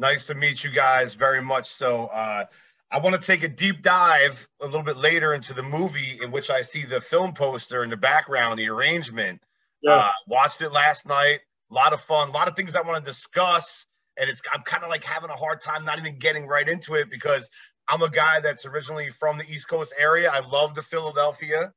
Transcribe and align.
Nice 0.00 0.26
to 0.28 0.34
meet 0.34 0.64
you 0.64 0.70
guys 0.70 1.12
very 1.12 1.42
much. 1.42 1.68
So, 1.68 2.06
uh, 2.06 2.46
I 2.90 2.98
want 2.98 3.14
to 3.14 3.22
take 3.22 3.44
a 3.44 3.48
deep 3.48 3.82
dive 3.82 4.48
a 4.60 4.66
little 4.66 4.82
bit 4.82 4.96
later 4.96 5.34
into 5.34 5.54
the 5.54 5.62
movie 5.62 6.18
in 6.20 6.32
which 6.32 6.50
I 6.50 6.62
see 6.62 6.84
the 6.84 7.00
film 7.00 7.34
poster 7.34 7.84
in 7.84 7.90
the 7.90 7.96
background, 7.96 8.58
the 8.58 8.68
arrangement. 8.68 9.40
Yeah. 9.82 9.92
Uh, 9.92 10.10
watched 10.26 10.60
it 10.62 10.70
last 10.70 11.06
night. 11.06 11.40
A 11.70 11.74
lot 11.74 11.92
of 11.92 12.00
fun. 12.00 12.30
A 12.30 12.32
lot 12.32 12.48
of 12.48 12.56
things 12.56 12.74
I 12.74 12.80
want 12.80 13.04
to 13.04 13.08
discuss. 13.08 13.86
And 14.18 14.28
it's 14.28 14.42
I'm 14.52 14.62
kind 14.62 14.82
of 14.82 14.90
like 14.90 15.04
having 15.04 15.30
a 15.30 15.36
hard 15.36 15.62
time 15.62 15.84
not 15.84 15.98
even 15.98 16.18
getting 16.18 16.46
right 16.46 16.68
into 16.68 16.94
it 16.94 17.10
because 17.10 17.48
I'm 17.86 18.02
a 18.02 18.10
guy 18.10 18.40
that's 18.40 18.66
originally 18.66 19.10
from 19.10 19.38
the 19.38 19.44
East 19.44 19.68
Coast 19.68 19.92
area. 19.96 20.30
I 20.32 20.40
love 20.40 20.74
the 20.74 20.82
Philadelphia 20.82 21.72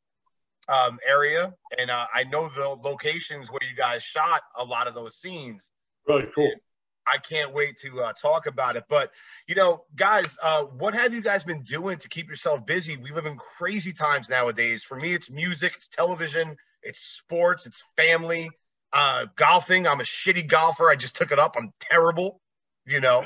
um, 0.68 1.00
area, 1.08 1.54
and 1.78 1.92
uh, 1.92 2.06
I 2.14 2.24
know 2.24 2.50
the 2.50 2.70
locations 2.70 3.52
where 3.52 3.60
you 3.70 3.76
guys 3.76 4.04
shot 4.04 4.42
a 4.58 4.64
lot 4.64 4.88
of 4.88 4.96
those 4.96 5.16
scenes. 5.16 5.70
Really 6.08 6.28
cool. 6.34 6.46
And 6.46 6.62
I 7.08 7.18
can't 7.18 7.54
wait 7.54 7.78
to 7.78 8.02
uh, 8.02 8.14
talk 8.14 8.46
about 8.46 8.76
it. 8.76 8.86
But 8.90 9.12
you 9.48 9.56
know, 9.56 9.84
guys, 9.96 10.38
uh, 10.42 10.64
what 10.64 10.94
have 10.94 11.14
you 11.14 11.22
guys 11.22 11.44
been 11.44 11.64
doing 11.64 11.98
to 12.00 12.10
keep 12.10 12.30
yourself 12.30 12.66
busy? 12.66 12.98
We 12.98 13.12
live 13.12 13.26
in 13.26 13.38
crazy 13.38 13.94
times 13.94 14.30
nowadays. 14.30 14.84
For 14.84 14.98
me, 14.98 15.14
it's 15.14 15.30
music, 15.30 15.74
it's 15.76 15.88
television, 15.88 16.56
it's 16.82 17.00
sports, 17.00 17.66
it's 17.66 17.84
family, 17.98 18.50
uh, 18.92 19.26
golfing. 19.36 19.88
I'm 19.88 20.00
a 20.00 20.04
shitty 20.04 20.48
golfer. 20.48 20.90
I 20.90 20.96
just 20.96 21.16
took 21.16 21.32
it 21.32 21.40
up. 21.40 21.56
I'm 21.58 21.72
terrible, 21.80 22.42
you 22.86 23.02
know. 23.02 23.26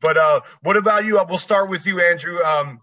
But 0.00 0.16
uh, 0.16 0.40
what 0.62 0.76
about 0.76 1.04
you? 1.04 1.20
We'll 1.28 1.38
start 1.38 1.70
with 1.70 1.86
you, 1.86 2.00
Andrew. 2.00 2.42
Um, 2.42 2.80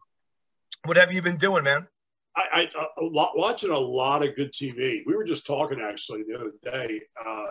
what 0.85 0.97
have 0.97 1.13
you 1.13 1.21
been 1.21 1.37
doing, 1.37 1.63
man? 1.63 1.87
I, 2.35 2.67
I 2.75 2.85
a 2.97 3.03
lot, 3.03 3.37
watching 3.37 3.69
a 3.69 3.77
lot 3.77 4.23
of 4.23 4.35
good 4.35 4.51
TV. 4.51 5.01
We 5.05 5.15
were 5.15 5.23
just 5.23 5.45
talking 5.45 5.79
actually 5.81 6.23
the 6.23 6.35
other 6.35 6.51
day, 6.63 7.01
uh, 7.23 7.47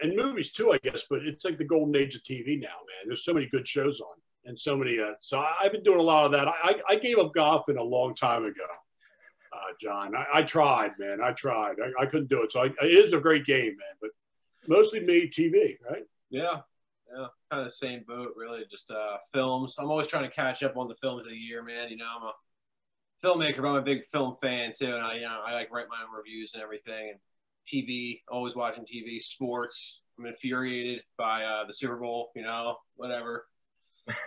and 0.00 0.16
movies 0.16 0.52
too, 0.52 0.72
I 0.72 0.78
guess. 0.78 1.04
But 1.08 1.24
it's 1.24 1.44
like 1.44 1.58
the 1.58 1.64
golden 1.64 1.96
age 1.96 2.14
of 2.14 2.22
TV 2.22 2.60
now, 2.60 2.68
man. 2.68 3.06
There's 3.06 3.24
so 3.24 3.32
many 3.32 3.46
good 3.46 3.66
shows 3.66 4.00
on, 4.00 4.16
and 4.44 4.58
so 4.58 4.76
many. 4.76 4.98
Uh, 4.98 5.12
so 5.20 5.38
I, 5.38 5.54
have 5.62 5.72
been 5.72 5.82
doing 5.82 6.00
a 6.00 6.02
lot 6.02 6.26
of 6.26 6.32
that. 6.32 6.48
I, 6.48 6.80
I 6.88 6.96
gave 6.96 7.18
up 7.18 7.34
golfing 7.34 7.76
a 7.76 7.82
long 7.82 8.14
time 8.14 8.44
ago, 8.44 8.66
uh, 9.52 9.72
John. 9.80 10.14
I, 10.14 10.26
I, 10.34 10.42
tried, 10.42 10.92
man. 10.98 11.20
I 11.22 11.32
tried. 11.32 11.76
I, 11.80 12.02
I 12.02 12.06
couldn't 12.06 12.30
do 12.30 12.42
it. 12.42 12.52
So 12.52 12.62
it 12.62 12.74
is 12.80 13.12
a 13.12 13.20
great 13.20 13.46
game, 13.46 13.76
man. 13.76 13.96
But 14.00 14.10
mostly 14.68 15.00
me 15.00 15.28
TV, 15.28 15.76
right? 15.88 16.04
Yeah, 16.30 16.60
yeah, 17.12 17.26
kind 17.50 17.62
of 17.62 17.64
the 17.64 17.70
same 17.70 18.04
boat, 18.06 18.32
really. 18.36 18.64
Just 18.70 18.90
uh, 18.90 19.18
films. 19.32 19.76
I'm 19.78 19.90
always 19.90 20.08
trying 20.08 20.28
to 20.28 20.34
catch 20.34 20.62
up 20.62 20.76
on 20.76 20.88
the 20.88 20.96
films 20.96 21.22
of 21.22 21.28
the 21.28 21.36
year, 21.38 21.62
man. 21.62 21.88
You 21.90 21.96
know, 21.96 22.06
I'm 22.16 22.26
a 22.26 22.32
filmmaker, 23.22 23.62
but 23.62 23.68
I'm 23.68 23.76
a 23.76 23.82
big 23.82 24.04
film 24.06 24.36
fan 24.42 24.72
too, 24.76 24.94
and 24.94 25.04
I 25.04 25.14
you 25.14 25.22
know 25.22 25.40
I 25.44 25.54
like 25.54 25.72
write 25.72 25.88
my 25.88 26.02
own 26.02 26.16
reviews 26.16 26.54
and 26.54 26.62
everything. 26.62 27.10
And 27.10 27.18
TV, 27.66 28.22
always 28.28 28.54
watching 28.54 28.84
TV, 28.84 29.20
sports. 29.20 30.02
I'm 30.18 30.26
infuriated 30.26 31.02
by 31.18 31.44
uh, 31.44 31.64
the 31.64 31.72
Super 31.72 31.96
Bowl. 31.96 32.30
You 32.34 32.42
know, 32.42 32.76
whatever. 32.96 33.46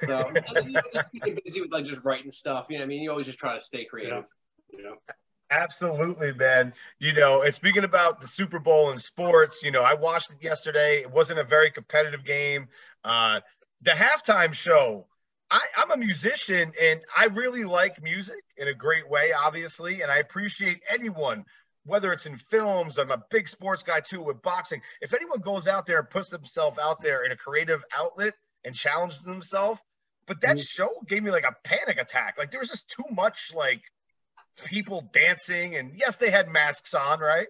So 0.06 0.32
you 0.64 0.72
know, 0.72 0.82
just 0.94 1.06
keep 1.24 1.44
busy 1.44 1.62
with 1.62 1.72
like 1.72 1.86
just 1.86 2.04
writing 2.04 2.32
stuff. 2.32 2.68
You 2.70 2.78
know, 2.78 2.84
I 2.84 2.88
mean, 2.88 3.02
you 3.02 3.12
always 3.12 3.28
just 3.28 3.40
try 3.40 3.56
to 3.56 3.62
stay 3.62 3.86
creative. 3.86 4.26
Yeah. 4.72 4.80
yeah. 4.84 5.14
Absolutely, 5.52 6.32
man. 6.34 6.74
You 7.00 7.14
know, 7.14 7.42
and 7.42 7.54
speaking 7.56 7.84
about 7.84 8.22
the 8.22 8.28
Super 8.28 8.60
Bowl 8.60 8.92
and 8.92 9.02
sports, 9.02 9.64
you 9.64 9.72
know, 9.72 9.82
I 9.82 9.96
watched 9.96 10.30
it 10.30 10.44
yesterday. 10.44 11.02
It 11.02 11.12
wasn't 11.12 11.40
a 11.40 11.44
very 11.44 11.72
competitive 11.72 12.24
game. 12.24 12.68
Uh, 13.04 13.40
the 13.82 13.92
halftime 13.92 14.54
show 14.54 15.08
I, 15.52 15.62
am 15.78 15.92
a 15.92 15.98
musician 15.98 16.72
and 16.80 17.02
I 17.16 17.26
really 17.26 17.64
like 17.64 18.02
music 18.04 18.44
in 18.58 18.68
a 18.68 18.74
great 18.74 19.10
way, 19.10 19.32
obviously. 19.32 20.02
And 20.02 20.12
I 20.12 20.18
appreciate 20.18 20.82
anyone, 20.88 21.46
whether 21.86 22.12
it's 22.14 22.26
in 22.26 22.38
films, 22.38 22.98
I'm 22.98 23.12
a 23.12 23.24
big 23.30 23.48
sports 23.48 23.84
guy 23.84 24.00
too 24.00 24.22
with 24.22 24.42
boxing. 24.42 24.82
If 25.02 25.14
anyone 25.14 25.40
goes 25.40 25.68
out 25.68 25.86
there 25.86 26.00
and 26.00 26.10
puts 26.10 26.30
themselves 26.30 26.78
out 26.78 27.02
there 27.02 27.24
in 27.26 27.32
a 27.32 27.36
creative 27.36 27.84
outlet 27.98 28.34
and 28.66 28.76
challenges 28.76 29.22
themselves, 29.22 29.80
but 30.28 30.42
that 30.42 30.58
mm-hmm. 30.58 30.64
show 30.64 30.90
gave 31.08 31.24
me 31.24 31.32
like 31.32 31.46
a 31.46 31.56
panic 31.64 31.98
attack. 31.98 32.36
Like 32.38 32.52
there 32.52 32.60
was 32.60 32.70
just 32.70 32.90
too 32.90 33.06
much 33.12 33.52
like 33.56 33.82
people 34.66 35.10
dancing. 35.14 35.76
And 35.76 35.94
yes, 35.96 36.18
they 36.18 36.30
had 36.30 36.48
masks 36.48 36.94
on, 36.94 37.20
right? 37.20 37.48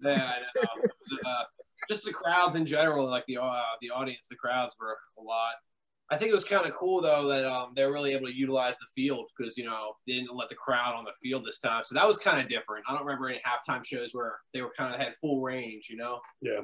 Yeah, 0.00 0.32
I 0.36 0.40
know. 0.40 0.82
uh, 1.26 1.44
just 1.88 2.04
the 2.04 2.12
crowds 2.12 2.56
in 2.56 2.66
general, 2.66 3.06
like 3.06 3.24
the 3.26 3.38
uh, 3.38 3.62
the 3.80 3.90
audience, 3.90 4.26
the 4.28 4.36
crowds 4.36 4.74
were 4.78 4.96
a 5.18 5.22
lot 5.22 5.54
I 6.10 6.16
think 6.16 6.30
it 6.30 6.34
was 6.34 6.44
kind 6.44 6.66
of 6.66 6.74
cool 6.74 7.02
though 7.02 7.28
that 7.28 7.44
um, 7.44 7.72
they 7.74 7.84
were 7.84 7.92
really 7.92 8.14
able 8.14 8.26
to 8.26 8.34
utilize 8.34 8.78
the 8.78 8.86
field 8.94 9.26
because 9.36 9.56
you 9.56 9.64
know 9.64 9.94
they 10.06 10.14
didn't 10.14 10.34
let 10.34 10.48
the 10.48 10.54
crowd 10.54 10.94
on 10.94 11.04
the 11.04 11.12
field 11.22 11.44
this 11.44 11.58
time, 11.58 11.82
so 11.82 11.94
that 11.94 12.06
was 12.06 12.18
kind 12.18 12.40
of 12.40 12.48
different. 12.48 12.84
I 12.88 12.94
don't 12.94 13.04
remember 13.04 13.28
any 13.28 13.40
halftime 13.40 13.84
shows 13.84 14.10
where 14.12 14.38
they 14.54 14.62
were 14.62 14.72
kind 14.76 14.94
of 14.94 15.00
had 15.00 15.14
full 15.20 15.40
range, 15.42 15.88
you 15.90 15.96
know. 15.96 16.20
Yeah. 16.40 16.62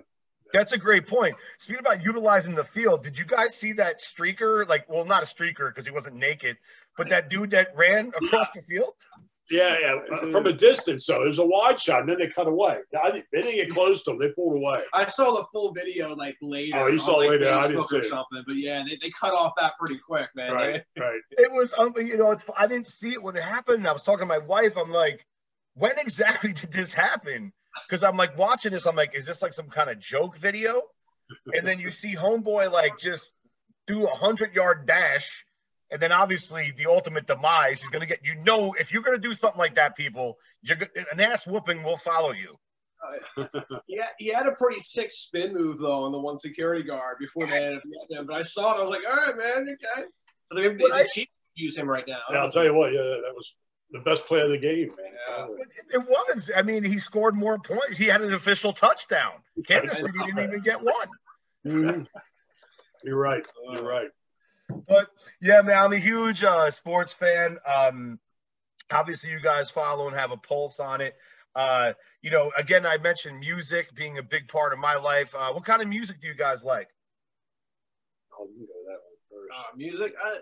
That's 0.53 0.73
a 0.73 0.79
great 0.79 1.09
point. 1.09 1.35
Speaking 1.59 1.81
about 1.81 2.05
utilizing 2.05 2.55
the 2.55 2.65
field, 2.65 3.03
did 3.03 3.19
you 3.19 3.25
guys 3.25 3.57
see 3.57 3.73
that 3.73 4.01
streaker? 4.01 4.69
Like, 4.69 4.89
well, 4.89 5.05
not 5.05 5.23
a 5.23 5.27
streaker 5.27 5.69
because 5.69 5.85
he 5.85 5.91
wasn't 5.91 6.17
naked, 6.17 6.59
but 6.97 7.09
that 7.09 7.29
dude 7.29 7.51
that 7.51 7.77
ran 7.77 8.13
across 8.23 8.51
the 8.55 8.63
field. 8.63 8.93
Yeah, 9.51 9.77
yeah, 9.79 10.17
uh, 10.17 10.31
from 10.31 10.47
a 10.47 10.53
distance. 10.53 11.05
So 11.05 11.23
it 11.23 11.29
was 11.29 11.39
a 11.39 11.45
wide 11.45 11.79
shot, 11.79 12.01
and 12.01 12.09
then 12.09 12.19
they 12.19 12.29
cut 12.29 12.49
away. 12.49 12.79
they 12.93 13.23
didn't 13.33 13.55
get 13.55 13.71
close 13.71 14.03
to 14.05 14.11
them. 14.11 14.19
they 14.19 14.31
pulled 14.33 14.57
away. 14.57 14.83
I 14.95 15.05
saw 15.07 15.33
the 15.33 15.45
full 15.53 15.73
video 15.73 16.15
like 16.15 16.37
later. 16.41 16.79
Oh, 16.79 16.87
you 16.87 16.99
saw 16.99 17.17
like, 17.17 17.31
later? 17.31 17.45
Facebook 17.45 17.59
I 17.59 17.69
didn't 17.69 17.89
see 17.89 17.99
or 17.99 18.05
something. 18.05 18.43
But 18.47 18.57
yeah, 18.57 18.85
they, 18.89 18.97
they 18.97 19.11
cut 19.11 19.35
off 19.35 19.53
that 19.59 19.75
pretty 19.79 19.99
quick, 19.99 20.31
man. 20.35 20.53
Right, 20.53 20.83
right. 20.99 21.21
It 21.33 21.53
was, 21.53 21.75
um, 21.77 21.93
you 21.99 22.17
know, 22.17 22.31
it's. 22.31 22.45
I 22.57 22.67
didn't 22.67 22.89
see 22.89 23.13
it 23.13 23.23
when 23.23 23.37
it 23.37 23.43
happened. 23.43 23.87
I 23.87 23.93
was 23.93 24.03
talking 24.03 24.21
to 24.21 24.27
my 24.27 24.39
wife. 24.39 24.79
I'm 24.79 24.91
like, 24.91 25.27
when 25.75 25.99
exactly 25.99 26.53
did 26.55 26.73
this 26.73 26.93
happen? 26.93 27.53
Because 27.87 28.03
I'm 28.03 28.17
like 28.17 28.39
watching 28.39 28.73
this. 28.73 28.87
I'm 28.87 28.97
like, 28.97 29.15
is 29.15 29.27
this 29.27 29.43
like 29.43 29.53
some 29.53 29.69
kind 29.69 29.91
of 29.91 29.99
joke 29.99 30.39
video? 30.39 30.83
And 31.53 31.67
then 31.67 31.81
you 31.81 31.91
see 31.91 32.15
Homeboy 32.15 32.71
like 32.71 32.99
just 32.99 33.31
do 33.87 34.07
a 34.07 34.15
hundred 34.15 34.55
yard 34.55 34.87
dash 34.87 35.45
and 35.91 36.01
then 36.01 36.13
obviously 36.13 36.73
the 36.77 36.87
ultimate 36.87 37.27
demise 37.27 37.83
is 37.83 37.91
going 37.91 38.01
to 38.01 38.07
get 38.07 38.21
you 38.25 38.37
know 38.43 38.75
if 38.79 38.93
you're 38.93 39.03
going 39.03 39.17
to 39.21 39.29
do 39.29 39.35
something 39.35 39.59
like 39.59 39.75
that, 39.77 39.97
people, 39.97 40.39
you're 40.63 40.79
an 41.13 41.21
ass 41.21 41.47
whooping 41.47 41.83
will 41.83 41.97
follow 41.97 42.33
you. 42.33 42.57
yeah, 43.87 44.07
he 44.19 44.29
had 44.29 44.47
a 44.47 44.53
pretty 44.53 44.81
sick 44.81 45.11
spin 45.11 45.53
move 45.53 45.79
though 45.79 46.05
on 46.05 46.13
the 46.13 46.19
one 46.19 46.39
security 46.39 46.83
guard 46.83 47.19
before 47.19 47.47
they 47.47 47.63
had 47.63 47.83
him. 48.09 48.27
But 48.27 48.37
I 48.37 48.43
saw 48.43 48.75
it, 48.75 48.79
I 48.79 48.81
was 48.81 48.91
like, 48.91 49.03
all 49.07 49.27
right, 49.27 49.37
man, 49.37 49.77
okay. 49.83 50.07
But 50.51 50.57
they, 50.57 50.69
they, 50.69 51.03
the 51.03 51.09
Chiefs 51.13 51.31
use 51.55 51.77
him 51.77 51.89
right 51.89 52.07
now. 52.07 52.21
Yeah, 52.31 52.39
I'll 52.39 52.51
tell 52.51 52.65
you 52.65 52.75
what, 52.75 52.93
yeah, 52.93 53.03
that 53.03 53.33
was 53.35 53.55
the 53.91 54.01
best 54.01 54.27
play 54.27 54.41
of 54.41 54.51
the 54.51 54.59
game, 54.59 54.89
man. 54.97 55.13
Yeah. 55.29 55.47
It, 55.59 56.01
it 56.01 56.09
was. 56.09 56.51
I 56.55 56.63
mean, 56.63 56.85
he 56.85 56.99
scored 56.99 57.35
more 57.35 57.59
points. 57.59 57.97
He 57.97 58.07
had 58.07 58.23
an 58.23 58.35
official 58.35 58.73
touchdown. 58.73 59.33
Kansas 59.67 59.99
City 59.99 60.19
didn't 60.27 60.45
even 60.45 60.61
get 60.61 60.83
one. 60.83 61.09
Mm-hmm. 61.67 62.03
You're 63.05 63.21
right. 63.21 63.47
You're 63.73 63.87
right. 63.87 64.09
But 64.87 65.09
yeah, 65.41 65.63
man, 65.63 65.83
I'm 65.83 65.93
a 65.93 65.99
huge 65.99 66.45
uh, 66.45 66.71
sports 66.71 67.13
fan. 67.13 67.59
Um, 67.73 68.19
obviously, 68.93 69.31
you 69.31 69.41
guys 69.41 69.71
follow 69.71 70.09
and 70.09 70.17
have 70.17 70.31
a 70.31 70.37
pulse 70.37 70.81
on 70.81 71.01
it. 71.01 71.17
Uh, 71.55 71.93
you 72.21 72.31
know, 72.31 72.51
again, 72.59 72.85
I 72.85 72.99
mentioned 72.99 73.39
music 73.39 73.95
being 73.95 74.19
a 74.19 74.23
big 74.23 74.49
part 74.49 74.73
of 74.73 74.79
my 74.79 74.97
life. 74.97 75.35
Uh, 75.39 75.53
what 75.53 75.65
kind 75.65 75.81
of 75.81 75.89
music 75.89 76.21
do 76.21 76.27
you 76.27 76.35
guys 76.35 76.65
like? 76.65 76.89
Oh, 78.39 78.49
you 78.57 78.67
go 78.67 78.73
that 78.87 78.99
one 79.05 79.17
first. 79.31 79.53
Uh, 79.57 79.77
music, 79.77 80.15
I, 80.23 80.39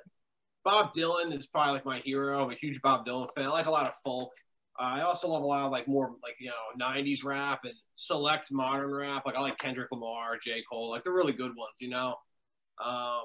Bob 0.65 0.95
Dylan 0.95 1.37
is 1.37 1.47
probably 1.47 1.75
like 1.75 1.85
my 1.85 1.99
hero. 1.99 2.45
I'm 2.45 2.51
a 2.51 2.55
huge 2.55 2.81
Bob 2.81 3.07
Dylan 3.07 3.29
fan. 3.37 3.47
I 3.47 3.51
like 3.51 3.67
a 3.67 3.71
lot 3.71 3.87
of 3.87 3.95
folk. 4.05 4.31
Uh, 4.79 4.85
I 4.85 5.01
also 5.03 5.29
love 5.29 5.43
a 5.43 5.47
lot 5.47 5.67
of 5.67 5.73
like 5.73 5.87
more 5.87 6.15
like 6.23 6.37
you 6.41 6.49
know 6.49 6.87
'90s 6.87 7.25
rap 7.25 7.61
and 7.65 7.75
select 7.97 8.51
modern 8.51 8.93
rap. 8.93 9.27
Like 9.27 9.37
I 9.37 9.41
like 9.41 9.59
Kendrick 9.59 9.93
Lamar, 9.93 10.39
J. 10.43 10.63
Cole. 10.71 10.89
Like 10.89 11.05
they're 11.05 11.13
really 11.13 11.35
good 11.35 11.55
ones, 11.55 11.77
you 11.81 11.91
know. 11.91 12.17
Um, 12.83 13.25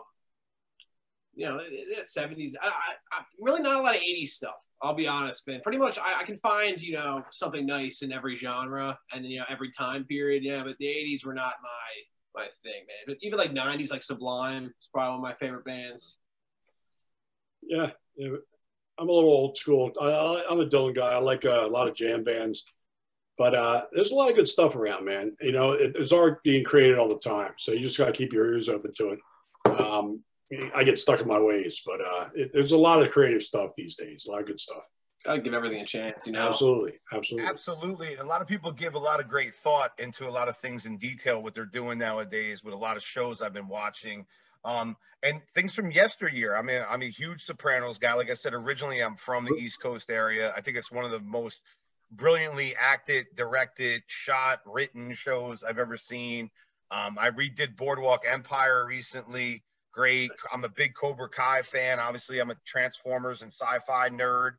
you 1.38 1.46
know, 1.46 1.62
seventies. 2.02 2.56
I, 2.60 2.72
I, 3.14 3.22
really 3.40 3.62
not 3.62 3.76
a 3.76 3.82
lot 3.82 3.96
of 3.96 4.02
eighties 4.02 4.34
stuff. 4.34 4.56
I'll 4.82 4.96
be 4.96 5.08
honest, 5.08 5.48
man. 5.48 5.62
Pretty 5.62 5.78
much, 5.78 6.00
I, 6.00 6.20
I, 6.20 6.24
can 6.24 6.40
find 6.40 6.82
you 6.82 6.94
know 6.94 7.24
something 7.32 7.66
nice 7.66 8.02
in 8.02 8.12
every 8.12 8.36
genre 8.36 8.98
and 9.14 9.24
you 9.24 9.40
know 9.40 9.46
every 9.48 9.72
time 9.72 10.04
period. 10.06 10.44
Yeah, 10.44 10.64
but 10.64 10.78
the 10.80 10.88
eighties 10.88 11.24
were 11.24 11.36
not 11.36 11.54
my 11.62 12.42
my 12.42 12.48
thing, 12.64 12.82
man. 12.88 13.06
But 13.06 13.18
even 13.22 13.38
like 13.38 13.54
nineties, 13.54 13.92
like 13.92 14.02
Sublime 14.02 14.66
is 14.66 14.90
probably 14.92 15.20
one 15.20 15.20
of 15.20 15.38
my 15.40 15.46
favorite 15.46 15.64
bands. 15.64 16.18
Yeah, 17.62 17.92
yeah. 18.18 18.30
I'm 19.00 19.10
a 19.10 19.12
little 19.12 19.30
old 19.30 19.58
school. 19.58 19.92
I, 20.02 20.44
am 20.50 20.60
a 20.60 20.66
Dylan 20.66 20.96
guy. 20.96 21.14
I 21.14 21.20
like 21.20 21.46
uh, 21.46 21.66
a 21.66 21.70
lot 21.70 21.88
of 21.88 21.96
jam 21.96 22.24
bands, 22.24 22.64
but 23.38 23.54
uh, 23.54 23.84
there's 23.94 24.12
a 24.12 24.16
lot 24.16 24.32
of 24.32 24.36
good 24.36 24.48
stuff 24.48 24.76
around, 24.76 25.06
man. 25.06 25.36
You 25.40 25.52
know, 25.52 25.74
it, 25.74 25.94
there's 25.94 26.12
art 26.12 26.42
being 26.42 26.64
created 26.64 26.98
all 26.98 27.08
the 27.08 27.20
time, 27.20 27.52
so 27.60 27.74
you 27.74 27.82
just 27.82 28.00
got 28.00 28.08
to 28.08 28.12
keep 28.12 28.34
your 28.34 28.52
ears 28.52 28.70
open 28.70 28.92
to 28.98 29.10
it. 29.10 29.20
Um, 29.80 30.24
I 30.76 30.84
get 30.84 30.98
stuck 30.98 31.20
in 31.20 31.28
my 31.28 31.40
ways, 31.40 31.82
but 31.86 32.00
uh, 32.02 32.30
it, 32.34 32.52
there's 32.54 32.72
a 32.72 32.78
lot 32.78 33.02
of 33.02 33.12
creative 33.12 33.44
stuff 33.44 33.72
these 33.76 33.96
days, 33.96 34.26
a 34.28 34.32
lot 34.32 34.42
of 34.42 34.48
good 34.48 34.60
stuff. 34.60 34.84
Gotta 35.26 35.42
give 35.42 35.54
everything 35.54 35.82
a 35.82 35.86
chance, 35.86 36.26
you 36.26 36.32
know. 36.32 36.48
Absolutely, 36.48 36.94
absolutely, 37.12 37.50
absolutely. 37.50 38.16
a 38.16 38.24
lot 38.24 38.42
of 38.42 38.48
people 38.48 38.72
give 38.72 38.94
a 38.94 39.00
lot 39.00 39.20
of 39.20 39.28
great 39.28 39.54
thought 39.54 39.92
into 39.98 40.28
a 40.28 40.32
lot 40.32 40.48
of 40.48 40.58
things 40.58 40.86
in 40.86 40.98
detail. 40.98 41.44
What 41.44 41.54
they're 41.54 41.66
doing 41.66 41.98
nowadays 41.98 42.64
with 42.64 42.74
a 42.74 42.78
lot 42.78 42.96
of 42.96 43.04
shows 43.04 43.42
I've 43.42 43.52
been 43.52 43.68
watching, 43.68 44.26
um, 44.64 44.96
and 45.24 45.42
things 45.54 45.74
from 45.74 45.92
yesteryear. 45.92 46.56
I 46.56 46.62
mean, 46.62 46.82
I'm 46.90 47.02
a 47.02 47.10
huge 47.10 47.44
Sopranos 47.44 47.98
guy. 47.98 48.14
Like 48.14 48.30
I 48.30 48.36
said, 48.36 48.54
originally 48.54 49.04
I'm 49.04 49.18
from 49.18 49.44
the 49.44 49.56
East 49.56 49.82
Coast 49.82 50.10
area. 50.10 50.54
I 50.56 50.62
think 50.62 50.78
it's 50.78 50.92
one 50.92 51.04
of 51.04 51.12
the 51.12 51.20
most 51.20 51.62
brilliantly 52.12 52.74
acted, 52.80 53.26
directed, 53.36 54.04
shot, 54.08 54.62
written 54.66 55.14
shows 55.14 55.64
I've 55.64 55.80
ever 55.80 55.98
seen. 55.98 56.50
Um, 56.90 57.18
I 57.20 57.32
redid 57.32 57.76
Boardwalk 57.76 58.24
Empire 58.26 58.86
recently 58.86 59.64
great. 59.98 60.32
I'm 60.54 60.64
a 60.64 60.70
big 60.70 60.94
Cobra 60.94 61.28
Kai 61.28 61.64
fan. 61.64 62.00
Obviously, 62.00 62.40
I'm 62.40 62.52
a 62.52 62.56
Transformers 62.66 63.42
and 63.42 63.52
sci-fi 63.52 64.10
nerd. 64.10 64.52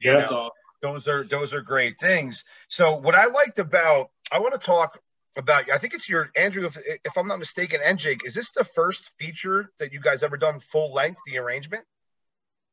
Yeah. 0.00 0.24
You 0.24 0.30
know, 0.30 0.50
those 0.82 1.06
are 1.06 1.22
those 1.22 1.52
are 1.54 1.60
great 1.60 2.00
things. 2.00 2.44
So 2.68 2.96
what 2.96 3.14
I 3.14 3.26
liked 3.26 3.58
about 3.58 4.10
I 4.32 4.38
want 4.38 4.58
to 4.58 4.64
talk 4.64 4.98
about 5.36 5.70
I 5.70 5.78
think 5.78 5.94
it's 5.94 6.08
your 6.08 6.30
Andrew 6.36 6.66
if, 6.66 6.78
if 7.04 7.16
I'm 7.16 7.28
not 7.28 7.38
mistaken 7.38 7.80
and 7.84 7.98
Jake 7.98 8.24
is 8.24 8.34
this 8.34 8.52
the 8.52 8.64
first 8.64 9.08
feature 9.18 9.70
that 9.78 9.92
you 9.92 10.00
guys 10.00 10.22
ever 10.22 10.36
done 10.36 10.60
full 10.60 10.92
length 10.92 11.20
the 11.26 11.38
arrangement? 11.38 11.84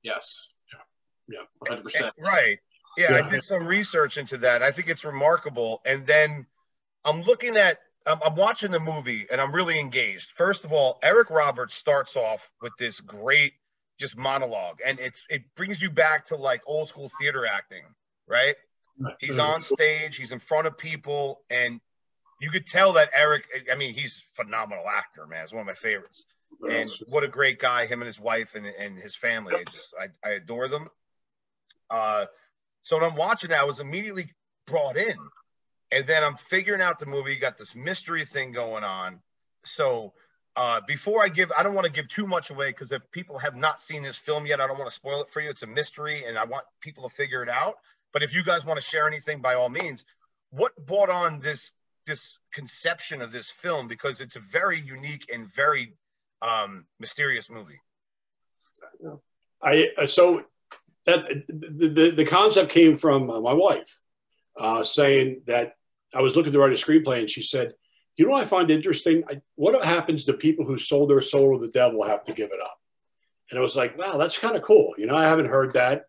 Yes. 0.02 0.48
Yeah. 1.30 1.40
Yeah. 1.68 1.76
100%. 1.76 2.12
Right. 2.20 2.60
Yeah, 2.98 3.18
Yeah. 3.18 3.26
I 3.26 3.30
did 3.30 3.44
some 3.44 3.66
research 3.66 4.18
into 4.18 4.38
that. 4.40 4.62
I 4.62 4.72
think 4.72 4.90
it's 4.90 5.04
remarkable. 5.04 5.82
And 5.86 6.06
then 6.06 6.46
I'm 7.06 7.22
looking 7.24 7.58
at, 7.58 7.80
I'm, 8.06 8.20
I'm 8.24 8.36
watching 8.36 8.72
the 8.72 8.80
movie 8.80 9.28
and 9.32 9.40
I'm 9.40 9.54
really 9.54 9.80
engaged. 9.80 10.32
First 10.32 10.64
of 10.64 10.74
all, 10.74 11.00
Eric 11.04 11.30
Roberts 11.30 11.76
starts 11.76 12.16
off 12.16 12.50
with 12.62 12.74
this 12.78 13.00
great 13.00 13.54
just 14.00 14.18
monologue, 14.18 14.80
and 14.86 15.00
it's 15.00 15.24
it 15.30 15.44
brings 15.56 15.82
you 15.82 15.90
back 15.90 16.26
to 16.28 16.36
like 16.36 16.62
old 16.66 16.90
school 16.90 17.10
theater 17.20 17.46
acting, 17.46 17.84
right? 18.28 18.56
He's 19.20 19.38
on 19.40 19.62
stage, 19.62 20.18
he's 20.18 20.32
in 20.32 20.40
front 20.40 20.68
of 20.68 20.78
people, 20.78 21.42
and 21.50 21.80
you 22.42 22.50
could 22.52 22.66
tell 22.68 22.94
that 22.94 23.10
Eric. 23.16 23.48
I 23.72 23.76
mean, 23.76 23.94
he's 23.94 24.22
a 24.22 24.44
phenomenal 24.44 24.86
actor, 24.90 25.26
man. 25.28 25.42
He's 25.42 25.54
one 25.54 25.62
of 25.62 25.68
my 25.68 25.74
favorites. 25.74 26.26
And 26.70 26.90
what 27.10 27.24
a 27.24 27.28
great 27.28 27.60
guy, 27.60 27.86
him 27.86 28.02
and 28.02 28.08
his 28.08 28.20
wife 28.20 28.56
and, 28.56 28.66
and 28.66 28.98
his 28.98 29.16
family. 29.16 29.54
I 29.56 29.64
just 29.72 29.94
I, 30.00 30.08
I 30.28 30.34
adore 30.34 30.68
them. 30.68 30.90
Uh, 31.90 32.26
so 32.84 32.98
when 32.98 33.10
I'm 33.10 33.16
watching 33.16 33.50
that, 33.50 33.62
I 33.62 33.66
was 33.66 33.80
immediately 33.80 34.34
brought 34.68 34.98
in. 34.98 35.16
And 35.94 36.08
then 36.08 36.24
I'm 36.24 36.38
figuring 36.38 36.82
out 36.82 36.98
the 36.98 37.06
movie, 37.06 37.36
you 37.36 37.40
got 37.40 37.56
this 37.56 37.76
mystery 37.76 38.26
thing 38.26 38.52
going 38.52 38.84
on. 38.84 39.22
So 39.64 40.14
uh, 40.56 40.82
before 40.88 41.24
I 41.24 41.30
give, 41.30 41.52
I 41.56 41.62
don't 41.62 41.76
want 41.76 41.86
to 41.86 41.92
give 41.92 42.10
too 42.10 42.26
much 42.26 42.50
away 42.50 42.70
because 42.70 42.92
if 42.92 43.04
people 43.12 43.38
have 43.38 43.56
not 43.56 43.80
seen 43.84 44.02
this 44.02 44.18
film 44.18 44.48
yet, 44.48 44.60
I 44.60 44.66
don't 44.66 44.80
want 44.80 44.90
to 44.90 44.96
spoil 44.96 45.22
it 45.22 45.30
for 45.30 45.40
you. 45.40 45.52
It's 45.52 45.62
a 45.62 45.68
mystery 45.68 46.24
and 46.26 46.36
I 46.36 46.46
want 46.46 46.66
people 46.82 47.08
to 47.08 47.16
figure 47.16 47.44
it 47.44 47.50
out. 47.50 47.76
But 48.12 48.24
if 48.24 48.34
you 48.34 48.44
guys 48.44 48.66
want 48.66 48.80
to 48.80 48.86
share 48.86 49.08
anything, 49.08 49.40
by 49.40 49.54
all 49.54 49.70
means, 49.70 50.04
what 50.50 50.74
brought 50.84 51.12
on 51.12 51.40
this 51.40 51.74
this 52.08 52.38
conception 52.52 53.22
of 53.22 53.32
this 53.32 53.50
film? 53.50 53.88
Because 53.88 54.20
it's 54.20 54.36
a 54.36 54.40
very 54.40 54.80
unique 54.80 55.30
and 55.32 55.48
very 55.48 55.94
um, 56.42 56.86
mysterious 57.00 57.52
movie. 57.52 57.80
I 59.62 59.90
uh, 59.98 60.08
so 60.08 60.44
that 61.06 61.22
the, 61.48 62.14
the 62.16 62.26
concept 62.26 62.72
came 62.72 62.98
from 62.98 63.30
uh, 63.30 63.40
my 63.40 63.54
wife 63.54 64.00
uh, 64.58 64.84
saying 64.84 65.42
that 65.46 65.76
I 66.14 66.22
was 66.22 66.36
looking 66.36 66.54
to 66.54 66.60
write 66.60 66.72
a 66.72 66.76
screenplay, 66.76 67.20
and 67.20 67.30
she 67.30 67.44
said, 67.44 67.74
"You 68.16 68.26
know 68.26 68.32
what 68.32 68.44
I 68.44 68.48
find 68.48 68.70
interesting? 68.70 69.24
I, 69.30 69.42
what 69.56 69.84
happens 69.84 70.26
to 70.26 70.34
people 70.34 70.66
who 70.66 70.80
sold 70.80 71.10
their 71.10 71.22
soul 71.22 71.58
to 71.58 71.66
the 71.66 71.72
devil 71.72 72.04
have 72.04 72.26
to 72.26 72.34
give 72.34 72.50
it 72.52 72.60
up?" 72.64 72.80
And 73.50 73.60
I 73.60 73.62
was 73.62 73.76
like, 73.76 73.98
"Wow, 73.98 74.18
that's 74.18 74.38
kind 74.38 74.56
of 74.56 74.62
cool." 74.62 74.94
You 74.98 75.08
know, 75.08 75.16
I 75.16 75.24
haven't 75.24 75.48
heard 75.48 75.74
that. 75.74 76.06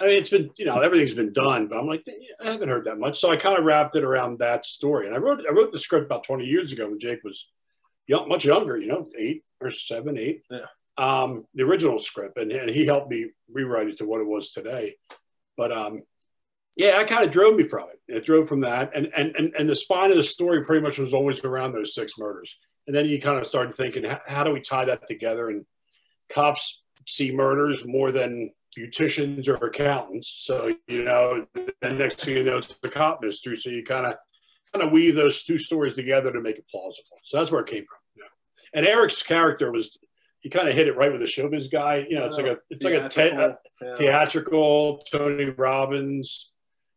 I 0.00 0.06
mean, 0.06 0.18
it's 0.18 0.30
been 0.30 0.50
you 0.56 0.64
know 0.64 0.80
everything's 0.80 1.14
been 1.14 1.32
done, 1.32 1.68
but 1.68 1.78
I'm 1.78 1.86
like, 1.86 2.04
I 2.42 2.50
haven't 2.50 2.68
heard 2.68 2.84
that 2.86 2.98
much. 2.98 3.18
So 3.20 3.30
I 3.30 3.36
kind 3.36 3.58
of 3.58 3.64
wrapped 3.64 3.96
it 3.96 4.04
around 4.04 4.38
that 4.38 4.64
story, 4.64 5.06
and 5.06 5.14
I 5.14 5.18
wrote 5.18 5.44
I 5.46 5.52
wrote 5.52 5.72
the 5.72 5.78
script 5.78 6.06
about 6.06 6.24
20 6.24 6.44
years 6.44 6.72
ago 6.72 6.88
when 6.88 6.98
Jake 6.98 7.22
was 7.22 7.48
young, 8.06 8.28
much 8.28 8.44
younger, 8.44 8.76
you 8.76 8.88
know, 8.88 9.08
eight 9.18 9.44
or 9.60 9.70
seven, 9.70 10.16
eight. 10.16 10.42
Yeah. 10.50 10.66
Um, 10.96 11.44
the 11.54 11.64
original 11.64 11.98
script, 11.98 12.38
and, 12.38 12.50
and 12.50 12.68
he 12.68 12.84
helped 12.84 13.10
me 13.10 13.30
rewrite 13.50 13.88
it 13.88 13.98
to 13.98 14.06
what 14.06 14.20
it 14.20 14.26
was 14.26 14.52
today. 14.52 14.94
But 15.56 15.72
um, 15.72 16.00
yeah, 16.76 17.00
it 17.00 17.08
kind 17.08 17.24
of 17.24 17.30
drove 17.30 17.56
me 17.56 17.64
from 17.64 17.88
it. 17.90 18.16
It 18.16 18.26
drove 18.26 18.48
from 18.48 18.60
that, 18.60 18.94
and 18.94 19.10
and 19.16 19.34
and 19.36 19.54
and 19.58 19.68
the 19.68 19.76
spine 19.76 20.10
of 20.10 20.16
the 20.16 20.24
story 20.24 20.64
pretty 20.64 20.82
much 20.82 20.98
was 20.98 21.12
always 21.12 21.44
around 21.44 21.72
those 21.72 21.94
six 21.94 22.18
murders. 22.18 22.58
And 22.86 22.96
then 22.96 23.06
you 23.06 23.20
kind 23.20 23.38
of 23.38 23.46
started 23.46 23.74
thinking, 23.74 24.04
how, 24.04 24.20
how 24.26 24.44
do 24.44 24.52
we 24.52 24.60
tie 24.60 24.86
that 24.86 25.06
together? 25.06 25.50
And 25.50 25.64
cops 26.28 26.80
see 27.06 27.30
murders 27.30 27.86
more 27.86 28.10
than 28.10 28.50
beauticians 28.76 29.48
or 29.48 29.64
accountants. 29.66 30.44
So 30.44 30.74
you 30.88 31.04
know, 31.04 31.46
the 31.54 31.90
next 31.90 32.24
thing 32.24 32.36
you 32.36 32.44
know, 32.44 32.58
it's 32.58 32.74
the 32.82 32.88
cop 32.88 33.20
mystery. 33.22 33.56
So 33.56 33.70
you 33.70 33.84
kind 33.84 34.06
of 34.06 34.16
kind 34.72 34.84
of 34.84 34.92
weave 34.92 35.14
those 35.14 35.44
two 35.44 35.58
stories 35.58 35.94
together 35.94 36.32
to 36.32 36.40
make 36.40 36.56
it 36.56 36.68
plausible. 36.70 37.18
So 37.24 37.38
that's 37.38 37.50
where 37.50 37.62
it 37.62 37.68
came 37.68 37.84
from. 37.84 37.98
Yeah. 38.16 38.78
And 38.78 38.86
Eric's 38.86 39.22
character 39.22 39.72
was 39.72 39.98
he 40.40 40.48
kind 40.48 40.68
of 40.68 40.74
hit 40.74 40.88
it 40.88 40.96
right 40.96 41.12
with 41.12 41.20
the 41.20 41.26
showbiz 41.26 41.70
guy. 41.70 42.06
You 42.08 42.16
know, 42.16 42.26
it's 42.26 42.36
like 42.36 42.46
a 42.46 42.58
it's 42.70 42.84
like 42.84 42.94
a 42.94 43.08
TED, 43.08 43.38
a 43.38 43.96
theatrical 43.96 45.04
Tony 45.12 45.46
Robbins, 45.46 46.49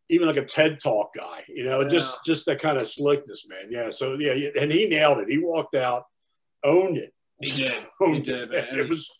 even 0.08 0.26
like 0.26 0.36
a 0.36 0.44
TED 0.44 0.78
Talk 0.80 1.14
guy. 1.16 1.44
You 1.48 1.64
know, 1.64 1.88
just 1.88 2.24
just 2.24 2.46
that 2.46 2.60
kind 2.60 2.78
of 2.78 2.88
slickness, 2.88 3.46
man. 3.48 3.66
Yeah. 3.70 3.90
So 3.90 4.16
yeah, 4.18 4.34
yeah, 4.34 4.50
and 4.60 4.70
he 4.70 4.88
nailed 4.88 5.18
it. 5.18 5.28
He 5.28 5.38
walked 5.38 5.74
out, 5.74 6.04
owned 6.62 6.98
it. 6.98 7.12
He 7.40 7.50
did. 7.50 7.72
He 8.00 8.06
Owned 8.06 8.24
did, 8.24 8.52
it. 8.52 8.78
It 8.78 8.88
was 8.88 9.10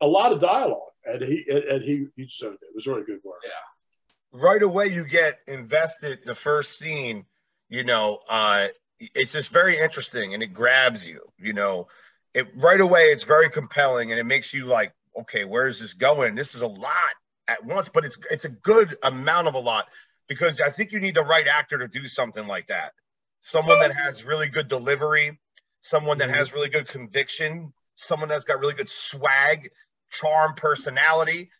a 0.00 0.06
lot 0.06 0.32
of 0.32 0.40
dialogue, 0.40 0.92
and 1.04 1.22
he 1.22 1.44
and 1.48 1.82
he 1.82 2.06
he 2.16 2.26
just 2.26 2.42
owned 2.42 2.54
it. 2.54 2.66
It 2.66 2.74
was 2.74 2.86
really 2.86 3.04
good 3.04 3.20
work. 3.24 3.40
Yeah. 3.44 4.40
Right 4.40 4.62
away 4.62 4.88
you 4.88 5.04
get 5.04 5.38
invested 5.46 6.20
the 6.24 6.34
first 6.34 6.78
scene 6.78 7.24
you 7.68 7.84
know 7.84 8.18
uh 8.28 8.68
it's 9.00 9.32
just 9.32 9.52
very 9.52 9.78
interesting 9.78 10.34
and 10.34 10.42
it 10.42 10.48
grabs 10.48 11.06
you 11.06 11.20
you 11.38 11.52
know 11.52 11.86
it 12.34 12.46
right 12.56 12.80
away 12.80 13.04
it's 13.04 13.24
very 13.24 13.48
compelling 13.50 14.10
and 14.10 14.18
it 14.18 14.24
makes 14.24 14.52
you 14.52 14.66
like 14.66 14.92
okay 15.18 15.44
where 15.44 15.66
is 15.66 15.80
this 15.80 15.94
going 15.94 16.34
this 16.34 16.54
is 16.54 16.62
a 16.62 16.66
lot 16.66 16.92
at 17.46 17.64
once 17.64 17.88
but 17.88 18.04
it's 18.04 18.18
it's 18.30 18.44
a 18.44 18.48
good 18.48 18.96
amount 19.02 19.46
of 19.46 19.54
a 19.54 19.58
lot 19.58 19.86
because 20.28 20.60
i 20.60 20.70
think 20.70 20.92
you 20.92 21.00
need 21.00 21.14
the 21.14 21.24
right 21.24 21.46
actor 21.46 21.78
to 21.78 21.88
do 21.88 22.06
something 22.08 22.46
like 22.46 22.68
that 22.68 22.92
someone 23.40 23.78
that 23.80 23.92
has 23.94 24.24
really 24.24 24.48
good 24.48 24.68
delivery 24.68 25.38
someone 25.80 26.18
that 26.18 26.28
mm-hmm. 26.28 26.38
has 26.38 26.52
really 26.52 26.68
good 26.68 26.88
conviction 26.88 27.72
someone 27.96 28.28
that's 28.28 28.44
got 28.44 28.60
really 28.60 28.74
good 28.74 28.88
swag 28.88 29.70
charm 30.10 30.54
personality 30.54 31.50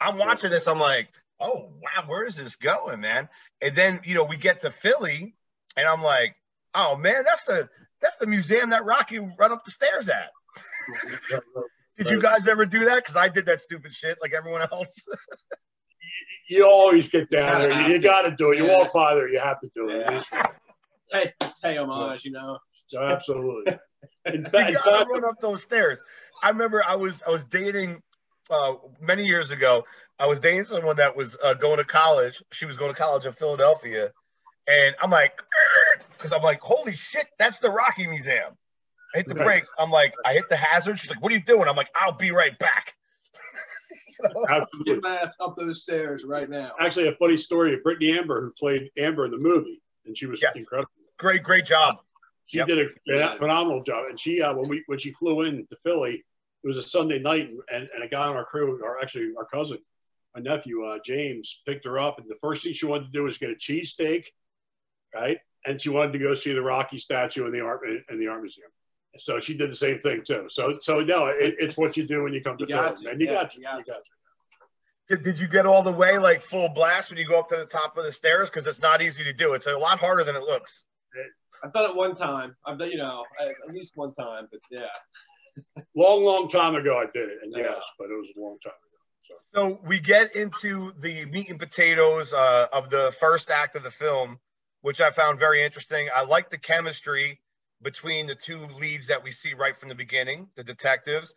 i'm 0.00 0.18
watching 0.18 0.50
this 0.50 0.68
i'm 0.68 0.78
like 0.78 1.08
oh 1.40 1.70
wow, 1.82 2.04
where 2.06 2.24
is 2.24 2.36
this 2.36 2.56
going, 2.56 3.00
man? 3.00 3.28
And 3.62 3.74
then 3.74 4.00
you 4.04 4.14
know 4.14 4.24
we 4.24 4.36
get 4.36 4.62
to 4.62 4.70
Philly, 4.70 5.34
and 5.76 5.86
I'm 5.86 6.02
like, 6.02 6.36
oh 6.74 6.96
man, 6.96 7.24
that's 7.24 7.44
the 7.44 7.68
that's 8.00 8.16
the 8.16 8.26
museum 8.26 8.70
that 8.70 8.84
Rocky 8.84 9.18
run 9.18 9.52
up 9.52 9.64
the 9.64 9.70
stairs 9.70 10.08
at. 10.08 10.30
Did 11.98 12.10
you 12.10 12.20
guys 12.20 12.46
ever 12.46 12.64
do 12.64 12.84
that? 12.84 12.96
Because 12.96 13.16
I 13.16 13.28
did 13.28 13.46
that 13.46 13.60
stupid 13.60 13.92
shit 13.92 14.18
like 14.22 14.32
everyone 14.32 14.62
else. 14.62 14.94
You 16.48 16.66
always 16.66 17.08
get 17.08 17.30
down 17.30 17.60
there. 17.60 17.88
You, 17.88 17.94
you 17.94 18.00
got 18.00 18.22
to 18.22 18.30
do 18.34 18.52
it. 18.52 18.58
You 18.58 18.66
Yeah. 18.66 18.76
walk 18.76 18.92
by 18.92 19.14
there, 19.14 19.28
you 19.28 19.40
have 19.40 19.60
to 19.60 19.70
do 19.74 19.88
it. 19.90 20.24
Yeah. 20.32 20.42
Hey, 21.10 21.32
hey, 21.62 21.76
homage, 21.78 22.24
you 22.24 22.32
know. 22.32 22.58
Absolutely. 22.98 23.78
In 24.26 24.44
you 24.44 24.50
fact, 24.50 24.68
in 24.70 24.74
gotta 24.84 25.06
run 25.06 25.24
up 25.24 25.40
those 25.40 25.62
stairs. 25.62 26.02
I 26.42 26.50
remember 26.50 26.82
I 26.86 26.96
was 26.96 27.22
I 27.26 27.30
was 27.30 27.44
dating 27.44 28.02
uh, 28.50 28.74
many 29.00 29.24
years 29.26 29.50
ago. 29.50 29.84
I 30.18 30.26
was 30.26 30.38
dating 30.38 30.64
someone 30.64 30.96
that 30.96 31.16
was 31.16 31.36
uh, 31.42 31.54
going 31.54 31.78
to 31.78 31.84
college. 31.84 32.42
She 32.52 32.66
was 32.66 32.76
going 32.76 32.92
to 32.92 32.96
college 32.98 33.24
in 33.26 33.32
Philadelphia, 33.32 34.12
and 34.66 34.94
I'm 35.02 35.10
like, 35.10 35.32
because 36.16 36.32
I'm 36.32 36.42
like, 36.42 36.60
holy 36.60 36.92
shit, 36.92 37.26
that's 37.38 37.58
the 37.60 37.70
Rocky 37.70 38.06
Museum. 38.06 38.52
I 39.14 39.18
hit 39.18 39.28
the 39.28 39.34
brakes. 39.34 39.72
I'm 39.78 39.90
like, 39.90 40.12
I 40.24 40.34
hit 40.34 40.48
the 40.50 40.56
hazard. 40.56 40.98
She's 40.98 41.08
like, 41.10 41.22
what 41.22 41.32
are 41.32 41.34
you 41.34 41.42
doing? 41.42 41.66
I'm 41.68 41.76
like, 41.76 41.88
I'll 41.94 42.12
be 42.12 42.30
right 42.30 42.56
back. 42.58 42.94
You 44.22 44.28
know? 44.34 44.46
absolutely. 44.48 44.94
Get 44.94 45.02
my 45.02 45.16
ass 45.20 45.36
up 45.40 45.56
those 45.56 45.82
stairs 45.82 46.24
right 46.24 46.48
now. 46.48 46.72
actually 46.80 47.08
a 47.08 47.14
funny 47.16 47.36
story 47.36 47.74
of 47.74 47.82
Brittany 47.82 48.18
Amber, 48.18 48.40
who 48.40 48.52
played 48.52 48.90
Amber 48.98 49.24
in 49.26 49.30
the 49.30 49.38
movie, 49.38 49.80
and 50.06 50.16
she 50.16 50.26
was 50.26 50.42
Yes. 50.42 50.52
incredible. 50.56 50.90
Great, 51.18 51.42
great 51.42 51.64
job. 51.66 51.98
She 52.46 52.58
Yep. 52.58 52.66
did 52.68 52.78
a 52.78 52.90
Yeah. 53.06 53.36
phenomenal 53.36 53.82
job. 53.82 54.06
And 54.08 54.18
she, 54.18 54.40
uh, 54.40 54.54
when 54.54 54.68
we 54.68 54.82
when 54.86 54.98
she 54.98 55.12
flew 55.12 55.42
in 55.42 55.66
to 55.66 55.76
Philly, 55.84 56.24
it 56.62 56.66
was 56.66 56.76
a 56.76 56.82
Sunday 56.82 57.18
night, 57.18 57.48
and, 57.70 57.88
and 57.94 58.02
a 58.02 58.08
guy 58.08 58.26
on 58.28 58.36
our 58.36 58.44
crew, 58.44 58.80
or 58.82 59.00
actually 59.00 59.32
our 59.36 59.44
cousin, 59.46 59.78
my 60.34 60.40
nephew 60.40 60.82
uh, 60.84 60.98
James, 61.04 61.60
picked 61.66 61.84
her 61.84 61.98
up, 61.98 62.18
and 62.18 62.28
the 62.28 62.36
first 62.40 62.64
thing 62.64 62.72
she 62.72 62.86
wanted 62.86 63.06
to 63.06 63.12
do 63.12 63.24
was 63.24 63.38
get 63.38 63.50
a 63.50 63.54
cheesesteak, 63.54 64.26
right? 65.14 65.38
And 65.66 65.80
she 65.80 65.88
wanted 65.90 66.12
to 66.14 66.18
go 66.18 66.34
see 66.34 66.52
the 66.52 66.62
Rocky 66.62 66.98
statue 66.98 67.44
in 67.46 67.52
the 67.52 67.60
art 67.60 67.86
in 67.86 68.18
the 68.18 68.28
art 68.28 68.40
museum. 68.42 68.70
So 69.18 69.40
she 69.40 69.56
did 69.56 69.70
the 69.70 69.76
same 69.76 70.00
thing 70.00 70.22
too. 70.24 70.46
So 70.48 70.78
so 70.80 71.00
no, 71.00 71.26
it, 71.26 71.56
it's 71.58 71.76
what 71.76 71.96
you 71.96 72.06
do 72.06 72.22
when 72.24 72.32
you 72.32 72.42
come 72.42 72.56
to 72.58 72.64
You 72.64 72.74
got 72.74 72.98
Philly, 72.98 73.04
to. 73.04 73.08
man. 73.10 73.20
You 73.20 73.26
Yeah, 73.28 73.34
got 73.34 73.50
to. 73.52 73.58
you 73.58 73.64
got 73.64 73.78
You 73.78 73.84
got 73.84 74.04
to. 74.04 74.10
Did, 75.16 75.22
did 75.24 75.40
you 75.40 75.48
get 75.48 75.64
all 75.64 75.82
the 75.82 75.90
way 75.92 76.18
like 76.18 76.42
full 76.42 76.68
blast 76.68 77.10
when 77.10 77.18
you 77.18 77.26
go 77.26 77.38
up 77.40 77.48
to 77.48 77.56
the 77.56 77.64
top 77.64 77.96
of 77.96 78.04
the 78.04 78.12
stairs? 78.12 78.50
Because 78.50 78.66
it's 78.66 78.82
not 78.82 79.00
easy 79.00 79.24
to 79.24 79.32
do. 79.32 79.54
It's 79.54 79.66
a 79.66 79.76
lot 79.76 79.98
harder 79.98 80.22
than 80.24 80.36
it 80.36 80.42
looks. 80.42 80.84
I've 81.64 81.72
done 81.72 81.90
it 81.90 81.96
one 81.96 82.14
time. 82.14 82.54
I've 82.66 82.78
done, 82.78 82.90
you 82.90 82.98
know, 82.98 83.24
at 83.40 83.74
least 83.74 83.92
one 83.94 84.14
time, 84.14 84.46
but 84.50 84.60
yeah. 84.70 84.82
Long, 85.96 86.22
long 86.24 86.48
time 86.48 86.76
ago, 86.76 86.98
I 86.98 87.06
did 87.12 87.30
it, 87.30 87.38
and 87.42 87.52
Yeah. 87.56 87.62
yes, 87.74 87.84
but 87.98 88.04
it 88.10 88.14
was 88.14 88.28
a 88.36 88.40
long 88.40 88.58
time 88.62 88.72
ago. 88.72 88.98
So. 89.20 89.34
So 89.54 89.80
we 89.84 89.98
get 89.98 90.36
into 90.36 90.92
the 91.00 91.24
meat 91.24 91.50
and 91.50 91.58
potatoes 91.58 92.32
uh, 92.32 92.66
of 92.72 92.90
the 92.90 93.12
first 93.18 93.50
act 93.50 93.74
of 93.74 93.82
the 93.82 93.90
film, 93.90 94.38
which 94.82 95.00
I 95.00 95.10
found 95.10 95.40
very 95.40 95.64
interesting. 95.64 96.08
I 96.14 96.22
like 96.24 96.50
the 96.50 96.58
chemistry 96.58 97.40
between 97.82 98.26
the 98.26 98.34
two 98.34 98.58
leads 98.78 99.08
that 99.08 99.22
we 99.22 99.30
see 99.30 99.54
right 99.54 99.76
from 99.76 99.88
the 99.88 99.94
beginning, 99.94 100.48
the 100.56 100.64
detectives. 100.64 101.34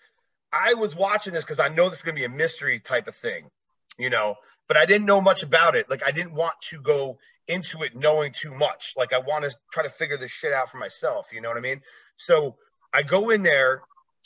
I 0.51 0.73
was 0.73 0.95
watching 0.95 1.33
this 1.33 1.43
because 1.43 1.59
I 1.59 1.69
know 1.69 1.89
this 1.89 1.99
is 1.99 2.03
going 2.03 2.15
to 2.15 2.19
be 2.19 2.25
a 2.25 2.29
mystery 2.29 2.79
type 2.79 3.07
of 3.07 3.15
thing, 3.15 3.49
you 3.97 4.09
know, 4.09 4.35
but 4.67 4.77
I 4.77 4.85
didn't 4.85 5.05
know 5.05 5.21
much 5.21 5.43
about 5.43 5.75
it. 5.75 5.89
Like 5.89 6.03
I 6.05 6.11
didn't 6.11 6.33
want 6.33 6.53
to 6.69 6.81
go 6.81 7.19
into 7.47 7.83
it 7.83 7.95
knowing 7.95 8.31
too 8.31 8.53
much. 8.53 8.93
Like 8.97 9.13
I 9.13 9.19
want 9.19 9.45
to 9.45 9.51
try 9.71 9.83
to 9.83 9.89
figure 9.89 10.17
this 10.17 10.31
shit 10.31 10.53
out 10.53 10.69
for 10.69 10.77
myself. 10.77 11.29
You 11.33 11.41
know 11.41 11.49
what 11.49 11.57
I 11.57 11.61
mean? 11.61 11.81
So 12.17 12.55
I 12.93 13.03
go 13.03 13.29
in 13.29 13.43
there 13.43 13.81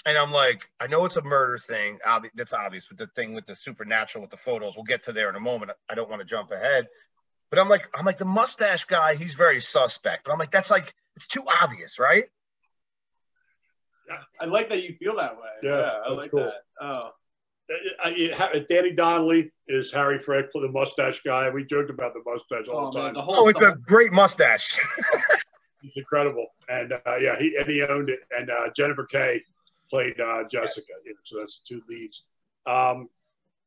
and 0.06 0.18
I'm 0.18 0.32
like, 0.32 0.70
I 0.80 0.88
know 0.88 1.06
it's 1.06 1.18
a 1.18 1.24
murder 1.24 1.58
thing. 1.58 2.00
Obvi- 2.06 2.32
that's 2.36 2.54
obvious 2.54 2.90
with 2.90 3.00
the 3.00 3.08
thing 3.08 3.34
with 3.34 3.46
the 3.46 3.56
supernatural 3.56 4.22
with 4.22 4.32
the 4.32 4.38
photos. 4.38 4.76
We'll 4.76 4.86
get 4.86 5.04
to 5.04 5.14
there 5.14 5.30
in 5.30 5.36
a 5.36 5.40
moment. 5.40 5.72
I 5.90 5.96
don't 5.96 6.10
want 6.10 6.22
to 6.22 6.26
jump 6.26 6.52
ahead, 6.52 6.88
but 7.50 7.60
I'm 7.60 7.70
like, 7.70 7.88
I'm 7.98 8.06
like 8.06 8.18
the 8.18 8.26
mustache 8.26 8.86
guy. 8.86 9.16
He's 9.16 9.34
very 9.34 9.62
suspect. 9.62 10.26
But 10.26 10.34
I'm 10.34 10.40
like, 10.40 10.52
that's 10.52 10.72
like 10.72 10.94
it's 11.16 11.28
too 11.28 11.44
obvious, 11.62 12.00
right? 12.00 12.26
I 14.40 14.46
like 14.46 14.70
that 14.70 14.84
you 14.84 14.96
feel 15.00 15.16
that 15.16 15.36
way. 15.36 15.50
Yeah, 15.64 15.72
I 16.06 16.10
that's 16.10 16.22
like 16.22 16.32
cool. 16.32 16.40
that. 16.42 16.54
Oh, 16.80 17.12
I- 18.04 18.52
I- 18.54 18.66
Danny 18.70 18.92
Donnelly 18.92 19.52
is 19.68 19.92
Harry 19.92 20.20
Frick, 20.20 20.52
for 20.52 20.62
the 20.62 20.70
mustache 20.70 21.22
guy. 21.26 21.50
We 21.50 21.66
joked 21.66 21.90
about 21.90 22.14
the 22.14 22.22
mustache 22.26 22.68
all 22.68 22.88
oh 22.88 22.92
the 22.92 22.98
man, 23.00 23.06
time. 23.08 23.14
the 23.16 23.22
whole. 23.22 23.36
Oh, 23.38 23.48
it's 23.48 23.60
the 23.60 23.74
a 23.74 23.76
great 23.76 24.12
mustache. 24.14 24.78
He's 25.82 25.98
incredible, 25.98 26.48
and 26.70 26.94
uh, 26.94 27.16
yeah, 27.20 27.38
he 27.40 27.56
and 27.58 27.68
he 27.68 27.82
owned 27.84 28.10
it. 28.10 28.20
And 28.32 28.50
uh, 28.50 28.70
Jennifer 28.76 29.06
Kay 29.06 29.42
played 29.90 30.20
uh, 30.20 30.44
Jessica. 30.52 30.94
You 31.06 31.14
know, 31.14 31.20
so 31.26 31.40
that's 31.40 31.60
the 31.60 31.76
two 31.76 31.82
leads. 31.90 32.24
Um, 32.66 33.08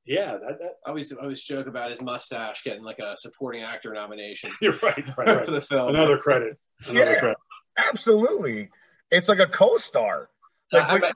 yeah, 0.08 0.32
that, 0.32 0.58
that, 0.60 0.70
I 0.84 0.88
always 0.88 1.12
I 1.12 1.16
always 1.22 1.42
joke 1.42 1.66
about 1.68 1.90
his 1.90 2.00
mustache 2.00 2.62
getting 2.64 2.82
like 2.82 2.98
a 2.98 3.16
supporting 3.16 3.62
actor 3.62 3.92
nomination 3.92 4.50
you're 4.62 4.74
right. 4.82 5.04
right, 5.16 5.44
for 5.44 5.50
the 5.52 5.60
film. 5.60 5.90
Another 5.90 6.16
credit. 6.18 6.56
Another 6.86 7.12
Yeah. 7.12 7.18
credit. 7.20 7.36
Absolutely, 7.76 8.70
it's 9.10 9.28
like 9.28 9.40
a 9.40 9.46
co-star. 9.46 10.30
Like, 10.70 11.02
I, 11.02 11.06
I, 11.06 11.12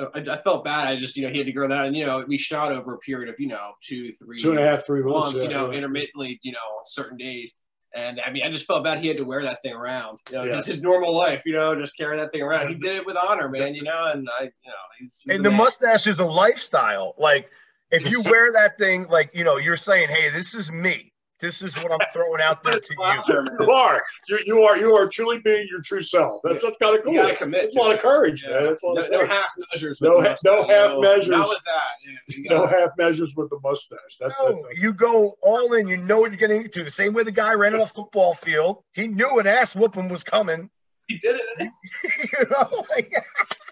uh, 0.00 0.06
I, 0.14 0.18
I 0.38 0.42
felt 0.42 0.64
bad. 0.64 0.88
I 0.88 0.96
just, 0.96 1.16
you 1.16 1.22
know, 1.24 1.30
he 1.30 1.38
had 1.38 1.46
to 1.46 1.52
grow 1.52 1.68
that, 1.68 1.86
and 1.86 1.96
you 1.96 2.04
know, 2.04 2.24
we 2.26 2.36
shot 2.36 2.72
over 2.72 2.94
a 2.94 2.98
period 2.98 3.28
of, 3.28 3.36
you 3.38 3.46
know, 3.46 3.72
two, 3.80 4.12
three, 4.12 4.38
Two 4.38 4.50
and 4.50 4.58
a 4.58 4.62
half, 4.62 4.84
three 4.84 5.02
months. 5.04 5.20
months, 5.34 5.38
yeah, 5.38 5.44
you 5.44 5.50
know, 5.50 5.70
yeah. 5.70 5.78
intermittently, 5.78 6.40
you 6.42 6.50
know, 6.52 6.58
on 6.58 6.84
certain 6.86 7.16
days. 7.16 7.52
And 7.94 8.20
I 8.24 8.30
mean, 8.32 8.42
I 8.42 8.50
just 8.50 8.66
felt 8.66 8.82
bad 8.82 8.98
he 8.98 9.06
had 9.08 9.18
to 9.18 9.22
wear 9.24 9.42
that 9.42 9.62
thing 9.62 9.74
around. 9.74 10.18
You 10.30 10.36
know, 10.38 10.44
Yeah. 10.44 10.54
just 10.56 10.66
his 10.66 10.80
normal 10.80 11.14
life, 11.14 11.42
you 11.44 11.52
know, 11.52 11.76
just 11.76 11.96
carry 11.96 12.16
that 12.16 12.32
thing 12.32 12.42
around. 12.42 12.68
He 12.68 12.74
did 12.80 12.96
it 12.96 13.06
with 13.06 13.16
honor, 13.16 13.48
man. 13.50 13.74
You 13.74 13.82
know, 13.84 14.10
and 14.12 14.26
I, 14.40 14.44
you 14.44 14.48
know, 14.66 14.72
he's, 14.98 15.20
he's 15.22 15.34
and 15.36 15.44
the 15.44 15.50
man. 15.50 15.58
mustache 15.58 16.06
is 16.08 16.18
a 16.18 16.24
lifestyle. 16.24 17.14
Like 17.18 17.50
if 17.92 18.10
you 18.10 18.22
wear 18.22 18.52
that 18.52 18.78
thing, 18.78 19.06
like 19.08 19.30
you 19.34 19.44
know, 19.44 19.56
you're 19.58 19.76
saying, 19.76 20.08
"Hey, 20.08 20.30
this 20.30 20.54
is 20.54 20.72
me. 20.72 21.10
This 21.40 21.60
is 21.60 21.74
what 21.76 21.90
I'm 21.90 21.98
throwing 22.12 22.40
out 22.40 22.62
there 22.62 22.78
to 22.78 22.94
you." 22.98 23.38
You 23.60 23.70
are. 23.70 24.02
You, 24.28 24.38
you 24.46 24.62
are. 24.62 24.76
You 24.76 24.94
are 24.96 25.08
truly 25.08 25.38
being 25.40 25.66
your 25.70 25.80
true 25.82 26.02
self. 26.02 26.40
That's 26.44 26.62
that's 26.62 26.76
kind 26.78 26.96
of 26.96 27.04
cool. 27.04 27.12
You 27.14 27.22
gotta 27.22 27.34
commit. 27.36 27.64
It's 27.64 27.76
a 27.76 27.78
lot 27.80 27.94
of 27.94 28.00
courage, 28.00 28.44
Yeah. 28.44 28.60
man. 28.60 28.68
It's 28.72 28.82
a 28.82 28.86
lot 28.86 28.94
No, 28.96 29.02
of 29.04 29.10
no 29.10 29.26
half 29.26 29.50
measures. 29.72 30.00
No 30.00 30.20
the 30.22 30.28
ha- 30.30 30.36
no 30.44 30.66
half 30.66 30.90
you 30.92 31.00
measures. 31.00 31.28
Not 31.28 31.48
with 31.48 31.62
that. 31.64 31.82
Yeah, 32.04 32.50
no 32.50 32.58
gotta- 32.66 32.78
half 32.80 32.90
measures 32.98 33.34
with 33.36 33.50
the 33.50 33.58
mustache. 33.62 33.98
That's 34.20 34.34
No, 34.40 34.64
you 34.74 34.92
go 34.92 35.36
all 35.42 35.72
in. 35.74 35.88
You 35.88 35.96
know 35.98 36.20
what 36.20 36.30
you're 36.30 36.38
getting 36.38 36.62
into. 36.62 36.84
The 36.84 36.90
same 36.90 37.12
way 37.12 37.22
the 37.24 37.32
guy 37.32 37.52
ran 37.54 37.74
on 37.74 37.80
a 37.80 37.86
football 37.86 38.34
field. 38.34 38.82
He 38.92 39.06
knew 39.08 39.38
an 39.38 39.46
ass 39.46 39.74
whooping 39.74 40.08
was 40.08 40.22
coming. 40.24 40.70
he 41.08 41.18
did 41.18 41.36
it. 41.58 41.70
you 42.32 42.46
know, 42.50 42.84
like, 42.94 43.10
yeah. 43.12 43.20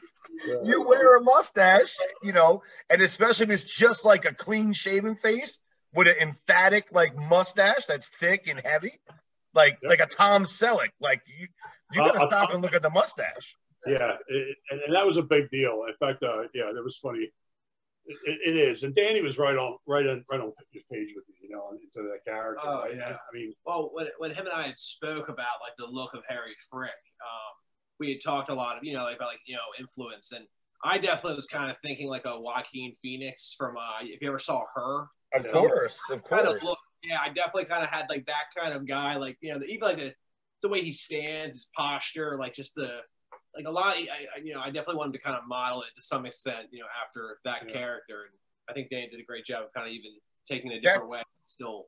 you 0.65 0.83
wear 0.83 1.17
a 1.19 1.23
mustache, 1.23 1.97
you 2.23 2.33
know, 2.33 2.63
and 2.89 3.03
especially 3.03 3.45
if 3.45 3.51
it's 3.51 3.65
just 3.65 4.05
like 4.05 4.25
a 4.25 4.35
clean 4.35 4.73
shaven 4.73 5.17
face 5.17 5.59
with 5.95 6.07
an 6.09 6.15
emphatic 6.21 6.89
like 6.93 7.17
mustache 7.17 7.85
that's 7.87 8.09
thick 8.09 8.47
and 8.49 8.61
heavy, 8.65 8.93
like 9.55 9.79
Yep. 9.83 9.91
like 9.91 10.01
a 10.01 10.07
Tom 10.07 10.45
Selleck. 10.45 10.91
Like 11.01 11.23
you, 11.27 11.49
you 11.93 12.03
Uh, 12.03 12.13
gotta 12.13 12.25
a 12.25 12.27
stop 12.31 12.47
Tom- 12.49 12.55
and 12.57 12.63
look 12.63 12.75
at 12.75 12.83
the 12.83 12.91
mustache. 12.91 13.57
Yeah, 13.87 14.17
it, 14.29 14.57
and, 14.71 14.81
and 14.83 14.95
that 14.95 15.07
was 15.07 15.17
a 15.17 15.23
big 15.23 15.51
deal. 15.51 15.85
In 15.89 15.95
fact, 15.99 16.23
uh, 16.23 16.43
yeah, 16.55 16.71
that 16.75 16.83
was 16.85 16.99
funny. 16.99 17.31
It, 18.07 18.19
it- 18.25 18.41
it 18.51 18.57
is, 18.57 18.83
and 18.83 18.95
Danny 18.95 19.23
was 19.23 19.39
right 19.39 19.57
on, 19.57 19.77
right 19.87 20.07
on, 20.07 20.25
right 20.31 20.41
on 20.41 20.53
his 20.73 20.83
page 20.93 21.09
with 21.15 21.25
me, 21.29 21.35
you 21.43 21.51
know, 21.51 21.71
into 21.73 22.09
that 22.09 22.25
character. 22.31 22.61
Oh, 22.65 22.83
right? 22.83 22.97
yeah. 22.97 23.17
I 23.17 23.35
mean, 23.35 23.53
Well, 23.65 23.91
when, 23.93 24.09
when 24.19 24.31
him 24.33 24.47
and 24.47 24.55
I 24.55 24.63
had 24.63 24.79
spoke 24.79 25.29
about 25.29 25.61
like 25.63 25.73
the 25.79 25.87
look 25.87 26.15
of 26.15 26.23
Harry 26.29 26.55
Frick, 26.71 26.91
um, 27.23 27.55
we 28.01 28.11
had 28.11 28.21
talked 28.25 28.49
a 28.49 28.55
lot 28.55 28.79
of 28.79 28.85
you 28.85 28.95
know 28.95 29.05
like, 29.05 29.17
about 29.17 29.29
like 29.29 29.41
you 29.47 29.55
know 29.55 29.61
influence, 29.79 30.33
and 30.33 30.45
I 30.83 30.99
definitely 30.99 31.37
was 31.37 31.47
kind 31.47 31.71
of 31.71 31.77
thinking 31.85 32.09
like 32.09 32.25
a 32.25 32.41
Joaquin 32.41 32.97
Phoenix 33.03 33.55
from 33.57 33.77
uh, 33.77 33.99
if 34.03 34.21
you 34.21 34.29
ever 34.29 34.39
saw 34.39 34.65
her, 34.75 35.07
Of 35.35 35.45
Yeah. 35.45 35.53
course, 35.53 36.01
of 36.11 36.25
kind 36.25 36.47
course. 36.47 36.63
of 36.63 36.63
look. 36.69 36.79
Yeah, 37.03 37.19
I 37.23 37.29
definitely 37.29 37.65
kind 37.65 37.83
of 37.83 37.89
had 37.89 38.11
like 38.11 38.27
that 38.27 38.47
kind 38.57 38.75
of 38.75 38.87
guy, 38.87 39.17
like 39.17 39.39
you 39.41 39.53
know, 39.53 39.59
the, 39.59 39.67
even 39.67 39.89
like 39.89 39.99
the 39.99 40.15
the 40.63 40.69
way 40.69 40.83
he 40.83 40.93
stands, 40.93 41.57
his 41.57 41.71
posture, 41.77 42.37
like 42.39 42.53
just 42.55 42.75
the 42.75 43.01
like 43.57 43.67
a 43.67 43.71
lot. 43.71 43.97
I, 43.97 44.09
I 44.37 44.41
you 44.43 44.55
know, 44.55 44.61
I 44.61 44.67
definitely 44.67 44.97
wanted 44.97 45.13
to 45.13 45.21
kind 45.21 45.37
of 45.37 45.47
model 45.47 45.83
it 45.83 45.89
to 45.95 46.03
some 46.03 46.27
extent, 46.27 46.67
you 46.73 46.81
know, 46.81 46.87
after 47.03 47.39
that 47.45 47.67
Yeah. 47.67 47.73
character, 47.73 48.23
and 48.25 48.35
I 48.69 48.73
think 48.73 48.91
Dan 48.91 49.09
did 49.11 49.21
a 49.21 49.25
great 49.25 49.45
job 49.47 49.65
of 49.65 49.73
kind 49.73 49.87
of 49.87 49.93
even 49.93 50.11
taking 50.49 50.73
it 50.73 50.77
a 50.77 50.81
different 50.81 51.09
way. 51.09 51.23
Still, 51.45 51.87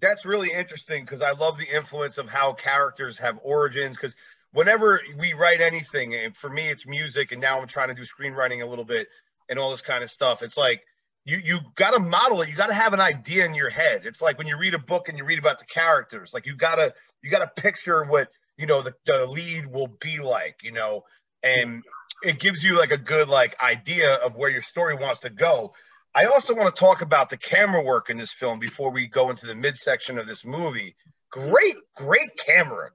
that's 0.00 0.24
really 0.24 0.52
interesting 0.52 1.04
because 1.04 1.22
I 1.22 1.32
love 1.32 1.58
the 1.58 1.68
influence 1.68 2.18
of 2.18 2.28
how 2.28 2.52
characters 2.54 3.18
have 3.18 3.38
origins. 3.42 3.96
Because 3.96 4.16
whenever 4.52 5.00
we 5.18 5.32
write 5.32 5.60
anything, 5.60 6.14
and 6.14 6.34
for 6.34 6.50
me, 6.50 6.68
it's 6.68 6.86
music, 6.86 7.32
and 7.32 7.40
now 7.40 7.60
I'm 7.60 7.66
trying 7.66 7.88
to 7.88 7.94
do 7.94 8.02
screenwriting 8.02 8.62
a 8.62 8.66
little 8.66 8.84
bit 8.84 9.08
and 9.48 9.58
all 9.58 9.70
this 9.70 9.82
kind 9.82 10.02
of 10.02 10.10
stuff. 10.10 10.42
It's 10.42 10.56
like 10.56 10.82
you 11.24 11.38
you 11.42 11.60
got 11.74 11.92
to 11.92 11.98
model 11.98 12.42
it. 12.42 12.48
You 12.48 12.56
got 12.56 12.68
to 12.68 12.74
have 12.74 12.92
an 12.92 13.00
idea 13.00 13.44
in 13.44 13.54
your 13.54 13.70
head. 13.70 14.02
It's 14.04 14.22
like 14.22 14.38
when 14.38 14.46
you 14.46 14.56
read 14.56 14.74
a 14.74 14.78
book 14.78 15.08
and 15.08 15.18
you 15.18 15.24
read 15.24 15.38
about 15.38 15.58
the 15.58 15.66
characters. 15.66 16.32
Like 16.32 16.46
you 16.46 16.56
gotta 16.56 16.94
you 17.22 17.30
gotta 17.30 17.50
picture 17.54 18.04
what 18.04 18.28
you 18.56 18.66
know 18.66 18.82
the, 18.82 18.94
the 19.06 19.26
lead 19.26 19.66
will 19.66 19.88
be 20.00 20.18
like. 20.18 20.56
You 20.62 20.72
know, 20.72 21.02
and 21.42 21.82
it 22.22 22.38
gives 22.38 22.62
you 22.62 22.78
like 22.78 22.92
a 22.92 22.98
good 22.98 23.28
like 23.28 23.60
idea 23.62 24.14
of 24.14 24.36
where 24.36 24.50
your 24.50 24.62
story 24.62 24.94
wants 24.94 25.20
to 25.20 25.30
go. 25.30 25.74
I 26.14 26.24
also 26.24 26.54
want 26.54 26.74
to 26.74 26.80
talk 26.80 27.02
about 27.02 27.30
the 27.30 27.36
camera 27.36 27.82
work 27.82 28.10
in 28.10 28.16
this 28.16 28.32
film 28.32 28.58
before 28.58 28.90
we 28.90 29.06
go 29.06 29.30
into 29.30 29.46
the 29.46 29.54
midsection 29.54 30.18
of 30.18 30.26
this 30.26 30.44
movie. 30.44 30.96
Great, 31.30 31.76
great 31.94 32.36
camera. 32.36 32.90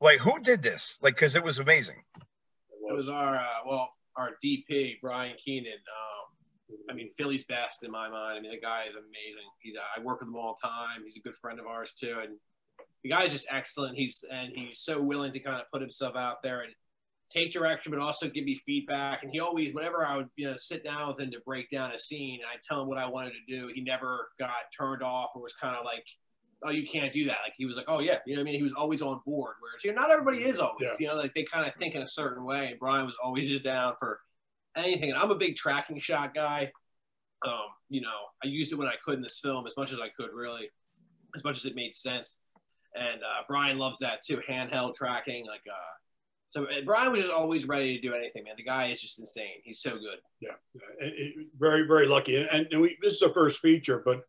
Like, 0.00 0.18
who 0.18 0.38
did 0.40 0.62
this? 0.62 0.98
Like, 1.02 1.14
because 1.14 1.36
it 1.36 1.42
was 1.42 1.58
amazing. 1.58 2.02
it 2.16 2.94
was 2.94 3.08
our 3.08 3.36
uh, 3.36 3.46
well, 3.66 3.90
our 4.16 4.30
DP 4.44 5.00
Brian 5.00 5.36
Keenan. 5.42 5.72
Um, 5.72 6.76
I 6.90 6.94
mean, 6.94 7.10
Philly's 7.16 7.44
best 7.44 7.82
in 7.82 7.90
my 7.90 8.08
mind. 8.08 8.38
I 8.38 8.40
mean, 8.40 8.50
the 8.50 8.60
guy 8.60 8.84
is 8.84 8.94
amazing. 8.94 9.48
He's 9.60 9.74
I 9.96 10.02
work 10.02 10.20
with 10.20 10.28
him 10.28 10.36
all 10.36 10.56
the 10.60 10.68
time. 10.68 11.02
He's 11.04 11.16
a 11.16 11.20
good 11.20 11.36
friend 11.36 11.58
of 11.60 11.66
ours 11.66 11.92
too, 11.92 12.16
and 12.22 12.36
the 13.02 13.10
guy's 13.10 13.32
just 13.32 13.46
excellent. 13.50 13.96
He's 13.96 14.24
and 14.30 14.52
he's 14.54 14.80
so 14.80 15.00
willing 15.00 15.32
to 15.32 15.40
kind 15.40 15.60
of 15.60 15.70
put 15.72 15.80
himself 15.80 16.16
out 16.16 16.42
there 16.42 16.60
and 16.60 16.72
take 17.30 17.52
direction, 17.52 17.90
but 17.90 18.00
also 18.00 18.28
give 18.28 18.44
me 18.44 18.54
feedback. 18.54 19.22
And 19.22 19.32
he 19.32 19.40
always, 19.40 19.74
whenever 19.74 20.04
I 20.04 20.16
would 20.16 20.28
you 20.36 20.50
know 20.50 20.56
sit 20.56 20.84
down 20.84 21.08
with 21.08 21.20
him 21.20 21.30
to 21.30 21.40
break 21.44 21.70
down 21.70 21.92
a 21.92 21.98
scene, 21.98 22.40
and 22.40 22.48
I 22.48 22.56
tell 22.66 22.82
him 22.82 22.88
what 22.88 22.98
I 22.98 23.08
wanted 23.08 23.32
to 23.32 23.56
do, 23.56 23.70
he 23.74 23.80
never 23.80 24.28
got 24.38 24.50
turned 24.76 25.02
off 25.02 25.30
or 25.34 25.42
was 25.42 25.54
kind 25.54 25.76
of 25.76 25.84
like. 25.84 26.04
Oh, 26.66 26.70
you 26.70 26.86
can't 26.86 27.12
do 27.12 27.24
that. 27.26 27.38
Like 27.44 27.54
he 27.56 27.64
was 27.64 27.76
like, 27.76 27.86
oh 27.88 28.00
yeah, 28.00 28.18
you 28.26 28.34
know 28.34 28.40
what 28.40 28.48
I 28.48 28.50
mean. 28.50 28.56
He 28.56 28.62
was 28.62 28.72
always 28.72 29.02
on 29.02 29.20
board. 29.24 29.54
Whereas 29.60 29.84
you 29.84 29.92
know, 29.92 30.00
not 30.00 30.10
everybody 30.10 30.42
is 30.42 30.58
always. 30.58 30.80
Yeah. 30.80 30.94
You 30.98 31.06
know, 31.08 31.14
like 31.14 31.34
they 31.34 31.44
kind 31.44 31.66
of 31.66 31.74
think 31.76 31.94
in 31.94 32.02
a 32.02 32.08
certain 32.08 32.44
way. 32.44 32.70
And 32.70 32.80
Brian 32.80 33.06
was 33.06 33.16
always 33.22 33.48
just 33.48 33.62
down 33.62 33.94
for 33.98 34.20
anything. 34.76 35.10
And 35.10 35.18
I'm 35.18 35.30
a 35.30 35.36
big 35.36 35.56
tracking 35.56 35.98
shot 35.98 36.34
guy. 36.34 36.72
Um, 37.46 37.68
you 37.88 38.00
know, 38.00 38.18
I 38.42 38.48
used 38.48 38.72
it 38.72 38.76
when 38.76 38.88
I 38.88 38.94
could 39.04 39.14
in 39.14 39.22
this 39.22 39.38
film 39.38 39.66
as 39.66 39.76
much 39.76 39.92
as 39.92 40.00
I 40.00 40.08
could, 40.08 40.30
really, 40.32 40.70
as 41.34 41.44
much 41.44 41.56
as 41.56 41.66
it 41.66 41.74
made 41.74 41.94
sense. 41.94 42.38
And 42.94 43.22
uh, 43.22 43.42
Brian 43.46 43.78
loves 43.78 43.98
that 43.98 44.24
too, 44.24 44.40
handheld 44.48 44.94
tracking. 44.94 45.46
Like, 45.46 45.62
uh, 45.70 45.76
so 46.48 46.66
Brian 46.84 47.12
was 47.12 47.20
just 47.22 47.32
always 47.32 47.66
ready 47.68 47.94
to 47.94 48.00
do 48.00 48.14
anything, 48.14 48.44
man. 48.44 48.54
The 48.56 48.62
guy 48.62 48.90
is 48.90 49.00
just 49.00 49.18
insane. 49.18 49.60
He's 49.62 49.80
so 49.80 49.92
good. 49.92 50.18
yeah, 50.40 50.52
very, 51.58 51.86
very 51.86 52.08
lucky. 52.08 52.36
And, 52.36 52.66
and 52.70 52.80
we, 52.80 52.96
this 53.02 53.14
is 53.14 53.22
our 53.22 53.32
first 53.32 53.60
feature, 53.60 54.02
but 54.04 54.22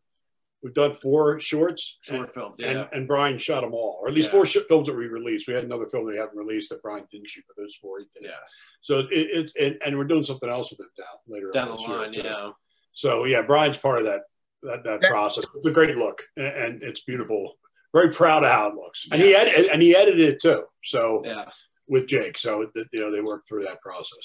we've 0.62 0.74
done 0.74 0.92
four 0.92 1.40
shorts. 1.40 1.98
Short 2.02 2.32
films, 2.34 2.56
yeah. 2.58 2.70
and, 2.70 2.88
and 2.92 3.08
Brian 3.08 3.38
shot 3.38 3.60
them 3.62 3.72
all, 3.74 3.98
or 4.02 4.08
at 4.08 4.14
least 4.14 4.26
Yeah. 4.28 4.42
four 4.42 4.46
films 4.46 4.86
that 4.88 4.94
we 4.96 5.06
released. 5.06 5.46
We 5.48 5.54
had 5.54 5.64
another 5.64 5.86
film 5.86 6.04
that 6.06 6.12
we 6.12 6.18
haven't 6.18 6.36
released 6.36 6.70
that 6.70 6.82
Brian 6.82 7.06
didn't 7.10 7.28
shoot, 7.30 7.44
but 7.46 7.56
those 7.60 7.76
four 7.76 7.98
he 8.00 8.06
did. 8.14 8.28
yeah, 8.30 8.36
So 8.82 8.98
it, 9.00 9.08
it's 9.10 9.52
and, 9.56 9.78
and 9.84 9.96
we're 9.98 10.04
doing 10.04 10.22
something 10.24 10.48
else 10.48 10.70
with 10.70 10.80
it 10.80 11.00
down 11.00 11.16
later 11.26 11.50
down 11.52 11.68
on 11.68 11.70
the 11.72 11.76
this 11.78 11.88
year, 11.88 11.98
line, 11.98 12.12
too. 12.52 12.54
So 12.92 13.24
yeah, 13.24 13.42
Brian's 13.42 13.78
part 13.78 13.98
of 14.00 14.04
that 14.06 14.22
that, 14.64 14.82
that 14.84 15.00
Yeah. 15.02 15.10
process. 15.10 15.44
It's 15.54 15.66
a 15.66 15.70
great 15.70 15.96
look, 15.96 16.22
and, 16.36 16.46
and 16.46 16.82
it's 16.82 17.02
beautiful. 17.02 17.56
Very 17.94 18.10
proud 18.12 18.42
of 18.44 18.50
how 18.50 18.68
it 18.68 18.74
looks, 18.74 19.06
and 19.12 19.22
Yes. 19.22 19.46
he 19.46 19.52
edited 19.52 19.72
and 19.72 19.82
he 19.82 19.96
edited 19.96 20.28
it 20.28 20.40
too. 20.42 20.64
So 20.84 21.22
Yeah, 21.24 21.48
with 21.86 22.06
Jake, 22.08 22.36
so 22.36 22.68
that 22.74 22.86
you 22.92 23.00
know 23.00 23.10
they 23.12 23.20
worked 23.20 23.48
through 23.48 23.64
that 23.64 23.80
process. 23.80 24.18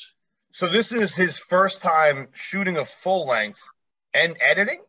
So 0.56 0.68
this 0.68 0.92
is 0.92 1.16
his 1.16 1.38
first 1.38 1.82
time 1.82 2.28
shooting 2.34 2.78
a 2.78 2.86
full 2.86 3.28
length 3.28 3.62
and 4.13 4.36
editing. 4.42 4.82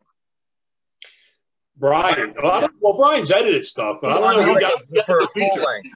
Brian, 1.77 2.33
well, 2.41 2.51
I 2.65 2.69
well, 2.79 2.97
Brian's 2.97 3.31
edited 3.31 3.65
stuff, 3.65 3.99
but 4.01 4.11
I 4.11 4.13
don't 4.15 4.33
know 4.35 4.39
if 4.41 4.47
he 4.47 4.53
Like, 4.53 4.61
got 4.61 5.05
for 5.05 5.17
a 5.17 5.21
the 5.21 5.27
full 5.27 5.49
feature. 5.49 5.61
length. 5.65 5.89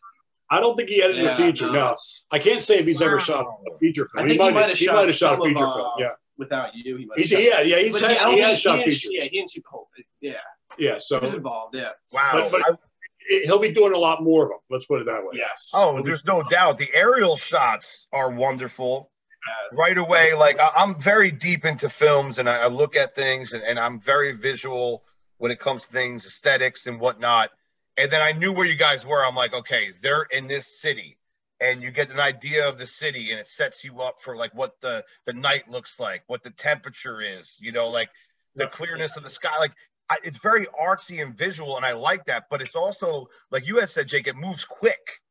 I 0.52 0.60
don't 0.60 0.76
think 0.76 0.90
he 0.90 1.02
edited 1.02 1.24
Yeah, 1.24 1.34
a 1.34 1.38
feature. 1.38 1.68
no. 1.68 1.72
No, 1.74 1.96
I 2.32 2.40
can't 2.40 2.62
say 2.62 2.80
if 2.80 2.86
he's 2.86 3.02
ever 3.02 3.20
shot 3.20 3.46
a 3.46 3.78
feature 3.78 4.08
I 4.16 4.20
film. 4.20 4.28
think 4.30 4.42
he 4.42 4.52
might 4.52 4.70
have 4.70 4.78
he 4.78 4.86
shot 4.86 4.96
might 4.96 5.06
have 5.08 5.16
shot 5.16 5.30
some 5.40 5.42
a 5.42 5.44
of, 5.44 5.50
feature 5.50 5.64
uh, 5.66 5.74
film. 5.76 5.92
Yeah, 6.00 6.10
without 6.38 6.76
you, 6.76 6.98
he 6.98 7.06
might 7.06 7.18
he, 7.20 7.24
shot- 7.26 7.42
yeah, 7.42 7.62
yeah. 7.62 7.78
He's 7.84 7.94
But 8.00 8.02
had, 8.10 8.12
he, 8.12 8.18
I 8.18 8.24
don't 8.24 8.34
he 8.36 8.42
think 8.42 8.58
shot 8.60 8.76
didn't- 8.78 8.90
features. 8.90 9.12
Yeah, 9.14 9.24
he 9.24 9.30
didn't 9.30 9.52
shoot 9.52 9.64
the 9.64 9.70
whole. 9.70 9.88
Yeah, 10.22 10.34
Yeah, 10.78 10.98
so 11.00 11.20
he 11.20 11.26
was 11.26 11.34
involved. 11.36 11.76
Yeah. 11.76 11.90
Wow. 12.12 12.30
But- 12.34 12.52
but- 12.52 12.62
I- 12.74 12.76
he'll 13.46 13.60
be 13.60 13.70
doing 13.72 13.94
a 13.94 13.98
lot 13.98 14.24
more 14.24 14.46
of 14.46 14.50
them. 14.50 14.60
Let's 14.72 14.88
put 14.88 15.02
it 15.02 15.06
that 15.06 15.22
way. 15.24 15.34
Yes. 15.34 15.70
oh, 15.76 16.02
there's 16.02 16.26
no 16.26 16.42
doubt. 16.50 16.78
The 16.80 16.90
aerial 16.96 17.36
shots 17.36 18.08
are 18.12 18.32
wonderful. 18.32 19.12
Yeah. 19.48 19.78
right 19.80 19.98
away 19.98 20.34
like 20.34 20.60
I, 20.60 20.70
i'm 20.76 21.00
very 21.00 21.32
deep 21.32 21.64
into 21.64 21.88
films 21.88 22.40
and 22.40 22.50
i, 22.50 22.58
I 22.64 22.68
look 22.68 22.98
at 22.98 23.16
things 23.16 23.54
and, 23.54 23.64
and 23.64 23.80
i'm 23.80 23.98
very 23.98 24.34
visual 24.34 25.06
when 25.40 25.52
it 25.52 25.60
comes 25.60 25.88
to 25.88 25.92
things 25.92 26.28
aesthetics 26.28 26.86
and 26.86 27.00
whatnot. 27.00 27.50
And 27.98 28.12
then 28.12 28.22
i 28.22 28.32
knew 28.32 28.52
where 28.54 28.66
you 28.66 28.76
guys 28.76 29.06
were. 29.06 29.26
I'm 29.26 29.36
like 29.36 29.54
okay 29.54 29.92
they're 30.04 30.28
in 30.30 30.46
this 30.48 30.80
city. 30.80 31.18
And 31.62 31.82
you 31.82 31.92
get 31.92 32.10
an 32.10 32.22
idea 32.22 32.70
of 32.70 32.78
the 32.78 32.88
city 32.88 33.32
and 33.32 33.40
it 33.40 33.48
sets 33.48 33.84
you 33.84 34.00
up 34.02 34.22
for 34.22 34.38
like 34.38 34.54
what 34.54 34.80
the 34.82 35.04
the 35.26 35.34
night 35.34 35.70
looks 35.70 36.00
like 36.00 36.24
what 36.28 36.44
the 36.44 36.52
temperature 36.52 37.22
is 37.22 37.58
you 37.60 37.72
know 37.72 37.90
like 37.90 38.10
the 38.56 38.68
clearness 38.68 39.18
of 39.18 39.24
the 39.24 39.30
sky. 39.30 39.58
Like 39.60 39.74
I, 40.10 40.18
it's 40.24 40.38
very 40.38 40.68
artsy 40.68 41.22
and 41.24 41.36
visual 41.38 41.78
and 41.78 41.86
i 41.86 41.94
like 41.94 42.26
that 42.26 42.46
but 42.50 42.62
it's 42.62 42.76
also 42.76 43.28
like 43.52 43.66
you 43.68 43.80
had 43.80 43.90
said 43.90 44.08
jake 44.08 44.28
it 44.28 44.36
moves 44.36 44.66
quick. 44.66 45.22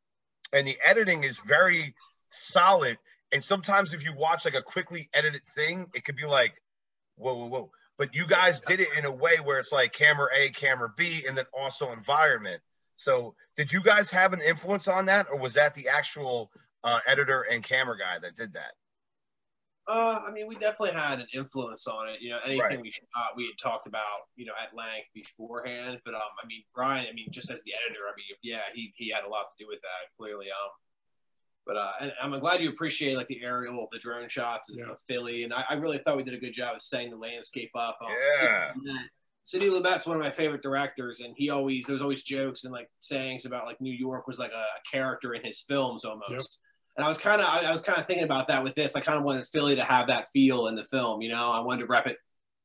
And 0.53 0.67
the 0.67 0.79
editing 0.83 1.25
is 1.25 1.39
very 1.41 1.95
solid. 2.31 2.97
And 3.33 3.45
sometimes 3.45 3.93
if 3.93 4.03
you 4.03 4.15
watch 4.15 4.47
like 4.47 4.55
a 4.55 4.63
quickly 4.63 5.11
edited 5.13 5.45
thing 5.55 5.87
it 5.95 6.05
could 6.05 6.17
be 6.17 6.27
like 6.27 6.55
whoa 7.17 7.35
whoa 7.35 7.47
whoa 7.47 7.71
but 7.99 8.15
you 8.15 8.27
guys 8.27 8.61
did 8.61 8.81
it 8.81 8.89
in 8.97 9.05
a 9.05 9.11
way 9.11 9.37
where 9.43 9.59
it's 9.59 9.73
like 9.73 9.93
camera 9.93 10.29
a 10.37 10.49
camera 10.51 10.91
b 10.97 11.25
and 11.27 11.37
then 11.37 11.45
also 11.53 11.93
environment 11.93 12.63
so, 12.99 13.37
did 13.57 13.73
you 13.73 13.81
guys 13.81 14.11
have 14.11 14.33
an 14.33 14.41
influence 14.41 14.89
on 14.89 15.07
that, 15.07 15.29
or 15.31 15.39
was 15.39 15.55
that 15.55 15.73
the 15.75 15.89
actual 15.89 16.51
uh, 16.83 16.99
editor 17.07 17.43
and 17.43 17.63
camera 17.63 17.97
guy 17.97 18.19
that 18.21 18.35
did 18.35 18.53
that? 18.55 18.75
Uh, 19.87 20.21
I 20.27 20.33
mean, 20.33 20.49
we 20.49 20.57
definitely 20.57 20.99
had 20.99 21.21
an 21.21 21.27
influence 21.33 21.87
on 21.87 22.09
it. 22.09 22.21
You 22.21 22.31
know, 22.31 22.39
anything 22.45 22.61
right. 22.61 22.83
we 22.83 22.91
shot, 22.91 23.37
we 23.37 23.47
had 23.47 23.57
talked 23.57 23.87
about, 23.87 24.27
you 24.35 24.45
know, 24.45 24.53
at 24.61 24.75
length 24.77 25.09
beforehand. 25.15 26.01
But 26.05 26.15
um, 26.15 26.29
I 26.43 26.47
mean, 26.47 26.63
Brian, 26.75 27.07
I 27.09 27.15
mean, 27.15 27.29
just 27.31 27.51
as 27.51 27.63
the 27.63 27.73
editor, 27.73 28.03
I 28.05 28.13
mean, 28.17 28.37
yeah, 28.43 28.67
he 28.75 28.93
he 28.97 29.11
had 29.11 29.23
a 29.25 29.29
lot 29.29 29.47
to 29.47 29.65
do 29.65 29.69
with 29.69 29.81
that, 29.81 30.11
clearly. 30.19 30.47
Um, 30.47 30.71
but 31.69 31.77
uh, 31.77 31.93
and 32.01 32.13
I'm 32.21 32.41
glad 32.41 32.63
you 32.63 32.71
appreciate 32.71 33.15
like 33.15 33.29
the 33.29 33.45
aerial, 33.45 33.87
the 33.93 33.99
drone 33.99 34.29
shots 34.29 34.71
of, 34.71 34.77
yeah. 34.77 34.87
Philly, 35.07 35.45
and 35.45 35.53
I, 35.53 35.65
I, 35.69 35.75
really 35.75 35.99
thought 35.99 36.17
we 36.17 36.23
did 36.23 36.33
a 36.33 36.39
good 36.39 36.55
job 36.55 36.77
of 36.77 36.83
setting 36.83 37.11
the 37.11 37.17
landscape 37.19 37.71
up. 37.75 37.99
Um, 38.03 38.11
yeah. 38.43 38.73
Sidney 39.45 39.69
Lumet's 39.69 40.07
one 40.07 40.17
of 40.17 40.23
my 40.23 40.31
favorite 40.31 40.63
directors, 40.63 41.21
and 41.21 41.35
he 41.37 41.51
always 41.51 41.87
there's 41.87 42.01
always 42.01 42.23
jokes 42.23 42.65
and 42.65 42.73
like 42.73 42.89
sayings 43.01 43.45
about 43.45 43.67
like 43.67 43.81
New 43.83 43.93
York 43.93 44.27
was 44.27 44.39
like 44.39 44.53
a, 44.53 44.57
a 44.57 44.91
character 44.91 45.35
in 45.35 45.45
his 45.45 45.61
films 45.61 46.07
almost. 46.07 46.31
Yep. 46.31 46.41
And 46.97 47.05
I 47.05 47.09
was 47.09 47.19
kind 47.19 47.41
of 47.41 47.47
I, 47.47 47.69
I, 47.69 47.71
was 47.71 47.83
kind 47.83 47.99
of 47.99 48.07
thinking 48.07 48.25
about 48.25 48.49
that 48.49 48.65
with 48.65 48.75
this. 48.75 48.97
I 48.97 49.01
kind 49.01 49.19
of 49.19 49.25
wanted 49.25 49.47
Philly 49.53 49.77
to 49.77 49.85
have 49.85 50.07
that 50.09 50.29
feel 50.33 50.69
in 50.69 50.75
the 50.75 50.87
film. 50.87 51.21
You 51.21 51.29
know, 51.29 51.51
I 51.51 51.61
wanted 51.61 51.81
to 51.81 51.87
rep 51.87 52.07
it 52.07 52.17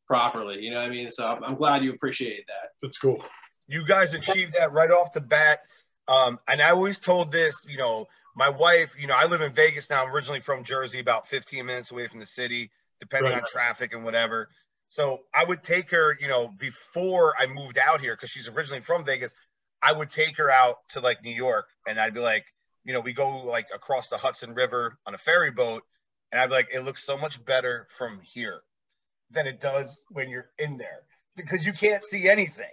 properly. 0.08 0.62
You 0.62 0.72
know 0.72 0.78
what 0.78 0.88
I 0.88 0.90
mean? 0.90 1.12
So 1.12 1.26
I'm, 1.26 1.44
I'm 1.44 1.56
glad 1.56 1.84
you 1.84 1.92
appreciate 1.92 2.48
that. 2.48 2.70
That's 2.82 2.98
cool. 2.98 3.22
You 3.68 3.86
guys 3.86 4.14
achieved 4.14 4.54
that 4.58 4.72
right 4.72 4.92
off 4.92 5.12
the 5.12 5.22
bat. 5.22 5.60
Um, 6.08 6.40
and 6.48 6.62
I 6.62 6.70
always 6.70 7.00
told 7.00 7.32
this, 7.32 7.66
you 7.68 7.78
know, 7.78 8.08
my 8.36 8.50
wife, 8.50 8.96
you 9.00 9.08
know, 9.08 9.16
I 9.16 9.26
live 9.26 9.42
in 9.42 9.52
Vegas 9.54 9.90
now. 9.90 10.04
I'm 10.04 10.14
originally 10.14 10.40
from 10.40 10.64
Jersey, 10.64 11.00
about 11.00 11.28
15 11.28 11.66
minutes 11.66 11.92
away 11.92 12.08
from 12.08 12.20
the 12.20 12.26
city, 12.26 12.72
depending 13.00 13.32
right. 13.32 13.42
on 13.42 13.48
traffic 13.48 13.94
and 13.94 14.04
whatever. 14.04 14.50
So 14.90 15.22
I 15.34 15.44
would 15.44 15.64
take 15.64 15.92
her, 15.92 16.18
you 16.20 16.28
know, 16.28 16.50
before 16.58 17.34
I 17.40 17.48
moved 17.48 17.78
out 17.78 18.02
here, 18.02 18.16
because 18.16 18.30
she's 18.30 18.48
originally 18.48 18.82
from 18.82 19.06
Vegas, 19.06 19.34
I 19.82 19.92
would 19.92 20.10
take 20.10 20.38
her 20.38 20.50
out 20.50 20.78
to 20.90 21.00
like 21.00 21.24
New 21.24 21.34
York 21.34 21.66
and 21.88 22.00
I'd 22.00 22.14
be 22.14 22.20
like, 22.20 22.46
you 22.84 22.94
know, 22.94 23.00
we 23.00 23.14
go 23.14 23.40
like 23.40 23.68
across 23.74 24.10
the 24.10 24.18
Hudson 24.18 24.54
River 24.54 24.98
on 25.06 25.14
a 25.14 25.18
ferry 25.18 25.52
boat. 25.52 25.84
And 26.32 26.42
I'd 26.42 26.48
be 26.48 26.54
like, 26.54 26.70
it 26.74 26.82
looks 26.82 27.06
so 27.06 27.18
much 27.18 27.44
better 27.44 27.88
from 27.98 28.20
here 28.22 28.62
than 29.32 29.48
it 29.48 29.62
does 29.62 30.00
when 30.10 30.30
you're 30.30 30.50
in 30.58 30.78
there 30.78 31.02
because 31.36 31.66
you 31.66 31.74
can't 31.74 32.04
see 32.04 32.30
anything. 32.30 32.66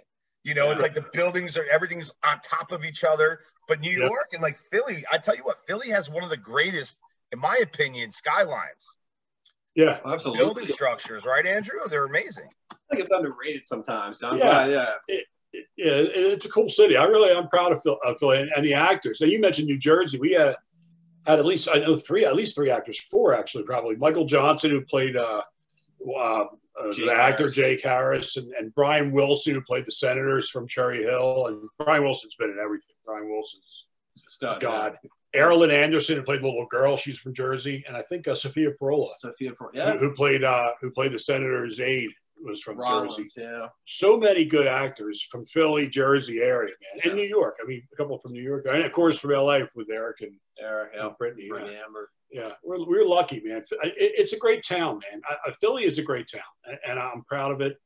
You 0.43 0.55
know, 0.55 0.71
it's 0.71 0.81
like 0.81 0.95
the 0.95 1.05
buildings 1.13 1.55
are 1.57 1.65
everything's 1.71 2.11
on 2.23 2.39
top 2.43 2.71
of 2.71 2.83
each 2.83 3.03
other. 3.03 3.41
But 3.67 3.79
New 3.79 3.91
yep. 3.91 4.09
York 4.09 4.29
and 4.33 4.41
like 4.41 4.57
Philly, 4.57 5.05
I 5.11 5.17
tell 5.17 5.35
you 5.35 5.43
what, 5.43 5.59
Philly 5.65 5.89
has 5.89 6.09
one 6.09 6.23
of 6.23 6.29
the 6.29 6.37
greatest, 6.37 6.97
in 7.31 7.39
my 7.39 7.57
opinion, 7.61 8.11
skylines. 8.11 8.87
Yeah, 9.75 9.99
absolutely. 10.05 10.43
Building 10.43 10.67
structures, 10.67 11.25
right, 11.25 11.45
Andrew? 11.45 11.79
They're 11.89 12.05
amazing. 12.05 12.49
I 12.71 12.75
think 12.89 13.05
it's 13.05 13.15
underrated 13.15 13.65
sometimes. 13.65 14.21
yeah, 14.21 14.65
yeah. 14.65 14.89
It, 15.07 15.25
it, 15.53 15.65
yeah, 15.77 15.91
it's 16.33 16.45
a 16.45 16.49
cool 16.49 16.69
city. 16.69 16.97
I 16.97 17.05
really, 17.05 17.35
I'm 17.35 17.47
proud 17.47 17.71
of 17.71 17.81
Philly 18.19 18.49
and 18.55 18.65
the 18.65 18.73
actors. 18.73 19.19
Now 19.21 19.27
you 19.27 19.39
mentioned 19.39 19.67
New 19.67 19.77
Jersey. 19.77 20.17
We 20.19 20.31
had 20.33 20.55
had 21.25 21.39
at 21.39 21.45
least 21.45 21.69
I 21.71 21.79
know 21.79 21.95
three, 21.97 22.25
at 22.25 22.35
least 22.35 22.55
three 22.55 22.71
actors, 22.71 22.99
four 22.99 23.33
actually, 23.33 23.63
probably. 23.63 23.95
Michael 23.95 24.25
Johnson, 24.25 24.71
who 24.71 24.81
played 24.81 25.15
uh, 25.15 25.41
uh, 26.17 26.45
uh, 26.79 26.93
the 26.93 27.13
actor 27.15 27.49
Jake 27.49 27.83
Harris, 27.83 28.37
and, 28.37 28.51
and 28.53 28.73
Brian 28.73 29.11
Wilson, 29.11 29.53
who 29.53 29.61
played 29.61 29.85
the 29.85 29.91
senators 29.91 30.49
from 30.49 30.67
Cherry 30.67 31.03
Hill, 31.03 31.47
and 31.47 31.69
Brian 31.77 32.03
Wilson's 32.03 32.35
been 32.35 32.51
in 32.51 32.59
everything. 32.59 32.95
Brian 33.05 33.29
Wilson's 33.29 33.85
stud, 34.15 34.61
God. 34.61 34.97
Erilyn 35.35 35.71
Anderson, 35.71 36.17
who 36.17 36.23
played 36.23 36.41
the 36.41 36.47
little 36.47 36.67
girl, 36.67 36.97
she's 36.97 37.17
from 37.17 37.33
Jersey, 37.33 37.83
and 37.87 37.95
I 37.95 38.01
think 38.01 38.27
uh, 38.27 38.35
Sophia 38.35 38.71
Perola, 38.81 39.07
Sophia 39.17 39.51
Perola, 39.51 39.69
yeah, 39.73 39.91
who, 39.93 39.99
who 39.99 40.13
played 40.13 40.43
uh, 40.43 40.71
who 40.81 40.91
played 40.91 41.13
the 41.13 41.19
senator's 41.19 41.79
aide, 41.79 42.09
was 42.43 42.61
from 42.61 42.77
Rollins, 42.77 43.17
Jersey. 43.17 43.41
Yeah, 43.41 43.67
so 43.85 44.17
many 44.17 44.45
good 44.45 44.67
actors 44.67 45.21
from 45.29 45.45
Philly, 45.45 45.87
Jersey 45.87 46.39
area, 46.39 46.73
man, 46.81 47.11
and 47.11 47.15
New 47.15 47.27
York. 47.27 47.57
I 47.61 47.67
mean, 47.67 47.83
a 47.91 47.95
couple 47.95 48.17
from 48.19 48.33
New 48.33 48.41
York, 48.41 48.65
and 48.69 48.83
of 48.83 48.91
course 48.91 49.19
from 49.19 49.31
LA 49.31 49.59
with 49.75 49.89
Eric 49.91 50.21
and 50.21 50.33
Eric, 50.61 50.91
yeah, 50.95 51.07
and 51.07 51.17
Brittany, 51.17 51.47
Brittany 51.49 51.73
yeah. 51.73 51.85
Amber. 51.85 52.09
Yeah, 52.31 52.51
we're, 52.63 52.85
we're 52.85 53.05
lucky, 53.05 53.41
man. 53.43 53.63
It, 53.83 53.93
it's 53.97 54.33
a 54.33 54.37
great 54.37 54.65
town, 54.65 54.99
man. 55.11 55.21
I, 55.27 55.51
Philly 55.59 55.83
is 55.83 55.99
a 55.99 56.03
great 56.03 56.27
town, 56.33 56.41
and, 56.65 56.79
and 56.87 56.99
I'm 56.99 57.23
proud 57.23 57.51
of 57.51 57.61
it. 57.61 57.77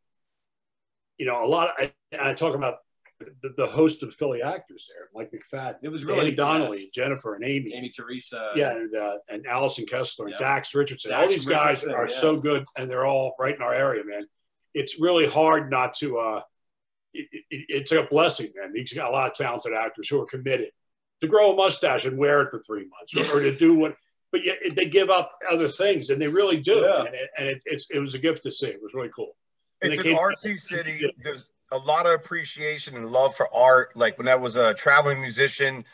You 1.18 1.26
know, 1.26 1.44
a 1.44 1.48
lot. 1.48 1.70
Of, 1.82 1.91
I, 2.13 2.30
I 2.30 2.34
talk 2.34 2.56
about 2.56 2.76
the, 3.20 3.54
the, 3.58 3.68
host 3.68 4.04
of 4.04 4.13
Philly 4.13 4.41
actors 4.41 4.88
there, 4.89 5.10
Mike 5.13 5.32
McFadden. 5.32 5.78
It 5.84 5.89
was 5.89 6.04
really 6.04 6.36
Donnelly, 6.36 6.82
yes. 6.82 6.89
Jennifer, 6.89 7.36
and 7.36 7.44
Amy, 7.44 7.74
Amy 7.74 7.89
Teresa, 7.89 8.52
yeah, 8.56 8.76
and 8.76 8.94
uh, 8.96 9.18
and 9.30 9.46
Allison 9.46 9.86
Kessler, 9.86 10.30
yep. 10.30 10.39
and 10.39 10.46
Dax 10.46 10.76
Richardson. 10.76 11.12
Dax 11.12 11.24
all 11.24 11.30
these 11.30 11.46
guys 11.46 11.84
Richardson, 11.86 11.94
are 11.94 12.08
yes. 12.08 12.20
so 12.20 12.41
good, 12.41 12.65
and 12.78 12.89
they're 12.89 13.06
all 13.06 13.36
right 13.39 13.56
in 13.56 13.62
our 13.62 13.74
area, 13.74 14.04
man. 14.06 14.24
It's 14.76 15.00
really 15.00 15.26
hard 15.26 15.72
not 15.72 15.96
to. 15.96 16.18
Uh, 16.18 16.42
it, 17.14 17.28
it, 17.50 17.66
it's 17.70 17.92
a 17.92 18.04
blessing, 18.04 18.52
man. 18.56 18.74
He's 18.76 18.94
got 18.94 19.10
a 19.10 19.12
lot 19.12 19.32
of 19.32 19.36
talented 19.36 19.74
actors 19.74 20.08
who 20.08 20.22
are 20.22 20.28
committed 20.28 20.70
to 21.22 21.28
grow 21.28 21.54
a 21.54 21.56
mustache 21.56 22.06
and 22.06 22.18
wear 22.18 22.44
it 22.44 22.52
for 22.52 22.62
three 22.62 22.88
months, 22.88 23.16
or, 23.16 23.38
or 23.38 23.42
to 23.42 23.58
do 23.58 23.74
what. 23.76 23.96
But 24.32 24.46
yet 24.46 24.58
they 24.76 24.90
give 24.90 25.10
up 25.10 25.32
other 25.50 25.70
things, 25.70 26.10
and 26.10 26.22
they 26.22 26.28
really 26.28 26.60
do. 26.60 26.76
Yeah. 26.76 27.06
And, 27.06 27.16
it, 27.16 27.30
and 27.40 27.50
it, 27.50 27.84
it 27.90 28.00
was 28.00 28.14
a 28.14 28.20
gift 28.20 28.44
to 28.44 28.52
see. 28.52 28.68
It 28.68 28.82
was 28.84 28.94
really 28.94 29.12
cool. 29.16 29.32
And 29.82 29.94
it's 29.94 30.06
an 30.06 30.16
artsy 30.16 30.60
city. 30.60 31.10
There's 31.24 31.48
a 31.72 31.78
lot 31.78 32.06
of 32.06 32.14
appreciation 32.14 32.96
and 32.96 33.10
love 33.10 33.36
for 33.36 33.54
art. 33.54 33.96
Like 33.96 34.18
when 34.18 34.28
I 34.28 34.36
was 34.36 34.56
a 34.58 34.74
traveling 34.74 35.22
musician, 35.22 35.86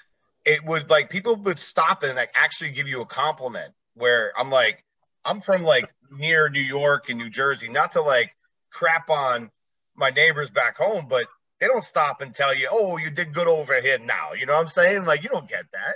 it 0.44 0.66
would 0.66 0.90
like 0.90 1.10
people 1.10 1.36
would 1.36 1.60
stop 1.60 2.04
and 2.04 2.16
like 2.16 2.32
actually 2.34 2.72
give 2.72 2.88
you 2.88 3.02
a 3.02 3.06
compliment. 3.06 3.74
Where 3.94 4.32
I'm 4.40 4.50
like, 4.50 4.84
I'm 5.24 5.42
from 5.42 5.64
like 5.64 5.94
near 6.10 6.50
New 6.50 6.62
York 6.62 7.10
and 7.10 7.20
New 7.20 7.30
Jersey, 7.30 7.70
not 7.70 7.92
to 7.92 8.02
like 8.02 8.32
crap 8.72 9.10
on 9.10 9.52
my 9.96 10.10
neighbors 10.10 10.50
back 10.50 10.78
home, 10.78 11.08
but 11.10 11.26
they 11.60 11.68
don't 11.68 11.84
stop 11.84 12.22
and 12.22 12.34
tell 12.34 12.56
you, 12.56 12.68
oh, 12.72 12.98
you 12.98 13.12
did 13.12 13.34
good 13.34 13.48
over 13.48 13.80
here 13.80 14.00
now. 14.00 14.34
You 14.34 14.46
know 14.46 14.54
what 14.54 14.62
I'm 14.62 14.68
saying? 14.68 15.06
Like, 15.06 15.24
you 15.24 15.30
don't 15.30 15.48
get 15.48 15.66
that. 15.74 15.96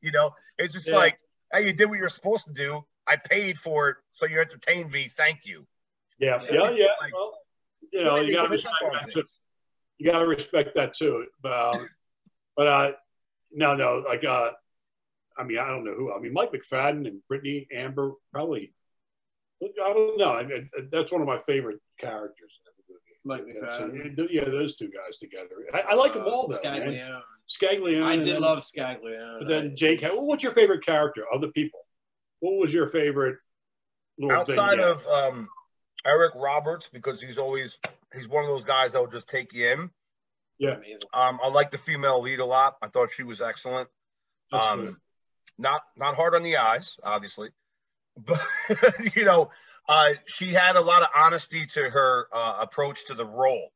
You 0.00 0.10
know, 0.10 0.32
it's 0.58 0.74
just 0.74 0.88
yeah. 0.88 0.96
like, 0.96 1.18
hey, 1.52 1.66
you 1.66 1.72
did 1.72 1.88
what 1.88 1.98
you're 1.98 2.08
supposed 2.08 2.46
to 2.46 2.52
do. 2.52 2.84
I 3.06 3.16
paid 3.16 3.58
for 3.58 3.90
it, 3.90 3.96
so 4.10 4.26
you 4.26 4.40
entertained 4.40 4.90
me. 4.90 5.08
Thank 5.08 5.40
you. 5.44 5.66
Yeah, 6.18 6.42
yeah, 6.50 6.70
yeah. 6.70 6.86
Like, 7.00 7.14
well, 7.14 7.34
you 7.92 8.02
know, 8.02 8.16
you 8.16 8.34
got 8.34 8.42
to 8.42 8.48
respect 8.48 8.74
that 8.92 9.12
too. 9.12 9.24
You 9.98 10.10
got 10.10 10.18
to 10.18 10.26
respect 10.26 10.74
that 10.74 10.94
too. 10.94 11.26
But, 11.42 11.76
um, 11.76 11.88
but 12.56 12.66
uh, 12.66 12.92
no, 13.52 13.74
no, 13.74 14.02
like, 14.06 14.24
uh, 14.24 14.50
I 15.36 15.44
mean, 15.44 15.58
I 15.58 15.68
don't 15.68 15.84
know 15.84 15.94
who. 15.94 16.12
I 16.12 16.18
mean, 16.18 16.32
Mike 16.32 16.52
McFadden 16.52 17.06
and 17.06 17.20
Brittany 17.28 17.66
Amber 17.72 18.12
probably. 18.32 18.73
I 19.84 19.92
don't 19.92 20.18
know. 20.18 20.32
I 20.32 20.44
mean, 20.44 20.68
that's 20.90 21.12
one 21.12 21.20
of 21.20 21.26
my 21.26 21.38
favorite 21.38 21.80
characters. 21.98 22.50
Mike 23.24 23.44
McFadden. 23.46 24.16
So, 24.16 24.28
yeah, 24.30 24.44
those 24.44 24.76
two 24.76 24.90
guys 24.90 25.16
together. 25.16 25.48
I, 25.72 25.80
I 25.80 25.94
like 25.94 26.14
them 26.14 26.24
all 26.26 26.46
though. 26.46 26.58
Scaglione. 26.58 27.20
Scaglione. 27.48 28.04
I 28.04 28.16
did 28.16 28.26
then, 28.26 28.42
love 28.42 28.58
Scaglione. 28.58 29.38
But 29.38 29.48
then 29.48 29.74
Jake, 29.74 30.02
well, 30.02 30.26
what's 30.26 30.42
your 30.42 30.52
favorite 30.52 30.84
character 30.84 31.24
of 31.32 31.40
the 31.40 31.48
people? 31.48 31.80
What 32.40 32.58
was 32.58 32.72
your 32.72 32.86
favorite? 32.88 33.38
Outside 34.30 34.78
of 34.78 35.04
um, 35.08 35.48
Eric 36.06 36.34
Roberts 36.36 36.88
because 36.92 37.20
he's 37.20 37.38
always 37.38 37.78
he's 38.14 38.28
one 38.28 38.44
of 38.44 38.50
those 38.50 38.62
guys 38.62 38.92
that 38.92 39.00
will 39.00 39.10
just 39.10 39.28
take 39.28 39.52
you 39.52 39.68
in. 39.68 39.90
Yeah. 40.58 40.76
Um, 41.12 41.40
I 41.42 41.48
like 41.48 41.72
the 41.72 41.78
female 41.78 42.22
lead 42.22 42.38
a 42.38 42.44
lot. 42.44 42.76
I 42.80 42.88
thought 42.88 43.08
she 43.16 43.24
was 43.24 43.40
excellent. 43.40 43.88
That's 44.52 44.66
um, 44.66 44.80
good. 44.84 44.96
not 45.58 45.80
not 45.96 46.14
hard 46.14 46.34
on 46.36 46.44
the 46.44 46.58
eyes, 46.58 46.96
obviously, 47.02 47.48
but 48.16 48.40
you 49.16 49.24
know, 49.24 49.50
uh, 49.88 50.10
she 50.26 50.48
had 50.48 50.76
a 50.76 50.80
lot 50.80 51.02
of 51.02 51.08
honesty 51.14 51.66
to 51.66 51.90
her 51.90 52.28
uh, 52.32 52.56
approach 52.60 53.06
to 53.06 53.14
the 53.14 53.24
role. 53.24 53.70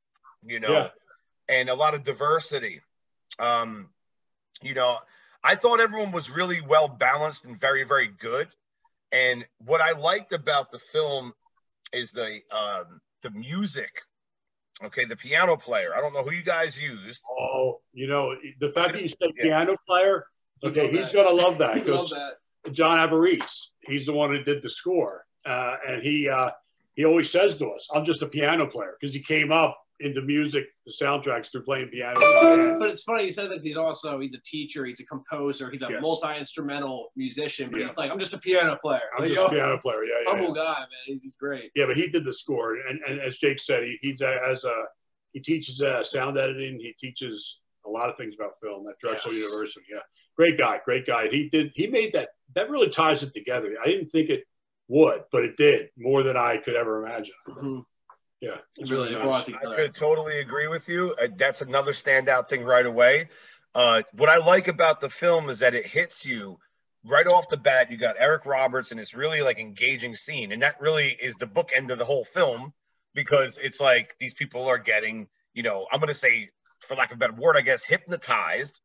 You 0.44 0.60
know, 0.60 0.68
yeah. 0.68 0.88
and 1.48 1.68
a 1.68 1.74
lot 1.74 1.94
of 1.94 2.04
diversity. 2.04 2.80
Um, 3.38 3.88
you 4.62 4.74
know, 4.74 4.98
I 5.42 5.54
thought 5.54 5.80
everyone 5.80 6.12
was 6.12 6.30
really 6.30 6.60
well 6.60 6.88
balanced 6.88 7.44
and 7.44 7.60
very 7.60 7.84
very 7.84 8.08
good. 8.08 8.48
And 9.10 9.46
what 9.64 9.80
I 9.80 9.92
liked 9.92 10.32
about 10.32 10.70
the 10.70 10.78
film 10.78 11.32
is 11.92 12.10
the 12.12 12.40
um, 12.50 13.00
the 13.22 13.30
music. 13.30 13.90
Okay, 14.82 15.04
the 15.04 15.16
piano 15.16 15.56
player. 15.56 15.92
I 15.96 16.00
don't 16.00 16.12
know 16.12 16.22
who 16.22 16.30
you 16.30 16.44
guys 16.44 16.78
used. 16.78 17.20
Oh, 17.28 17.80
you 17.92 18.06
know 18.06 18.36
the 18.60 18.70
fact 18.70 18.92
that 18.92 19.02
you 19.02 19.08
said 19.08 19.30
yeah. 19.36 19.42
piano 19.42 19.76
player. 19.88 20.26
Okay, 20.62 20.88
he's 20.90 21.12
gonna 21.12 21.30
love 21.30 21.58
that 21.58 21.74
because 21.84 22.14
John 22.72 22.98
Avarice, 23.00 23.70
he's 23.84 24.06
the 24.06 24.12
one 24.12 24.30
who 24.30 24.42
did 24.42 24.62
the 24.62 24.70
score, 24.70 25.26
uh, 25.44 25.76
and 25.86 26.02
he 26.02 26.28
uh, 26.28 26.50
he 26.94 27.04
always 27.04 27.30
says 27.30 27.56
to 27.58 27.68
us, 27.70 27.86
"I'm 27.94 28.04
just 28.04 28.22
a 28.22 28.26
piano 28.26 28.66
player," 28.66 28.96
because 29.00 29.14
he 29.14 29.20
came 29.22 29.52
up 29.52 29.78
into 30.00 30.22
music, 30.22 30.64
the 30.86 30.92
soundtracks 30.92 31.50
through 31.50 31.64
playing 31.64 31.88
piano. 31.88 32.20
But 32.20 32.90
it's, 32.90 33.02
funny 33.02 33.24
he 33.24 33.32
said 33.32 33.50
that 33.50 33.62
he's 33.62 33.76
also 33.76 34.20
he's 34.20 34.32
a 34.32 34.40
teacher, 34.44 34.84
he's 34.84 35.00
a 35.00 35.04
composer, 35.04 35.70
he's 35.70 35.82
a 35.82 35.88
Yes. 35.90 36.00
multi 36.00 36.38
instrumental 36.38 37.10
musician, 37.16 37.68
but 37.68 37.80
Yeah. 37.80 37.86
he's 37.88 37.96
like 37.96 38.10
I'm 38.12 38.18
just 38.20 38.32
a 38.32 38.38
piano 38.38 38.78
player. 38.80 39.00
I'm 39.16 39.24
Like, 39.24 39.32
just 39.32 39.48
a 39.48 39.54
piano 39.54 39.76
player. 39.78 40.04
Yeah, 40.04 40.14
yeah, 40.24 40.30
humble 40.30 40.56
yeah. 40.56 40.62
guy, 40.62 40.78
man. 40.80 40.88
He's, 41.06 41.22
he's 41.22 41.34
great. 41.34 41.72
Yeah, 41.74 41.86
but 41.86 41.96
he 41.96 42.08
did 42.08 42.24
the 42.24 42.32
score, 42.32 42.76
and, 42.76 43.00
and 43.08 43.18
as 43.18 43.38
Jake 43.38 43.58
said, 43.58 43.82
he, 43.82 43.98
he's 44.00 44.20
a, 44.20 44.40
as 44.48 44.62
a 44.62 44.84
he 45.32 45.40
teaches 45.40 45.80
uh, 45.82 46.04
sound 46.04 46.38
editing. 46.38 46.78
He 46.78 46.92
teaches 46.98 47.58
a 47.88 47.90
lot 47.90 48.08
of 48.08 48.16
things 48.16 48.34
about 48.38 48.52
film 48.62 48.86
at 48.88 48.98
Drexel 49.00 49.32
Yes. 49.32 49.42
University. 49.44 49.86
Yeah, 49.90 50.00
great 50.36 50.58
guy, 50.58 50.80
great 50.84 51.06
guy. 51.06 51.28
He 51.28 51.48
did. 51.48 51.72
He 51.74 51.86
made 51.86 52.12
that. 52.14 52.28
That 52.54 52.70
really 52.70 52.88
ties 52.90 53.22
it 53.22 53.34
together. 53.34 53.74
I 53.82 53.86
didn't 53.86 54.08
think 54.10 54.30
it 54.30 54.44
would, 54.88 55.22
but 55.32 55.44
it 55.44 55.56
did 55.56 55.90
more 55.96 56.22
than 56.22 56.36
I 56.36 56.56
could 56.58 56.74
ever 56.74 57.04
imagine. 57.04 57.34
Mhm. 57.46 57.84
Yeah, 58.40 58.54
It 58.54 58.62
it's 58.78 58.90
really 58.90 59.12
nice. 59.12 59.22
brought 59.22 59.48
it 59.48 59.56
I 59.56 59.74
could 59.76 59.94
totally 59.94 60.38
agree 60.38 60.68
with 60.68 60.88
you. 60.88 61.14
Uh, 61.20 61.26
that's 61.36 61.60
another 61.60 61.92
standout 61.92 62.48
thing 62.48 62.62
right 62.64 62.86
away. 62.86 63.28
Uh, 63.74 64.02
what 64.12 64.28
I 64.28 64.36
like 64.38 64.68
about 64.68 65.00
the 65.00 65.10
film 65.10 65.50
is 65.50 65.58
that 65.58 65.74
it 65.74 65.84
hits 65.84 66.24
you 66.24 66.58
right 67.04 67.26
off 67.26 67.48
the 67.48 67.56
bat. 67.56 67.90
You 67.90 67.96
got 67.96 68.16
Eric 68.18 68.46
Roberts, 68.46 68.92
and 68.92 69.00
it's 69.00 69.12
really 69.12 69.42
like 69.42 69.58
engaging 69.58 70.14
scene, 70.14 70.52
and 70.52 70.62
that 70.62 70.80
really 70.80 71.08
is 71.20 71.34
the 71.36 71.46
bookend 71.46 71.90
of 71.90 71.98
the 71.98 72.04
whole 72.04 72.24
film 72.24 72.72
because 73.14 73.58
it's 73.58 73.80
like 73.80 74.14
these 74.20 74.34
people 74.34 74.66
are 74.66 74.78
getting, 74.78 75.28
you 75.52 75.62
know, 75.64 75.86
I'm 75.92 75.98
going 76.00 76.08
to 76.08 76.14
say, 76.14 76.50
for 76.80 76.94
lack 76.94 77.10
of 77.10 77.16
a 77.16 77.18
better 77.18 77.32
word, 77.32 77.56
I 77.56 77.62
guess, 77.62 77.84
hypnotized 77.84 78.78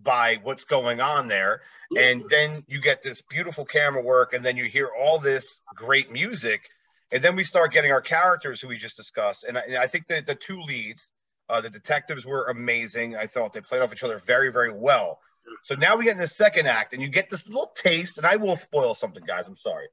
by 0.00 0.38
what's 0.42 0.64
going 0.64 1.00
on 1.00 1.28
there, 1.28 1.62
and 1.96 2.24
then 2.28 2.64
you 2.68 2.80
get 2.80 3.02
this 3.02 3.20
beautiful 3.28 3.64
camera 3.64 4.02
work, 4.02 4.32
and 4.32 4.44
then 4.44 4.56
you 4.56 4.64
hear 4.64 4.88
all 4.88 5.18
this 5.18 5.58
great 5.74 6.12
music. 6.12 6.62
And 7.10 7.22
then 7.22 7.36
we 7.36 7.44
start 7.44 7.72
getting 7.72 7.90
our 7.90 8.02
characters 8.02 8.60
who 8.60 8.68
we 8.68 8.76
just 8.76 8.96
discussed. 8.96 9.44
And 9.44 9.56
I, 9.56 9.62
and 9.62 9.76
I 9.76 9.86
think 9.86 10.08
that 10.08 10.26
the 10.26 10.34
two 10.34 10.60
leads, 10.60 11.08
uh, 11.48 11.60
the 11.60 11.70
detectives 11.70 12.26
were 12.26 12.46
amazing. 12.46 13.16
I 13.16 13.26
thought 13.26 13.54
they 13.54 13.60
played 13.60 13.80
off 13.80 13.92
each 13.92 14.04
other 14.04 14.18
very, 14.18 14.52
very 14.52 14.72
well. 14.72 15.18
So 15.62 15.74
now 15.74 15.96
we 15.96 16.04
get 16.04 16.12
in 16.12 16.18
the 16.18 16.26
second 16.26 16.66
act, 16.66 16.92
and 16.92 17.02
you 17.02 17.08
get 17.08 17.30
this 17.30 17.46
little 17.48 17.72
taste, 17.74 18.18
and 18.18 18.26
I 18.26 18.36
will 18.36 18.56
spoil 18.56 18.94
something, 18.94 19.24
guys. 19.26 19.46
I'm 19.48 19.56
sorry, 19.56 19.86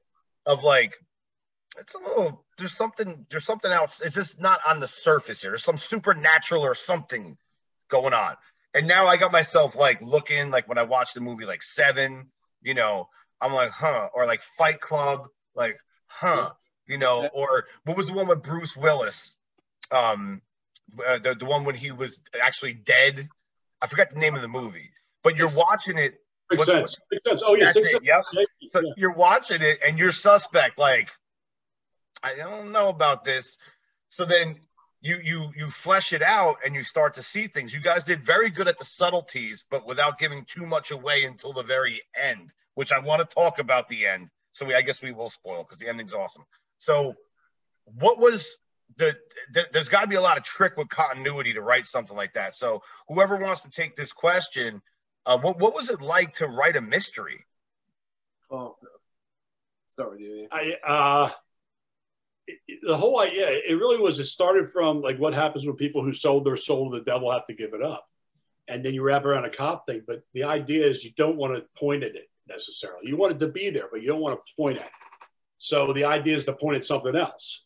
of 0.44 0.62
like 0.62 0.94
it's 1.78 1.94
a 1.94 1.98
little 1.98 2.44
there's 2.58 2.74
something 2.74 3.26
there's 3.30 3.44
something 3.44 3.72
else. 3.72 4.00
It's 4.00 4.14
just 4.14 4.40
not 4.40 4.60
on 4.68 4.80
the 4.80 4.88
surface 4.88 5.40
here. 5.40 5.50
There's 5.50 5.64
some 5.64 5.78
supernatural 5.78 6.62
or 6.62 6.74
something 6.74 7.36
going 7.88 8.14
on. 8.14 8.36
And 8.74 8.86
now 8.86 9.06
I 9.06 9.16
got 9.16 9.32
myself 9.32 9.74
like 9.74 10.02
looking 10.02 10.50
like 10.50 10.68
when 10.68 10.78
I 10.78 10.82
watched 10.82 11.14
the 11.14 11.20
movie 11.20 11.46
like 11.46 11.62
Seven, 11.62 12.30
you 12.62 12.74
know, 12.74 13.08
I'm 13.40 13.52
like, 13.52 13.70
huh, 13.70 14.08
or 14.14 14.26
like 14.26 14.42
Fight 14.58 14.80
Club, 14.80 15.28
like, 15.54 15.78
huh, 16.06 16.50
you 16.86 16.98
know, 16.98 17.28
or 17.32 17.64
what 17.84 17.96
was 17.96 18.06
the 18.06 18.12
one 18.12 18.28
with 18.28 18.42
Bruce 18.42 18.76
Willis? 18.76 19.36
Um, 19.90 20.42
uh, 21.06 21.18
the 21.18 21.34
the 21.34 21.44
one 21.44 21.64
when 21.64 21.74
he 21.74 21.90
was 21.90 22.20
actually 22.42 22.74
dead. 22.74 23.28
I 23.80 23.86
forgot 23.86 24.10
the 24.10 24.18
name 24.18 24.34
of 24.34 24.42
the 24.42 24.48
movie, 24.48 24.90
but 25.22 25.36
you're 25.36 25.50
watching 25.54 25.98
it. 25.98 26.14
Makes 26.50 26.66
What's- 26.66 26.70
sense. 26.70 27.00
Makes 27.10 27.28
sense. 27.28 27.42
Oh 27.44 27.54
yeah, 27.54 27.72
six, 27.72 27.92
it. 27.92 28.04
Yep. 28.04 28.24
So 28.68 28.80
yeah. 28.80 28.92
you're 28.96 29.12
watching 29.12 29.62
it 29.62 29.80
and 29.86 29.98
you're 29.98 30.12
suspect, 30.12 30.78
like, 30.78 31.10
I 32.22 32.34
don't 32.36 32.72
know 32.72 32.88
about 32.88 33.24
this. 33.24 33.58
So 34.10 34.24
then 34.24 34.56
you 35.06 35.18
you 35.22 35.52
you 35.56 35.70
flesh 35.70 36.12
it 36.12 36.22
out 36.22 36.56
and 36.64 36.74
you 36.74 36.82
start 36.82 37.14
to 37.14 37.22
see 37.22 37.46
things. 37.46 37.72
You 37.72 37.80
guys 37.80 38.04
did 38.04 38.24
very 38.24 38.50
good 38.50 38.68
at 38.68 38.78
the 38.78 38.84
subtleties, 38.84 39.64
but 39.70 39.86
without 39.86 40.18
giving 40.18 40.44
too 40.44 40.66
much 40.66 40.90
away 40.90 41.24
until 41.24 41.52
the 41.52 41.62
very 41.62 42.00
end, 42.20 42.52
which 42.74 42.92
I 42.92 42.98
want 42.98 43.20
to 43.28 43.34
talk 43.34 43.58
about 43.58 43.88
the 43.88 44.06
end. 44.06 44.28
So 44.52 44.66
we, 44.66 44.74
I 44.74 44.82
guess 44.82 45.02
we 45.02 45.12
will 45.12 45.30
spoil 45.30 45.62
because 45.62 45.78
the 45.78 45.88
ending's 45.88 46.12
awesome. 46.12 46.44
So 46.78 47.14
what 47.84 48.18
was 48.18 48.56
the, 48.96 49.16
the 49.52 49.66
there's 49.72 49.88
got 49.88 50.00
to 50.02 50.06
be 50.06 50.16
a 50.16 50.20
lot 50.20 50.38
of 50.38 50.44
trick 50.44 50.76
with 50.76 50.88
continuity 50.88 51.52
to 51.54 51.60
write 51.60 51.86
something 51.86 52.16
like 52.16 52.32
that. 52.34 52.54
So 52.54 52.82
whoever 53.08 53.36
wants 53.36 53.62
to 53.62 53.70
take 53.70 53.96
this 53.96 54.12
question, 54.12 54.82
uh, 55.24 55.38
what 55.38 55.58
what 55.58 55.74
was 55.74 55.90
it 55.90 56.00
like 56.00 56.34
to 56.34 56.46
write 56.46 56.76
a 56.76 56.80
mystery? 56.80 57.44
Oh, 58.50 58.76
start 59.88 60.12
with 60.12 60.20
you. 60.20 60.48
I 60.50 60.76
uh, 60.86 61.24
it- 61.26 61.32
it- 61.32 61.45
the 62.82 62.96
whole 62.96 63.20
idea 63.20 63.48
it 63.48 63.78
really 63.78 63.98
was. 63.98 64.18
It 64.18 64.26
started 64.26 64.70
from 64.70 65.00
like 65.00 65.18
what 65.18 65.34
happens 65.34 65.66
when 65.66 65.76
people 65.76 66.02
who 66.02 66.12
sold 66.12 66.44
their 66.44 66.56
soul 66.56 66.90
to 66.90 66.98
the 66.98 67.04
devil 67.04 67.30
have 67.30 67.46
to 67.46 67.54
give 67.54 67.74
it 67.74 67.82
up, 67.82 68.08
and 68.68 68.84
then 68.84 68.94
you 68.94 69.02
wrap 69.02 69.24
around 69.24 69.44
a 69.44 69.50
cop 69.50 69.86
thing. 69.86 70.02
But 70.06 70.22
the 70.34 70.44
idea 70.44 70.86
is 70.86 71.04
you 71.04 71.12
don't 71.16 71.36
want 71.36 71.54
to 71.54 71.64
point 71.78 72.02
at 72.04 72.14
it 72.14 72.28
necessarily. 72.48 73.08
You 73.08 73.16
want 73.16 73.34
it 73.34 73.40
to 73.40 73.48
be 73.48 73.70
there, 73.70 73.88
but 73.90 74.02
you 74.02 74.08
don't 74.08 74.20
want 74.20 74.38
to 74.38 74.54
point 74.56 74.78
at 74.78 74.86
it. 74.86 74.92
So 75.58 75.92
the 75.92 76.04
idea 76.04 76.36
is 76.36 76.44
to 76.44 76.52
point 76.52 76.76
at 76.76 76.84
something 76.84 77.16
else. 77.16 77.62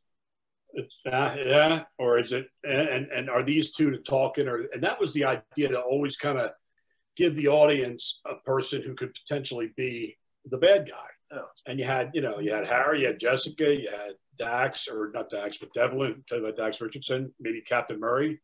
It's, 0.72 0.94
uh, 1.04 1.34
yeah, 1.36 1.84
or 1.98 2.18
is 2.18 2.32
it? 2.32 2.46
And 2.64 3.08
and 3.08 3.28
are 3.28 3.42
these 3.42 3.72
two 3.72 3.90
to 3.90 3.98
talking? 3.98 4.48
Or 4.48 4.66
and 4.72 4.82
that 4.82 5.00
was 5.00 5.12
the 5.12 5.24
idea 5.24 5.68
to 5.68 5.80
always 5.80 6.16
kind 6.16 6.38
of 6.38 6.52
give 7.16 7.36
the 7.36 7.48
audience 7.48 8.20
a 8.24 8.36
person 8.36 8.82
who 8.82 8.94
could 8.94 9.12
potentially 9.14 9.72
be 9.76 10.16
the 10.46 10.58
bad 10.58 10.88
guy. 10.88 11.06
Oh. 11.32 11.46
And 11.66 11.78
you 11.78 11.84
had, 11.84 12.10
you 12.14 12.22
know, 12.22 12.38
you 12.38 12.52
had 12.52 12.66
Harry, 12.66 13.00
you 13.00 13.06
had 13.08 13.20
Jessica, 13.20 13.74
you 13.74 13.90
had 13.90 14.14
Dax, 14.40 14.88
or 14.88 15.10
not 15.12 15.30
Dax, 15.30 15.58
but 15.58 15.72
Devlin, 15.74 16.24
you 16.30 16.36
about 16.38 16.56
Dax 16.56 16.80
Richardson, 16.80 17.32
maybe 17.38 17.60
Captain 17.60 18.00
Murray. 18.00 18.40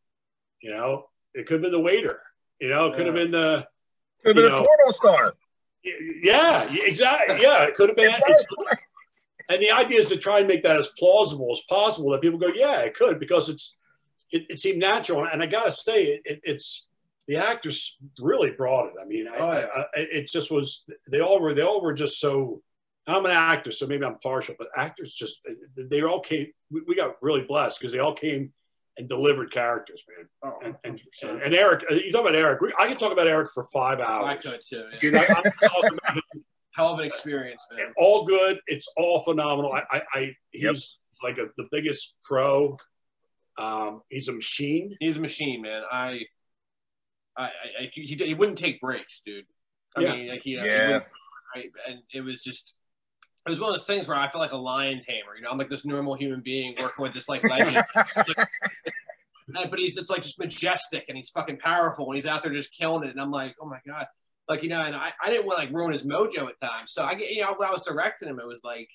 You 0.60 0.70
know, 0.70 1.06
it 1.34 1.46
could 1.46 1.54
have 1.54 1.62
been 1.62 1.72
the 1.72 1.80
waiter. 1.80 2.20
You 2.60 2.68
know, 2.68 2.86
it 2.86 2.96
could 2.96 3.06
have 3.06 3.14
been 3.14 3.30
the, 3.30 3.66
Could 4.24 4.36
have 4.36 4.44
been 4.44 4.52
You 4.52 4.58
a 4.58 4.60
know, 4.60 4.66
porno 4.66 4.92
star. 4.92 5.34
yeah, 6.22 6.68
exactly. 6.72 7.38
Yeah, 7.40 7.64
it 7.64 7.74
could 7.74 7.88
have 7.90 7.96
been. 7.96 8.14
And 9.48 9.62
the 9.62 9.70
idea 9.70 10.00
is 10.00 10.08
to 10.08 10.16
try 10.16 10.40
and 10.40 10.48
make 10.48 10.62
that 10.64 10.76
as 10.76 10.90
plausible 10.98 11.50
as 11.52 11.62
possible 11.68 12.10
that 12.10 12.20
people 12.20 12.38
go, 12.38 12.48
yeah, 12.48 12.80
it 12.80 12.94
could, 12.94 13.20
because 13.20 13.48
it's, 13.48 13.76
it, 14.32 14.44
it 14.48 14.58
seemed 14.58 14.80
natural. 14.80 15.24
And 15.24 15.40
I 15.42 15.46
got 15.46 15.66
to 15.66 15.72
say, 15.72 16.04
it, 16.04 16.22
it, 16.24 16.40
it's, 16.42 16.86
the 17.28 17.36
actors 17.36 17.96
really 18.20 18.50
brought 18.50 18.86
it. 18.86 18.94
I 19.00 19.04
mean, 19.04 19.28
I, 19.28 19.36
Oh, 19.38 19.52
yeah. 19.52 19.66
I, 19.74 19.80
I, 19.80 19.86
it 19.94 20.28
just 20.28 20.50
was, 20.50 20.84
they 21.10 21.20
all 21.20 21.40
were, 21.40 21.54
they 21.54 21.62
all 21.62 21.80
were 21.80 21.92
just 21.94 22.18
so, 22.18 22.60
I'm 23.06 23.24
an 23.24 23.30
actor, 23.30 23.70
so 23.72 23.86
maybe 23.86 24.04
I'm 24.04 24.18
partial, 24.18 24.54
but 24.58 24.68
actors 24.76 25.14
just, 25.14 25.38
they, 25.76 25.84
they 25.90 26.02
all 26.02 26.20
came, 26.20 26.48
we, 26.70 26.82
we 26.88 26.96
got 26.96 27.14
really 27.22 27.42
blessed 27.42 27.78
because 27.80 27.92
they 27.92 27.98
all 28.00 28.14
came 28.14 28.52
and 28.98 29.08
delivered 29.08 29.52
characters, 29.52 30.02
man. 30.08 30.28
Oh, 30.42 30.58
And, 30.64 30.74
and, 30.84 31.00
and, 31.22 31.42
and 31.42 31.54
Eric, 31.54 31.84
uh, 31.90 31.94
you 31.94 32.10
talk 32.10 32.22
about 32.22 32.34
Eric, 32.34 32.60
I 32.78 32.88
could 32.88 32.98
talk 32.98 33.12
about 33.12 33.26
Eric 33.28 33.50
for 33.54 33.64
five 33.72 34.00
hours. 34.00 34.24
I 34.26 34.34
could 34.36 34.60
too. 34.68 34.84
Yeah. 35.02 35.24
I, 35.28 35.42
I 35.66 35.88
could 35.88 36.00
Hell 36.74 36.92
of 36.92 36.98
an 36.98 37.06
experience, 37.06 37.66
man. 37.74 37.92
all 37.96 38.24
good. 38.26 38.58
It's 38.66 38.86
all 38.98 39.20
phenomenal. 39.24 39.72
I, 39.72 39.82
I, 39.90 40.02
I 40.14 40.32
he's 40.50 40.62
Yep. 40.62 40.76
like 41.22 41.38
a, 41.38 41.46
the 41.56 41.66
biggest 41.72 42.14
pro. 42.24 42.76
Um, 43.56 44.02
he's 44.10 44.28
a 44.28 44.32
machine. 44.32 44.94
He's 45.00 45.16
a 45.16 45.20
machine, 45.22 45.62
man. 45.62 45.84
I, 45.90 46.20
I, 47.34 47.44
I, 47.44 47.48
I 47.80 47.90
he, 47.94 48.02
he 48.14 48.34
wouldn't 48.34 48.58
take 48.58 48.78
breaks, 48.82 49.22
dude. 49.24 49.46
I 49.96 50.00
Yeah. 50.02 50.12
mean, 50.16 50.28
like 50.28 50.42
he, 50.42 50.50
he 50.50 50.56
Yeah. 50.56 50.86
wouldn't- 50.86 51.04
right? 51.54 51.70
And 51.88 52.00
it 52.12 52.20
was 52.20 52.42
just, 52.44 52.74
it 53.46 53.50
was 53.50 53.60
one 53.60 53.70
of 53.70 53.74
those 53.74 53.86
things 53.86 54.08
where 54.08 54.16
I 54.16 54.28
feel 54.30 54.40
like 54.40 54.52
a 54.52 54.58
lion 54.58 54.98
tamer. 54.98 55.36
You 55.36 55.42
know, 55.42 55.50
I'm 55.50 55.58
like 55.58 55.70
this 55.70 55.84
normal 55.84 56.16
human 56.16 56.40
being 56.40 56.74
working 56.80 57.02
with 57.02 57.14
this 57.14 57.28
like 57.28 57.44
legend. 57.48 57.84
But 59.48 59.78
he's 59.78 59.96
it's 59.96 60.10
like 60.10 60.22
just 60.22 60.38
majestic 60.40 61.04
and 61.08 61.16
he's 61.16 61.30
fucking 61.30 61.58
powerful 61.58 62.06
and 62.06 62.16
he's 62.16 62.26
out 62.26 62.42
there 62.42 62.52
just 62.52 62.76
killing 62.76 63.04
it. 63.04 63.12
And 63.12 63.20
I'm 63.20 63.30
like, 63.30 63.54
oh 63.60 63.66
my 63.66 63.78
god, 63.86 64.06
like 64.48 64.64
you 64.64 64.68
know, 64.68 64.82
and 64.82 64.96
I, 64.96 65.12
I 65.22 65.30
didn't 65.30 65.46
want 65.46 65.58
like 65.58 65.70
ruin 65.70 65.92
his 65.92 66.04
mojo 66.04 66.48
at 66.48 66.58
times. 66.60 66.92
So 66.92 67.02
I 67.02 67.14
get 67.14 67.30
you 67.30 67.42
know 67.42 67.54
when 67.56 67.68
I 67.68 67.72
was 67.72 67.84
directing 67.84 68.28
him, 68.28 68.40
it 68.40 68.46
was 68.46 68.60
like, 68.64 68.88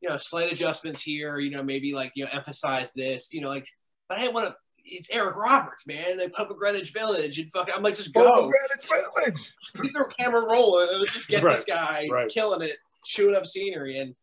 you 0.00 0.08
know, 0.08 0.16
slight 0.16 0.52
adjustments 0.52 1.02
here. 1.02 1.38
You 1.38 1.50
know, 1.50 1.62
maybe 1.62 1.94
like 1.94 2.10
you 2.16 2.24
know 2.24 2.30
emphasize 2.32 2.92
this. 2.92 3.32
You 3.32 3.40
know, 3.40 3.48
like, 3.48 3.68
but 4.08 4.18
I 4.18 4.22
didn't 4.22 4.34
want 4.34 4.48
to. 4.48 4.56
It's 4.88 5.10
Eric 5.10 5.36
Roberts, 5.36 5.84
man. 5.86 6.16
They 6.16 6.28
put 6.28 6.42
up 6.42 6.50
at 6.50 6.56
Greenwich 6.56 6.92
Village 6.92 7.40
and 7.40 7.50
fucking. 7.52 7.74
I'm 7.74 7.82
like, 7.82 7.96
just 7.96 8.14
go. 8.14 8.50
Greenwich 8.50 9.04
Village. 9.16 9.54
Keep 9.80 9.94
their 9.94 10.06
camera 10.18 10.44
rolling. 10.48 10.88
Let's 10.98 11.12
just 11.12 11.28
get 11.28 11.42
this 11.42 11.64
guy 11.64 12.06
right. 12.10 12.30
killing 12.30 12.62
it, 12.62 12.76
shooting 13.06 13.36
up 13.36 13.46
scenery. 13.46 13.98
And 13.98 14.14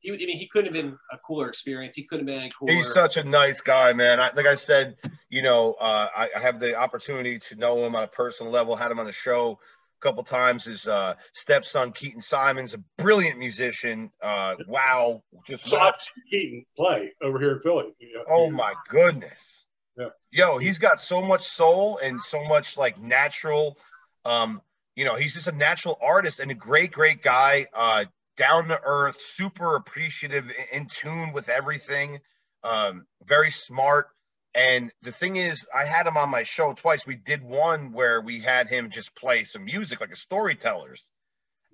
he, 0.00 0.12
I 0.12 0.16
mean, 0.16 0.36
he 0.36 0.46
couldn't 0.46 0.74
have 0.74 0.82
been 0.82 0.98
a 1.12 1.18
cooler 1.18 1.48
experience. 1.48 1.96
He 1.96 2.04
couldn't 2.04 2.26
have 2.26 2.34
been 2.34 2.42
any 2.42 2.50
cooler. 2.58 2.72
He's 2.72 2.92
such 2.92 3.16
a 3.16 3.24
nice 3.24 3.60
guy, 3.60 3.92
man. 3.92 4.20
I, 4.20 4.30
like 4.34 4.46
I 4.46 4.54
said, 4.54 4.96
you 5.28 5.42
know, 5.42 5.74
uh, 5.74 6.08
I, 6.14 6.28
I 6.36 6.40
have 6.40 6.60
the 6.60 6.74
opportunity 6.74 7.38
to 7.38 7.56
know 7.56 7.84
him 7.84 7.94
on 7.96 8.04
a 8.04 8.08
personal 8.08 8.52
level. 8.52 8.76
Had 8.76 8.90
him 8.90 8.98
on 8.98 9.06
the 9.06 9.12
show 9.12 9.58
a 10.00 10.02
couple 10.02 10.22
times. 10.24 10.64
His 10.64 10.86
uh, 10.86 11.14
stepson 11.32 11.92
Keaton 11.92 12.20
Simons, 12.20 12.74
a 12.74 12.78
brilliant 12.98 13.38
musician. 13.38 14.10
Uh, 14.22 14.56
wow, 14.68 15.22
just 15.46 15.66
So 15.66 15.78
I've 15.78 15.94
Keaton 16.30 16.64
play 16.76 17.12
over 17.22 17.38
here 17.38 17.52
in 17.52 17.60
Philly. 17.60 17.94
You 17.98 18.14
know, 18.14 18.24
oh 18.28 18.50
my 18.50 18.74
goodness. 18.88 19.66
Yeah. 19.96 20.08
Yo, 20.32 20.58
he's 20.58 20.78
got 20.78 20.98
so 20.98 21.22
much 21.22 21.44
soul 21.44 21.98
and 22.02 22.20
so 22.20 22.44
much 22.44 22.76
like 22.76 22.98
natural. 22.98 23.78
Um, 24.24 24.60
you 24.96 25.04
know, 25.04 25.16
he's 25.16 25.34
just 25.34 25.48
a 25.48 25.52
natural 25.52 25.98
artist 26.00 26.40
and 26.40 26.50
a 26.50 26.54
great, 26.54 26.92
great 26.92 27.22
guy. 27.22 27.66
Uh, 27.72 28.04
down 28.36 28.68
to 28.68 28.80
earth, 28.84 29.16
super 29.20 29.76
appreciative, 29.76 30.50
in- 30.72 30.86
tune 30.86 31.32
with 31.32 31.48
everything. 31.48 32.20
Um, 32.62 33.06
very 33.24 33.50
smart. 33.50 34.08
And 34.54 34.92
the 35.02 35.12
thing 35.12 35.36
is, 35.36 35.66
I 35.74 35.84
had 35.84 36.06
him 36.06 36.16
on 36.16 36.30
my 36.30 36.44
show 36.44 36.72
twice. 36.74 37.06
We 37.06 37.16
did 37.16 37.42
one 37.42 37.92
where 37.92 38.20
we 38.20 38.40
had 38.40 38.68
him 38.68 38.90
just 38.90 39.14
play 39.16 39.44
some 39.44 39.64
music 39.64 40.00
like 40.00 40.12
a 40.12 40.16
storyteller's. 40.16 41.10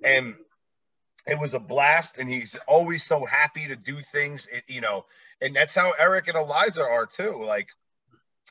And 0.03 0.35
it 1.27 1.39
was 1.39 1.53
a 1.53 1.61
blast. 1.61 2.19
And 2.19 2.29
he's 2.29 2.57
always 2.67 3.05
so 3.05 3.27
happy 3.27 3.69
to 3.69 3.77
do 3.77 4.01
things, 4.01 4.49
it, 4.51 4.65
you 4.67 4.81
know. 4.81 5.05
And 5.43 5.55
that's 5.55 5.75
how 5.75 5.93
Eric 5.99 6.29
and 6.29 6.37
Eliza 6.37 6.83
are 6.83 7.07
too. 7.07 7.43
Like, 7.45 7.69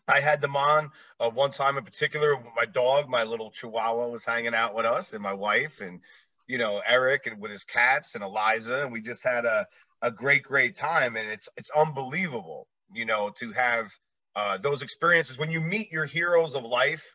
I 0.08 0.22
had 0.22 0.42
them 0.42 0.56
on 0.56 0.92
uh, 1.20 1.30
one 1.30 1.52
time 1.52 1.78
in 1.78 1.84
particular. 1.84 2.36
My 2.56 2.66
dog, 2.66 3.10
my 3.10 3.24
little 3.24 3.52
Chihuahua, 3.52 4.08
was 4.08 4.26
hanging 4.26 4.56
out 4.56 4.74
with 4.74 4.86
us, 4.86 5.14
and 5.14 5.22
my 5.22 5.34
wife, 5.34 5.82
and 5.82 6.02
you 6.48 6.58
know 6.58 6.82
Eric, 6.88 7.28
and 7.28 7.40
with 7.40 7.52
his 7.52 7.64
cats, 7.64 8.16
and 8.16 8.24
Eliza, 8.24 8.84
and 8.84 8.92
we 8.92 9.02
just 9.02 9.24
had 9.24 9.46
a 9.46 9.68
a 10.02 10.12
great, 10.12 10.44
great 10.44 10.76
time. 10.76 11.16
And 11.16 11.30
it's 11.30 11.50
it's 11.58 11.70
unbelievable, 11.70 12.68
you 12.94 13.06
know, 13.06 13.32
to 13.40 13.52
have 13.52 13.92
uh, 14.36 14.58
those 14.58 14.82
experiences 14.82 15.38
when 15.38 15.52
you 15.52 15.62
meet 15.62 15.92
your 15.92 16.06
heroes 16.06 16.56
of 16.56 16.64
life, 16.64 17.06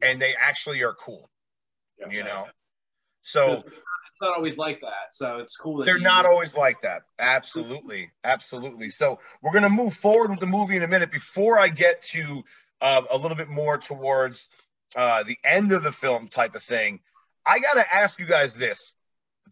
and 0.00 0.20
they 0.20 0.34
actually 0.40 0.82
are 0.82 0.94
cool, 0.94 1.28
yeah, 1.98 2.10
you 2.10 2.24
know. 2.24 2.46
So 3.22 3.62
not 4.20 4.36
always 4.36 4.58
like 4.58 4.80
that. 4.80 5.12
So 5.12 5.38
it's 5.38 5.56
cool. 5.56 5.84
they're 5.84 5.98
not 5.98 6.26
always 6.26 6.56
like 6.56 6.82
that. 6.82 7.02
Absolutely, 7.18 8.10
absolutely. 8.24 8.90
So 8.90 9.18
we're 9.42 9.52
gonna 9.52 9.68
move 9.68 9.94
forward 9.94 10.30
with 10.30 10.40
the 10.40 10.46
movie 10.46 10.76
in 10.76 10.82
a 10.82 10.88
minute. 10.88 11.10
Before 11.10 11.58
I 11.58 11.68
get 11.68 12.02
to 12.04 12.42
uh, 12.80 13.02
a 13.10 13.16
little 13.16 13.36
bit 13.36 13.48
more 13.48 13.78
towards 13.78 14.48
uh, 14.96 15.22
the 15.22 15.38
end 15.44 15.72
of 15.72 15.82
the 15.82 15.92
film 15.92 16.28
type 16.28 16.54
of 16.54 16.62
thing, 16.62 17.00
I 17.46 17.58
gotta 17.58 17.84
ask 17.94 18.18
you 18.18 18.26
guys 18.26 18.54
this: 18.54 18.94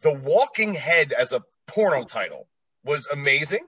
The 0.03 0.13
Walking 0.13 0.75
Head 0.75 1.13
as 1.13 1.33
a 1.33 1.43
porno 1.67 2.05
title 2.05 2.47
was 2.85 3.07
amazing. 3.07 3.67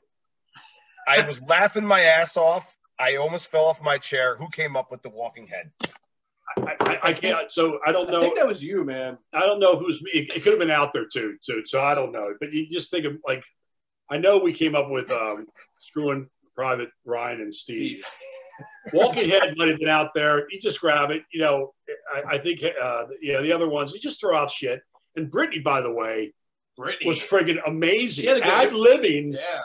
I 1.06 1.26
was 1.26 1.40
laughing 1.42 1.87
my 1.87 2.00
ass 2.00 2.37
off. 2.37 2.76
I 2.98 3.16
almost 3.16 3.50
fell 3.50 3.66
off 3.66 3.80
my 3.80 3.98
chair. 3.98 4.37
Who 4.37 4.48
came 4.48 4.76
up 4.76 4.90
with 4.90 5.02
The 5.02 5.08
Walking 5.08 5.46
Head? 5.46 5.70
I, 6.56 6.76
I, 6.80 6.98
I, 7.02 7.12
can't. 7.12 7.50
So 7.50 7.78
I 7.87 7.92
don't 7.92 8.11
know. 8.11 8.18
I 8.18 8.22
think 8.22 8.37
that 8.37 8.46
was 8.46 8.62
you, 8.62 8.84
man. 8.84 9.18
I 9.32 9.40
don't 9.40 9.61
know 9.61 9.76
who's 9.76 10.02
me. 10.02 10.11
It, 10.12 10.37
it 10.37 10.42
could 10.42 10.52
have 10.52 10.58
been 10.58 10.70
out 10.70 10.92
there 10.92 11.06
too, 11.06 11.37
too. 11.44 11.62
So 11.66 11.82
I 11.82 11.94
don't 11.94 12.12
know. 12.12 12.34
But 12.40 12.52
you 12.52 12.68
just 12.70 12.90
think 12.90 13.04
of 13.04 13.16
like, 13.26 13.44
I 14.11 14.18
know 14.18 14.38
we 14.38 14.52
came 14.52 14.74
up 14.74 14.90
with 14.90 15.11
um, 15.11 15.46
screwing 15.80 16.28
Private 16.56 16.90
Ryan 17.04 17.40
and 17.42 17.54
Steve. 17.54 18.04
Walking 18.92 19.28
Head 19.28 19.54
might 19.56 19.68
have 19.68 19.78
been 19.78 19.88
out 19.88 20.14
there. 20.14 20.50
You 20.50 20.61
just 20.61 20.80
grab 20.80 21.11
it. 21.11 21.22
You 21.32 21.40
know, 21.40 21.74
I, 22.12 22.34
I 22.34 22.38
think 22.38 22.61
uh, 22.80 23.04
you 23.20 23.34
know 23.34 23.42
the 23.42 23.52
other 23.52 23.68
ones. 23.68 23.92
You 23.92 24.00
just 24.00 24.20
throw 24.20 24.37
out 24.37 24.50
shit. 24.50 24.80
And 25.16 25.30
Brittany, 25.30 25.61
by 25.61 25.80
the 25.80 25.92
way, 25.92 26.32
Brittany 26.76 27.08
was 27.08 27.18
friggin' 27.18 27.61
amazing. 27.66 28.28
Ad 28.28 28.70
libbing. 28.70 29.34
Yeah. 29.34 29.61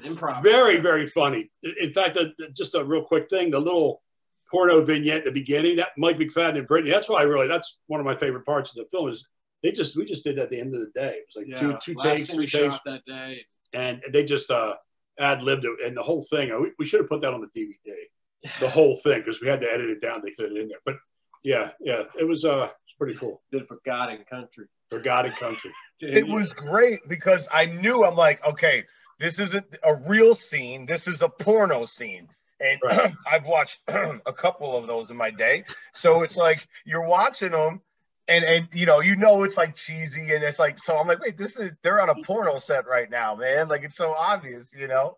Improv. 0.00 0.42
Very, 0.42 0.78
very 0.78 1.06
funny. 1.06 1.50
In 1.80 1.92
fact, 1.92 2.18
just 2.54 2.74
a 2.74 2.84
real 2.84 3.02
quick 3.02 3.30
thing, 3.30 3.50
the 3.50 3.58
little 3.58 4.02
porno 4.50 4.84
vignette 4.84 5.18
at 5.18 5.24
the 5.24 5.32
beginning, 5.32 5.76
that 5.76 5.90
Mike 5.96 6.18
McFadden 6.18 6.58
and 6.58 6.66
Brittany, 6.66 6.90
that's 6.90 7.08
why 7.08 7.20
I 7.20 7.24
really, 7.24 7.48
that's 7.48 7.78
one 7.86 8.00
of 8.00 8.06
my 8.06 8.16
favorite 8.16 8.44
parts 8.44 8.70
of 8.70 8.76
the 8.76 8.86
film 8.90 9.10
is 9.10 9.26
they 9.62 9.72
just, 9.72 9.96
we 9.96 10.04
just 10.04 10.24
did 10.24 10.36
that 10.36 10.44
at 10.44 10.50
the 10.50 10.60
end 10.60 10.74
of 10.74 10.80
the 10.80 10.90
day. 10.94 11.14
It 11.14 11.26
was 11.34 11.36
like 11.36 11.48
yeah, 11.48 11.78
two, 11.78 11.94
two 11.94 12.02
takes, 12.02 12.30
three 12.30 12.46
takes. 12.46 12.78
that 12.84 13.04
day. 13.06 13.44
And 13.72 14.02
they 14.12 14.24
just 14.24 14.50
uh, 14.50 14.76
ad 15.18 15.42
libbed 15.42 15.64
it. 15.64 15.72
And 15.84 15.96
the 15.96 16.02
whole 16.02 16.22
thing, 16.22 16.50
we, 16.60 16.72
we 16.78 16.86
should 16.86 17.00
have 17.00 17.08
put 17.08 17.22
that 17.22 17.34
on 17.34 17.40
the 17.40 17.60
DVD, 17.60 18.50
the 18.60 18.68
whole 18.68 18.96
thing, 18.96 19.20
because 19.20 19.40
we 19.40 19.48
had 19.48 19.60
to 19.60 19.72
edit 19.72 19.90
it 19.90 20.00
down 20.00 20.22
to 20.22 20.32
fit 20.32 20.52
it 20.52 20.58
in 20.58 20.68
there. 20.68 20.78
But 20.84 20.96
yeah, 21.42 21.70
yeah, 21.80 22.04
it 22.18 22.26
was 22.26 22.44
uh, 22.44 22.68
it's 22.84 22.96
pretty 22.98 23.14
cool. 23.14 23.42
The 23.50 23.64
Forgotten 23.64 24.24
Country. 24.28 24.66
Forgotten 24.90 25.32
Country. 25.32 25.72
it 26.00 26.26
was 26.26 26.52
great 26.52 27.00
because 27.08 27.48
I 27.52 27.66
knew 27.66 28.04
I'm 28.04 28.16
like, 28.16 28.44
okay, 28.44 28.84
this 29.18 29.38
isn't 29.38 29.64
a 29.82 29.94
real 29.94 30.34
scene. 30.34 30.86
This 30.86 31.08
is 31.08 31.22
a 31.22 31.28
porno 31.28 31.84
scene. 31.84 32.28
And 32.60 32.80
right. 32.82 33.12
I've 33.30 33.46
watched 33.46 33.80
a 33.88 34.32
couple 34.32 34.76
of 34.76 34.86
those 34.86 35.10
in 35.10 35.16
my 35.16 35.30
day. 35.30 35.64
So 35.94 36.22
it's 36.22 36.36
like 36.36 36.66
you're 36.84 37.06
watching 37.06 37.52
them 37.52 37.82
and 38.28 38.44
and 38.44 38.68
you 38.72 38.86
know, 38.86 39.00
you 39.00 39.16
know 39.16 39.44
it's 39.44 39.56
like 39.56 39.76
cheesy 39.76 40.34
and 40.34 40.42
it's 40.42 40.58
like 40.58 40.78
so 40.78 40.98
I'm 40.98 41.06
like, 41.06 41.20
wait, 41.20 41.36
this 41.36 41.58
is 41.58 41.72
they're 41.82 42.00
on 42.00 42.10
a 42.10 42.14
porno 42.14 42.58
set 42.58 42.86
right 42.86 43.10
now, 43.10 43.36
man. 43.36 43.68
Like 43.68 43.84
it's 43.84 43.96
so 43.96 44.12
obvious, 44.12 44.74
you 44.74 44.88
know. 44.88 45.16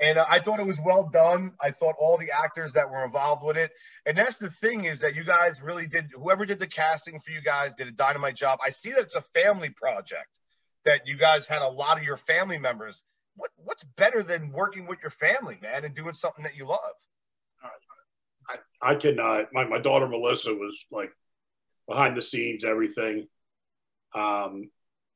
And 0.00 0.18
uh, 0.18 0.26
I 0.28 0.38
thought 0.38 0.60
it 0.60 0.66
was 0.66 0.78
well 0.80 1.08
done. 1.12 1.54
I 1.60 1.72
thought 1.72 1.96
all 1.98 2.16
the 2.18 2.30
actors 2.30 2.74
that 2.74 2.90
were 2.90 3.04
involved 3.04 3.42
with 3.42 3.56
it. 3.56 3.72
And 4.06 4.16
that's 4.16 4.36
the 4.36 4.50
thing 4.50 4.84
is 4.84 5.00
that 5.00 5.16
you 5.16 5.24
guys 5.24 5.60
really 5.60 5.86
did, 5.86 6.10
whoever 6.14 6.46
did 6.46 6.60
the 6.60 6.68
casting 6.68 7.18
for 7.18 7.32
you 7.32 7.40
guys 7.40 7.74
did 7.74 7.88
a 7.88 7.92
dynamite 7.92 8.36
job. 8.36 8.60
I 8.64 8.70
see 8.70 8.92
that 8.92 9.00
it's 9.00 9.16
a 9.16 9.24
family 9.34 9.70
project, 9.70 10.28
that 10.84 11.08
you 11.08 11.16
guys 11.16 11.48
had 11.48 11.62
a 11.62 11.68
lot 11.68 11.98
of 11.98 12.04
your 12.04 12.16
family 12.16 12.58
members 12.58 13.02
what 13.38 13.50
what's 13.56 13.84
better 13.96 14.22
than 14.22 14.52
working 14.52 14.86
with 14.86 14.98
your 15.00 15.10
family, 15.10 15.58
man, 15.62 15.84
and 15.84 15.94
doing 15.94 16.12
something 16.12 16.44
that 16.44 16.56
you 16.56 16.66
love? 16.66 16.78
I, 18.50 18.92
I 18.92 18.94
cannot. 18.96 19.52
My 19.52 19.64
my 19.64 19.78
daughter 19.78 20.08
Melissa 20.08 20.52
was 20.52 20.84
like 20.90 21.10
behind 21.88 22.16
the 22.16 22.22
scenes, 22.22 22.64
everything. 22.64 23.26
Um, 24.14 24.70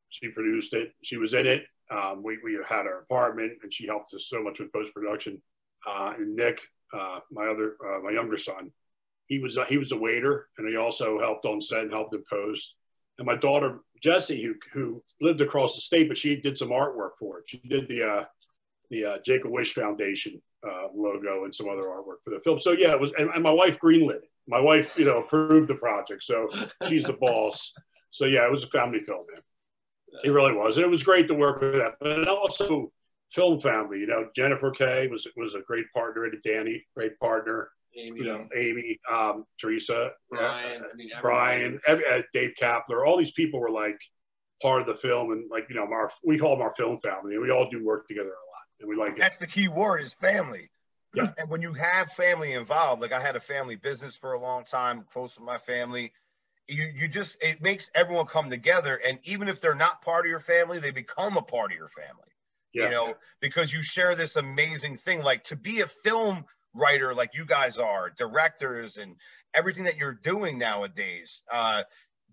she 0.08 0.28
produced 0.28 0.72
it. 0.72 0.92
She 1.02 1.16
was 1.16 1.34
in 1.34 1.46
it. 1.46 1.64
Um, 1.90 2.22
we, 2.22 2.38
we 2.42 2.58
had 2.68 2.86
our 2.86 3.00
apartment, 3.00 3.52
and 3.62 3.72
she 3.72 3.86
helped 3.86 4.14
us 4.14 4.26
so 4.28 4.42
much 4.42 4.60
with 4.60 4.72
post 4.72 4.94
production. 4.94 5.36
Uh, 5.86 6.14
and 6.16 6.34
Nick, 6.34 6.60
uh, 6.94 7.20
my 7.30 7.46
other, 7.46 7.76
uh, 7.86 8.00
my 8.00 8.10
younger 8.10 8.38
son, 8.38 8.70
he 9.26 9.38
was 9.38 9.58
he 9.68 9.78
was 9.78 9.92
a 9.92 9.96
waiter, 9.96 10.48
and 10.58 10.68
he 10.68 10.76
also 10.76 11.18
helped 11.18 11.44
on 11.44 11.60
set 11.60 11.82
and 11.82 11.92
helped 11.92 12.14
in 12.14 12.22
post. 12.28 12.74
And 13.22 13.26
my 13.26 13.36
daughter 13.36 13.78
Jesse, 14.02 14.42
who 14.42 14.56
who 14.72 15.02
lived 15.20 15.40
across 15.40 15.76
the 15.76 15.80
state, 15.80 16.08
but 16.08 16.18
she 16.18 16.34
did 16.34 16.58
some 16.58 16.70
artwork 16.70 17.12
for 17.18 17.38
it. 17.38 17.44
She 17.46 17.58
did 17.58 17.86
the 17.86 18.02
uh, 18.02 18.24
the 18.90 19.04
uh, 19.04 19.18
Jacob 19.24 19.52
Wish 19.52 19.74
Foundation 19.74 20.42
uh, 20.68 20.88
logo 20.92 21.44
and 21.44 21.54
some 21.54 21.68
other 21.68 21.82
artwork 21.82 22.18
for 22.24 22.30
the 22.30 22.40
film. 22.40 22.58
So 22.58 22.72
yeah, 22.72 22.92
it 22.92 23.00
was. 23.00 23.12
And, 23.16 23.30
and 23.30 23.44
my 23.44 23.52
wife 23.52 23.78
greenlit 23.78 24.16
it. 24.16 24.30
My 24.48 24.60
wife, 24.60 24.92
you 24.98 25.04
know, 25.04 25.20
approved 25.20 25.68
the 25.68 25.76
project, 25.76 26.24
so 26.24 26.48
she's 26.88 27.04
the 27.04 27.12
boss. 27.12 27.72
So 28.10 28.24
yeah, 28.24 28.44
it 28.44 28.50
was 28.50 28.64
a 28.64 28.68
family 28.68 29.00
film, 29.00 29.24
man. 29.32 29.42
It 30.24 30.30
really 30.30 30.52
was, 30.52 30.76
and 30.76 30.84
it 30.84 30.90
was 30.90 31.04
great 31.04 31.28
to 31.28 31.34
work 31.34 31.60
with 31.60 31.74
that. 31.74 31.94
But 32.00 32.26
also, 32.26 32.92
film 33.30 33.60
family. 33.60 34.00
You 34.00 34.08
know, 34.08 34.30
Jennifer 34.34 34.72
Kay 34.72 35.06
was 35.06 35.28
was 35.36 35.54
a 35.54 35.60
great 35.60 35.86
partner, 35.94 36.24
and 36.24 36.42
Danny, 36.42 36.84
great 36.96 37.16
partner. 37.20 37.70
Amy, 37.96 38.20
you 38.20 38.24
know, 38.24 38.48
Amy, 38.54 38.98
um, 39.10 39.44
Teresa, 39.60 40.12
Brian, 40.30 40.82
uh, 40.82 40.86
I 40.92 40.96
mean, 40.96 41.10
Brian, 41.20 41.80
every, 41.86 42.04
uh, 42.06 42.22
Dave 42.32 42.52
Kapler, 42.60 43.06
all 43.06 43.16
these 43.16 43.32
people 43.32 43.60
were 43.60 43.70
like 43.70 43.98
part 44.60 44.80
of 44.80 44.86
the 44.86 44.94
film, 44.94 45.32
and 45.32 45.50
like 45.50 45.66
you 45.68 45.76
know, 45.76 45.82
our 45.84 46.10
we 46.24 46.38
call 46.38 46.50
them 46.50 46.62
our 46.62 46.72
film 46.72 46.98
family, 47.00 47.34
and 47.34 47.42
we 47.42 47.50
all 47.50 47.68
do 47.70 47.84
work 47.84 48.08
together 48.08 48.28
a 48.28 48.30
lot, 48.30 48.62
and 48.80 48.88
we 48.88 48.96
like 48.96 49.16
That's 49.16 49.36
it. 49.36 49.40
the 49.40 49.46
key 49.46 49.68
word 49.68 50.02
is 50.02 50.12
family. 50.14 50.70
Yeah. 51.14 51.32
And 51.38 51.50
when 51.50 51.60
you 51.60 51.74
have 51.74 52.10
family 52.12 52.52
involved, 52.54 53.02
like 53.02 53.12
I 53.12 53.20
had 53.20 53.36
a 53.36 53.40
family 53.40 53.76
business 53.76 54.16
for 54.16 54.32
a 54.32 54.40
long 54.40 54.64
time, 54.64 55.04
close 55.10 55.34
to 55.34 55.42
my 55.42 55.58
family. 55.58 56.12
You, 56.68 56.90
you 56.94 57.08
just 57.08 57.36
it 57.42 57.60
makes 57.60 57.90
everyone 57.94 58.26
come 58.26 58.48
together 58.48 58.94
and 58.94 59.18
even 59.24 59.48
if 59.48 59.60
they're 59.60 59.74
not 59.74 60.00
part 60.00 60.24
of 60.24 60.30
your 60.30 60.38
family 60.38 60.78
they 60.78 60.92
become 60.92 61.36
a 61.36 61.42
part 61.42 61.72
of 61.72 61.76
your 61.76 61.88
family 61.88 62.32
yeah. 62.72 62.84
you 62.84 62.90
know 62.90 63.14
because 63.40 63.72
you 63.72 63.82
share 63.82 64.14
this 64.14 64.36
amazing 64.36 64.96
thing 64.96 65.22
like 65.22 65.42
to 65.44 65.56
be 65.56 65.80
a 65.80 65.86
film 65.86 66.44
writer 66.74 67.14
like 67.14 67.30
you 67.34 67.44
guys 67.44 67.78
are, 67.78 68.10
directors, 68.10 68.96
and 68.96 69.16
everything 69.54 69.84
that 69.84 69.96
you're 69.96 70.14
doing 70.14 70.58
nowadays. 70.58 71.42
Uh, 71.50 71.82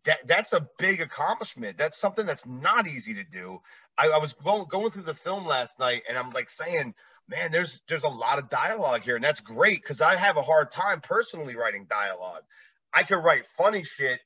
that 0.05 0.19
that's 0.27 0.53
a 0.53 0.67
big 0.77 1.01
accomplishment. 1.01 1.77
That's 1.77 1.99
something 1.99 2.25
that's 2.25 2.47
not 2.47 2.87
easy 2.87 3.15
to 3.15 3.23
do. 3.23 3.59
I, 3.97 4.09
I 4.09 4.17
was 4.17 4.33
going 4.33 4.65
going 4.69 4.91
through 4.91 5.03
the 5.03 5.13
film 5.13 5.45
last 5.45 5.79
night, 5.79 6.03
and 6.07 6.17
I'm 6.17 6.31
like 6.31 6.49
saying, 6.49 6.93
man, 7.27 7.51
there's 7.51 7.81
there's 7.89 8.03
a 8.03 8.09
lot 8.09 8.39
of 8.39 8.49
dialogue 8.49 9.01
here, 9.03 9.15
and 9.15 9.23
that's 9.23 9.41
great 9.41 9.81
because 9.81 10.01
I 10.01 10.15
have 10.15 10.37
a 10.37 10.41
hard 10.41 10.71
time 10.71 11.01
personally 11.01 11.55
writing 11.55 11.85
dialogue. 11.89 12.43
I 12.93 13.03
can 13.03 13.19
write 13.19 13.45
funny 13.57 13.83
shit, 13.83 14.19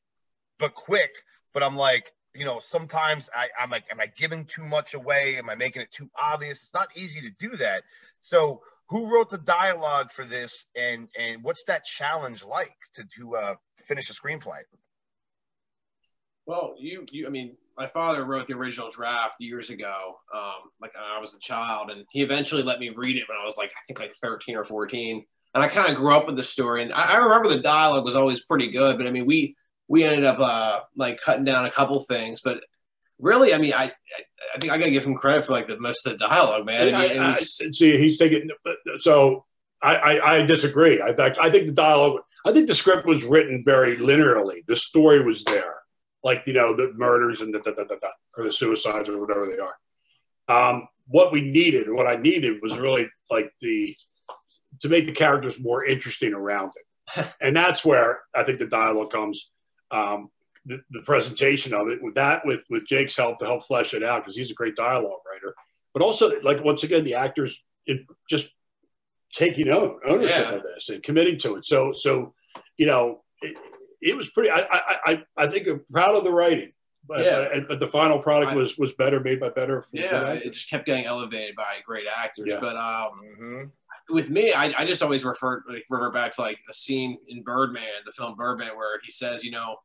but 0.60 0.76
quick. 0.76 1.12
But 1.54 1.64
I'm 1.64 1.76
like, 1.76 2.12
you 2.34 2.46
know, 2.46 2.60
sometimes 2.60 3.30
I, 3.36 3.48
I'm 3.60 3.70
like, 3.70 3.86
am 3.92 4.00
I 4.00 4.08
giving 4.08 4.46
too 4.46 4.66
much 4.66 4.94
away? 4.94 5.38
Am 5.38 5.50
I 5.50 5.56
making 5.56 5.82
it 5.82 5.92
too 5.92 6.10
obvious? 6.20 6.62
It's 6.62 6.74
not 6.74 6.90
easy 6.96 7.22
to 7.22 7.30
do 7.40 7.58
that. 7.58 7.84
So 8.22 8.62
who 8.94 9.14
wrote 9.14 9.30
the 9.30 9.38
dialogue 9.40 10.12
for 10.12 10.26
this 10.26 10.66
and 10.76 11.08
and 11.20 11.44
what's 11.44 11.64
that 11.66 11.84
challenge 11.84 12.44
like 12.46 12.76
to 12.96 13.04
to 13.18 13.36
uh, 13.36 13.56
finish 13.88 14.10
a 14.10 14.14
screenplay? 14.14 14.62
Well 16.46 16.76
you 16.78 17.06
you 17.12 17.26
i 17.28 17.30
mean 17.30 17.56
my 17.78 17.88
father 17.88 18.26
wrote 18.26 18.48
the 18.48 18.54
original 18.54 18.90
draft 18.90 19.36
years 19.40 19.70
ago 19.70 20.16
um, 20.36 20.70
like 20.82 20.92
i 20.96 21.20
was 21.20 21.34
a 21.34 21.40
child 21.40 21.90
and 21.90 22.06
he 22.12 22.22
eventually 22.22 22.64
let 22.64 22.80
me 22.80 22.90
read 22.90 23.16
it 23.16 23.28
when 23.30 23.38
i 23.38 23.46
was 23.46 23.58
like 23.58 23.72
i 23.72 23.82
think 23.88 24.00
like 24.00 24.14
13 24.16 24.58
or 24.58 24.66
14 24.66 25.26
and 25.56 25.64
i 25.64 25.68
kind 25.70 25.90
of 25.90 25.96
grew 25.96 26.14
up 26.14 26.28
with 26.28 26.36
the 26.36 26.44
story 26.44 26.84
and 26.84 26.92
I, 26.94 27.14
I, 27.14 27.16
remember 27.16 27.48
the 27.48 27.62
dialogue 27.62 28.04
was 28.04 28.16
always 28.16 28.44
pretty 28.44 28.72
good 28.72 28.98
but 28.98 29.08
i 29.08 29.12
mean 29.12 29.26
we 29.26 29.56
we 29.88 30.04
ended 30.04 30.26
up 30.26 30.38
uh, 30.40 30.82
like 30.96 31.22
cutting 31.22 31.46
down 31.46 31.66
a 31.66 31.72
couple 31.72 32.00
things. 32.02 32.42
But 32.42 32.64
really, 33.20 33.54
I 33.54 33.58
mean, 33.58 33.74
I, 33.74 33.86
I 33.86 33.92
think 34.60 34.72
I 34.72 34.78
got 34.78 34.86
to 34.86 34.92
give 34.92 35.06
him 35.06 35.16
credit 35.16 35.46
for 35.46 35.54
like 35.54 35.68
the 35.68 35.80
most 35.80 36.06
of 36.06 36.18
the 36.18 36.28
dialogue, 36.28 36.66
man. 36.66 36.94
I, 36.94 37.08
mean, 37.08 37.18
I, 37.18 37.30
was... 37.32 37.78
see, 37.78 37.98
he's 37.98 38.18
thinking. 38.18 38.50
So 39.00 39.46
I, 39.82 39.96
I, 39.96 40.36
I 40.36 40.46
disagree. 40.46 41.02
I, 41.02 41.10
I 41.10 41.50
think 41.50 41.68
the 41.68 41.74
dialogue. 41.74 42.22
I 42.46 42.52
think 42.52 42.68
the 42.68 42.76
script 42.76 43.06
was 43.06 43.24
written 43.24 43.64
very 43.66 43.98
linearly. 43.98 44.66
The 44.68 44.76
story 44.76 45.24
was 45.24 45.44
there, 45.44 45.76
like 46.24 46.44
you 46.46 46.54
know 46.54 46.76
the 46.76 46.94
murders 46.94 47.42
and 47.42 47.54
the, 47.54 47.60
the, 47.60 47.72
the, 47.72 47.86
the 47.86 48.10
or 48.38 48.46
the 48.46 48.52
suicides 48.52 49.10
or 49.10 49.20
whatever 49.20 49.46
they 49.46 49.60
are. 49.60 49.78
Um, 50.48 50.88
what 51.08 51.32
we 51.32 51.42
needed, 51.42 51.92
what 51.92 52.08
I 52.08 52.16
needed, 52.16 52.62
was 52.62 52.78
really 52.78 53.10
like 53.30 53.52
the 53.62 53.96
to 54.82 54.90
make 54.90 55.06
the 55.06 55.14
characters 55.14 55.60
more 55.60 55.86
interesting 55.86 56.34
around 56.34 56.72
it, 56.76 57.28
and 57.42 57.56
that's 57.56 57.84
where 57.84 58.22
I 58.36 58.44
think 58.44 58.60
the 58.60 58.68
dialogue 58.68 59.12
comes. 59.12 59.50
Um, 59.92 60.30
the, 60.66 60.82
the 60.92 61.02
presentation 61.02 61.74
of 61.74 61.88
it 61.90 62.02
with 62.02 62.16
that 62.16 62.46
with 62.46 62.64
with 62.70 62.86
Jake's 62.88 63.16
help 63.18 63.40
to 63.40 63.46
help 63.46 63.66
flesh 63.66 63.94
it 63.94 64.04
out 64.04 64.24
because 64.24 64.36
he's 64.38 64.52
a 64.52 64.56
great 64.56 64.76
dialogue 64.76 65.20
writer. 65.32 65.54
But 65.94 66.02
also, 66.04 66.32
like 66.42 66.64
once 66.64 66.84
again, 66.84 67.04
the 67.04 67.16
actors 67.16 67.64
it 67.86 68.02
just 68.30 68.50
taking 69.34 69.68
own, 69.70 70.00
ownership 70.06 70.46
Yeah. 70.50 70.56
of 70.56 70.64
this 70.64 70.90
and 70.90 71.04
committing 71.04 71.38
to 71.40 71.56
it. 71.56 71.66
So, 71.66 71.92
so 71.94 72.34
you 72.78 72.86
know, 72.86 73.24
it, 73.42 73.56
it 74.02 74.16
was 74.16 74.30
pretty. 74.30 74.50
I, 74.50 74.62
I, 74.72 74.98
I, 75.06 75.24
I 75.38 75.48
think 75.48 75.68
I'm 75.68 75.84
proud 75.92 76.16
of 76.16 76.24
the 76.24 76.32
writing, 76.32 76.72
but 77.08 77.26
Yeah. 77.26 77.50
but, 77.54 77.68
but 77.68 77.80
the 77.80 77.88
final 77.88 78.20
product 78.20 78.54
I- 78.54 78.56
was 78.56 78.78
was 78.78 78.94
better, 78.94 79.20
made 79.20 79.40
by 79.40 79.50
better. 79.50 79.86
Yeah, 79.92 80.34
it 80.34 80.52
just 80.54 80.70
kept 80.70 80.86
getting 80.86 81.06
elevated 81.06 81.56
by 81.56 81.78
great 81.86 82.08
actors. 82.08 82.46
Yeah. 82.48 82.60
But 82.62 82.76
um, 82.76 83.12
Mhm. 83.42 83.72
with 84.10 84.30
me, 84.30 84.54
I, 84.54 84.74
I 84.78 84.86
just 84.86 85.04
always 85.04 85.24
refer 85.26 85.62
like 85.68 85.86
revert 85.90 86.14
back 86.14 86.36
to 86.36 86.42
like 86.42 86.60
a 86.70 86.74
scene 86.74 87.18
in 87.28 87.44
Birdman, 87.44 87.84
the 88.06 88.12
film 88.12 88.36
Birdman, 88.36 88.76
where 88.78 89.00
he 89.04 89.12
says, 89.12 89.44
you 89.44 89.52
know, 89.52 89.78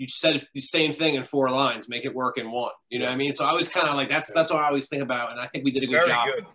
you 0.00 0.08
said 0.08 0.42
the 0.54 0.60
same 0.62 0.94
thing 0.94 1.14
in 1.14 1.24
four 1.24 1.50
lines, 1.50 1.86
make 1.86 2.06
it 2.06 2.14
work 2.14 2.38
in 2.38 2.50
one. 2.50 2.72
You 2.88 3.00
know 3.00 3.04
what 3.04 3.12
I 3.12 3.16
mean? 3.16 3.34
So 3.34 3.44
I 3.44 3.52
was 3.52 3.68
kind 3.68 3.86
of 3.86 3.96
like 3.96 4.08
that's 4.08 4.32
that's 4.32 4.50
what 4.50 4.58
I 4.58 4.68
always 4.68 4.88
think 4.88 5.02
about, 5.02 5.30
and 5.30 5.38
I 5.38 5.46
think 5.46 5.62
we 5.62 5.70
did 5.70 5.82
a 5.82 5.86
good 5.86 6.00
Very 6.00 6.08
job. 6.08 6.26
good. 6.26 6.46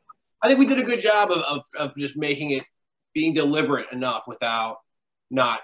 I 0.41 0.47
think 0.47 0.59
we 0.59 0.65
did 0.65 0.79
a 0.79 0.83
good 0.83 0.99
job 0.99 1.29
of, 1.29 1.37
of, 1.43 1.61
of 1.77 1.95
just 1.95 2.17
making 2.17 2.51
it 2.51 2.63
being 3.13 3.35
deliberate 3.35 3.91
enough 3.91 4.23
without 4.25 4.77
not 5.29 5.61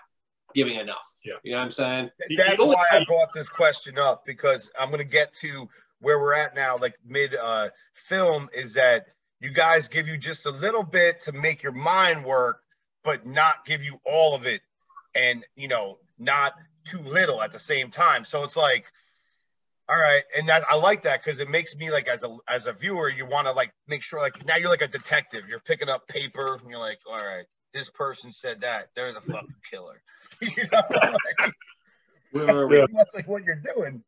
giving 0.54 0.76
enough. 0.76 1.08
Yeah. 1.26 1.34
You 1.44 1.54
know 1.54 1.58
what 1.58 1.66
I'm 1.66 1.72
saying? 1.72 2.10
That's 2.38 2.58
the 2.58 2.62
only 2.62 2.76
why 2.76 2.86
I 2.92 3.04
brought 3.06 3.34
this 3.34 3.50
question 3.50 3.98
up 3.98 4.26
because 4.28 4.70
I'm 4.80 4.90
going 4.90 5.00
to 5.00 5.04
get 5.04 5.34
to 5.42 5.68
where 6.02 6.20
we're 6.20 6.36
at 6.36 6.54
now, 6.54 6.78
like 6.78 6.96
mid 7.04 7.34
uh, 7.36 7.70
film, 7.96 8.48
is 8.54 8.74
that 8.74 9.08
you 9.40 9.50
guys 9.50 9.88
give 9.88 10.08
you 10.08 10.18
just 10.18 10.46
a 10.46 10.52
little 10.52 10.84
bit 10.84 11.22
to 11.22 11.32
make 11.32 11.64
your 11.64 11.72
mind 11.72 12.24
work, 12.24 12.62
but 13.04 13.26
not 13.26 13.66
give 13.66 13.84
you 13.84 14.00
all 14.06 14.36
of 14.36 14.46
it, 14.46 14.62
and 15.16 15.44
you 15.56 15.68
know, 15.68 15.98
not 16.20 16.54
too 16.86 17.00
little 17.00 17.42
at 17.42 17.52
the 17.52 17.60
same 17.60 17.92
time. 17.92 18.26
So 18.26 18.44
it's 18.44 18.58
like, 18.58 18.92
all 19.90 19.98
right, 19.98 20.24
and 20.38 20.48
that, 20.50 20.64
I 20.70 20.76
like 20.76 21.04
that 21.04 21.24
because 21.24 21.40
it 21.40 21.50
makes 21.50 21.76
me 21.76 21.92
like 21.92 22.08
as 22.08 22.24
a 22.24 22.38
as 22.48 22.68
a 22.68 22.72
viewer, 22.72 23.10
you 23.10 23.26
want 23.26 23.48
to 23.48 23.54
like 23.54 23.74
make 23.88 24.04
sure 24.04 24.20
like 24.20 24.46
now 24.46 24.56
you're 24.56 24.70
like 24.70 24.82
a 24.82 24.88
detective. 24.88 25.50
You're 25.50 25.60
picking 25.60 25.90
up 25.90 26.08
paper, 26.08 26.56
and 26.56 26.70
you're 26.70 26.80
like, 26.80 27.00
all 27.10 27.18
right, 27.18 27.46
this 27.74 27.90
person 27.90 28.32
said 28.32 28.62
that, 28.62 28.90
they're 28.96 29.14
the 29.14 29.22
fucking 29.22 29.56
killer. 29.70 30.02
you 30.42 30.64
know, 30.72 30.82
like, 30.90 31.54
Where 32.32 32.74
Yeah. 32.74 32.86
that's 32.94 33.14
like 33.14 33.28
what 33.28 33.44
you're 33.44 33.62
doing. 33.76 34.04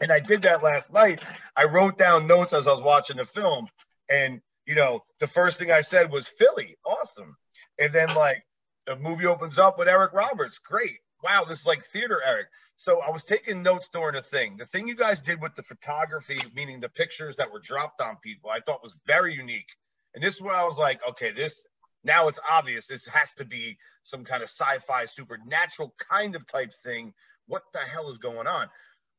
And 0.00 0.10
I 0.10 0.20
did 0.20 0.42
that 0.42 0.62
last 0.62 0.92
night. 0.92 1.22
I 1.56 1.64
wrote 1.64 1.96
down 1.96 2.26
notes 2.26 2.52
as 2.52 2.66
I 2.66 2.72
was 2.72 2.82
watching 2.82 3.18
the 3.18 3.24
film. 3.24 3.68
And, 4.08 4.40
you 4.66 4.74
know, 4.74 5.04
the 5.20 5.26
first 5.26 5.58
thing 5.58 5.70
I 5.70 5.82
said 5.82 6.10
was 6.10 6.26
Philly, 6.26 6.76
awesome. 6.84 7.36
And 7.78 7.92
then, 7.92 8.12
like, 8.14 8.44
the 8.86 8.96
movie 8.96 9.26
opens 9.26 9.58
up 9.58 9.78
with 9.78 9.88
Eric 9.88 10.12
Roberts. 10.12 10.58
Great. 10.58 10.98
Wow, 11.22 11.44
this 11.44 11.60
is 11.60 11.66
like 11.66 11.84
theater, 11.84 12.20
Eric. 12.24 12.48
So 12.76 13.00
I 13.00 13.10
was 13.10 13.22
taking 13.22 13.62
notes 13.62 13.88
during 13.92 14.14
the 14.14 14.22
thing. 14.22 14.56
The 14.56 14.66
thing 14.66 14.88
you 14.88 14.96
guys 14.96 15.22
did 15.22 15.40
with 15.40 15.54
the 15.54 15.62
photography, 15.62 16.38
meaning 16.54 16.80
the 16.80 16.88
pictures 16.88 17.36
that 17.36 17.52
were 17.52 17.60
dropped 17.60 18.00
on 18.00 18.16
people, 18.16 18.50
I 18.50 18.60
thought 18.60 18.82
was 18.82 18.94
very 19.06 19.34
unique. 19.34 19.68
And 20.14 20.22
this 20.22 20.34
is 20.34 20.42
where 20.42 20.54
I 20.54 20.64
was 20.64 20.78
like, 20.78 21.00
okay, 21.10 21.30
this 21.30 21.60
now 22.04 22.28
it's 22.28 22.40
obvious 22.50 22.86
this 22.86 23.06
has 23.06 23.32
to 23.34 23.44
be 23.44 23.78
some 24.02 24.24
kind 24.24 24.42
of 24.42 24.48
sci-fi 24.48 25.04
supernatural 25.04 25.94
kind 26.10 26.34
of 26.34 26.46
type 26.46 26.72
thing. 26.82 27.14
What 27.46 27.62
the 27.72 27.78
hell 27.78 28.10
is 28.10 28.18
going 28.18 28.46
on? 28.46 28.68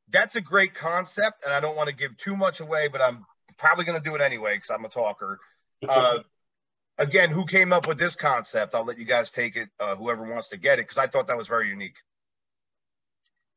That's 0.09 0.35
a 0.35 0.41
great 0.41 0.73
concept, 0.73 1.43
and 1.45 1.53
I 1.53 1.61
don't 1.61 1.77
want 1.77 1.87
to 1.87 1.95
give 1.95 2.17
too 2.17 2.35
much 2.35 2.59
away, 2.59 2.89
but 2.89 3.01
I'm 3.01 3.25
probably 3.57 3.85
going 3.85 4.01
to 4.01 4.03
do 4.03 4.15
it 4.15 4.21
anyway 4.21 4.55
because 4.55 4.69
I'm 4.69 4.85
a 4.85 4.89
talker. 4.89 5.39
Uh, 5.83 6.19
again, 6.97 7.29
who 7.29 7.45
came 7.45 7.73
up 7.73 7.87
with 7.87 7.97
this 7.97 8.15
concept? 8.15 8.75
I'll 8.75 8.85
let 8.85 8.97
you 8.97 9.05
guys 9.05 9.31
take 9.31 9.55
it, 9.55 9.69
uh, 9.79 9.95
whoever 9.95 10.23
wants 10.23 10.49
to 10.49 10.57
get 10.57 10.79
it, 10.79 10.83
because 10.83 10.97
I 10.97 11.07
thought 11.07 11.27
that 11.27 11.37
was 11.37 11.47
very 11.47 11.69
unique. 11.69 11.97